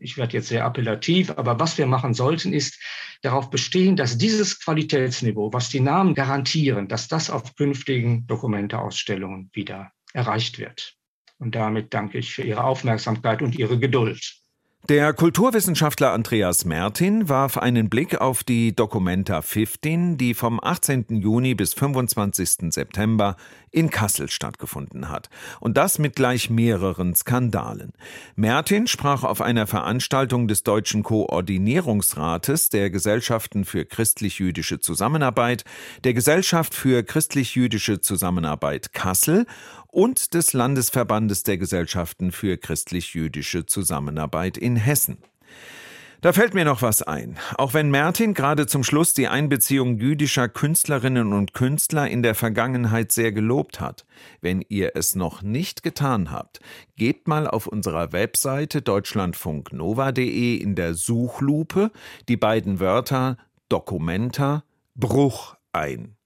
ich 0.00 0.16
werde 0.16 0.34
jetzt 0.34 0.48
sehr 0.48 0.64
appellativ, 0.64 1.30
aber 1.30 1.58
was 1.60 1.78
wir 1.78 1.86
machen 1.86 2.14
sollten, 2.14 2.52
ist 2.52 2.78
darauf 3.22 3.50
bestehen, 3.50 3.96
dass 3.96 4.18
dieses 4.18 4.60
Qualitätsniveau, 4.60 5.52
was 5.52 5.68
die 5.68 5.80
Namen 5.80 6.14
garantieren, 6.14 6.88
dass 6.88 7.08
das 7.08 7.30
auf 7.30 7.54
künftigen 7.56 8.26
Dokumenteausstellungen 8.26 9.50
wieder 9.52 9.92
erreicht 10.12 10.58
wird. 10.58 10.94
Und 11.38 11.54
damit 11.54 11.92
danke 11.92 12.18
ich 12.18 12.32
für 12.34 12.42
Ihre 12.42 12.64
Aufmerksamkeit 12.64 13.42
und 13.42 13.56
Ihre 13.56 13.78
Geduld. 13.78 14.42
Der 14.88 15.12
Kulturwissenschaftler 15.12 16.12
Andreas 16.12 16.64
Mertin 16.64 17.28
warf 17.28 17.56
einen 17.56 17.88
Blick 17.88 18.20
auf 18.20 18.42
die 18.42 18.74
Documenta 18.74 19.40
15, 19.40 20.18
die 20.18 20.34
vom 20.34 20.58
18. 20.60 21.06
Juni 21.10 21.54
bis 21.54 21.72
25. 21.72 22.72
September 22.72 23.36
in 23.72 23.90
Kassel 23.90 24.30
stattgefunden 24.30 25.08
hat. 25.08 25.28
Und 25.58 25.76
das 25.76 25.98
mit 25.98 26.14
gleich 26.14 26.50
mehreren 26.50 27.14
Skandalen. 27.14 27.92
Mertin 28.36 28.86
sprach 28.86 29.24
auf 29.24 29.40
einer 29.40 29.66
Veranstaltung 29.66 30.46
des 30.46 30.62
Deutschen 30.62 31.02
Koordinierungsrates 31.02 32.68
der 32.68 32.90
Gesellschaften 32.90 33.64
für 33.64 33.84
christlich-jüdische 33.84 34.78
Zusammenarbeit, 34.78 35.64
der 36.04 36.14
Gesellschaft 36.14 36.74
für 36.74 37.02
christlich-jüdische 37.02 38.00
Zusammenarbeit 38.00 38.92
Kassel 38.92 39.46
und 39.88 40.34
des 40.34 40.52
Landesverbandes 40.52 41.42
der 41.42 41.58
Gesellschaften 41.58 42.32
für 42.32 42.56
christlich-jüdische 42.56 43.66
Zusammenarbeit 43.66 44.56
in 44.58 44.76
Hessen. 44.76 45.18
Da 46.22 46.32
fällt 46.32 46.54
mir 46.54 46.64
noch 46.64 46.82
was 46.82 47.02
ein. 47.02 47.36
Auch 47.58 47.74
wenn 47.74 47.90
Mertin 47.90 48.32
gerade 48.32 48.68
zum 48.68 48.84
Schluss 48.84 49.12
die 49.12 49.26
Einbeziehung 49.26 49.98
jüdischer 49.98 50.48
Künstlerinnen 50.48 51.32
und 51.32 51.52
Künstler 51.52 52.08
in 52.08 52.22
der 52.22 52.36
Vergangenheit 52.36 53.10
sehr 53.10 53.32
gelobt 53.32 53.80
hat. 53.80 54.06
Wenn 54.40 54.64
ihr 54.68 54.92
es 54.94 55.16
noch 55.16 55.42
nicht 55.42 55.82
getan 55.82 56.30
habt, 56.30 56.60
gebt 56.94 57.26
mal 57.26 57.48
auf 57.48 57.66
unserer 57.66 58.12
Webseite 58.12 58.82
deutschlandfunknova.de 58.82 60.54
in 60.54 60.76
der 60.76 60.94
Suchlupe 60.94 61.90
die 62.28 62.36
beiden 62.36 62.78
Wörter 62.78 63.36
Dokumenta 63.68 64.62
Bruch 64.94 65.56
ein 65.72 66.16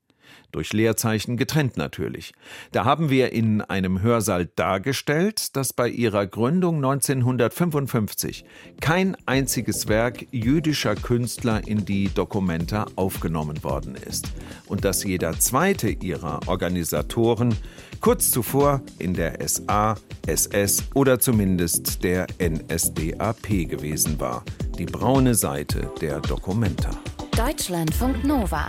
durch 0.53 0.72
Leerzeichen 0.72 1.36
getrennt 1.36 1.76
natürlich. 1.76 2.32
Da 2.72 2.84
haben 2.84 3.11
wir 3.11 3.32
in 3.32 3.61
einem 3.61 4.03
Hörsaal 4.03 4.47
dargestellt, 4.57 5.57
dass 5.57 5.72
bei 5.72 5.88
ihrer 5.88 6.26
Gründung 6.26 6.76
1955 6.76 8.44
kein 8.80 9.16
einziges 9.26 9.88
Werk 9.88 10.26
jüdischer 10.30 10.94
Künstler 10.94 11.66
in 11.66 11.84
die 11.84 12.09
Dokumenta 12.12 12.86
aufgenommen 12.97 13.62
worden 13.62 13.97
ist 13.97 14.28
und 14.66 14.84
dass 14.84 15.05
jeder 15.05 15.38
zweite 15.38 15.88
ihrer 15.88 16.40
Organisatoren 16.47 17.55
kurz 18.01 18.30
zuvor 18.30 18.82
in 18.99 19.14
der 19.14 19.47
SA, 19.49 19.97
SS 20.26 20.84
oder 20.94 21.18
zumindest 21.18 22.03
der 22.05 22.26
NSDAP 22.40 23.68
gewesen 23.68 24.18
war, 24.20 24.44
die 24.78 24.86
braune 24.86 25.34
Seite 25.34 25.90
der 26.01 26.20
Dokumenta. 26.20 26.90
Deutschlandfunk 27.36 28.24
Nova 28.24 28.68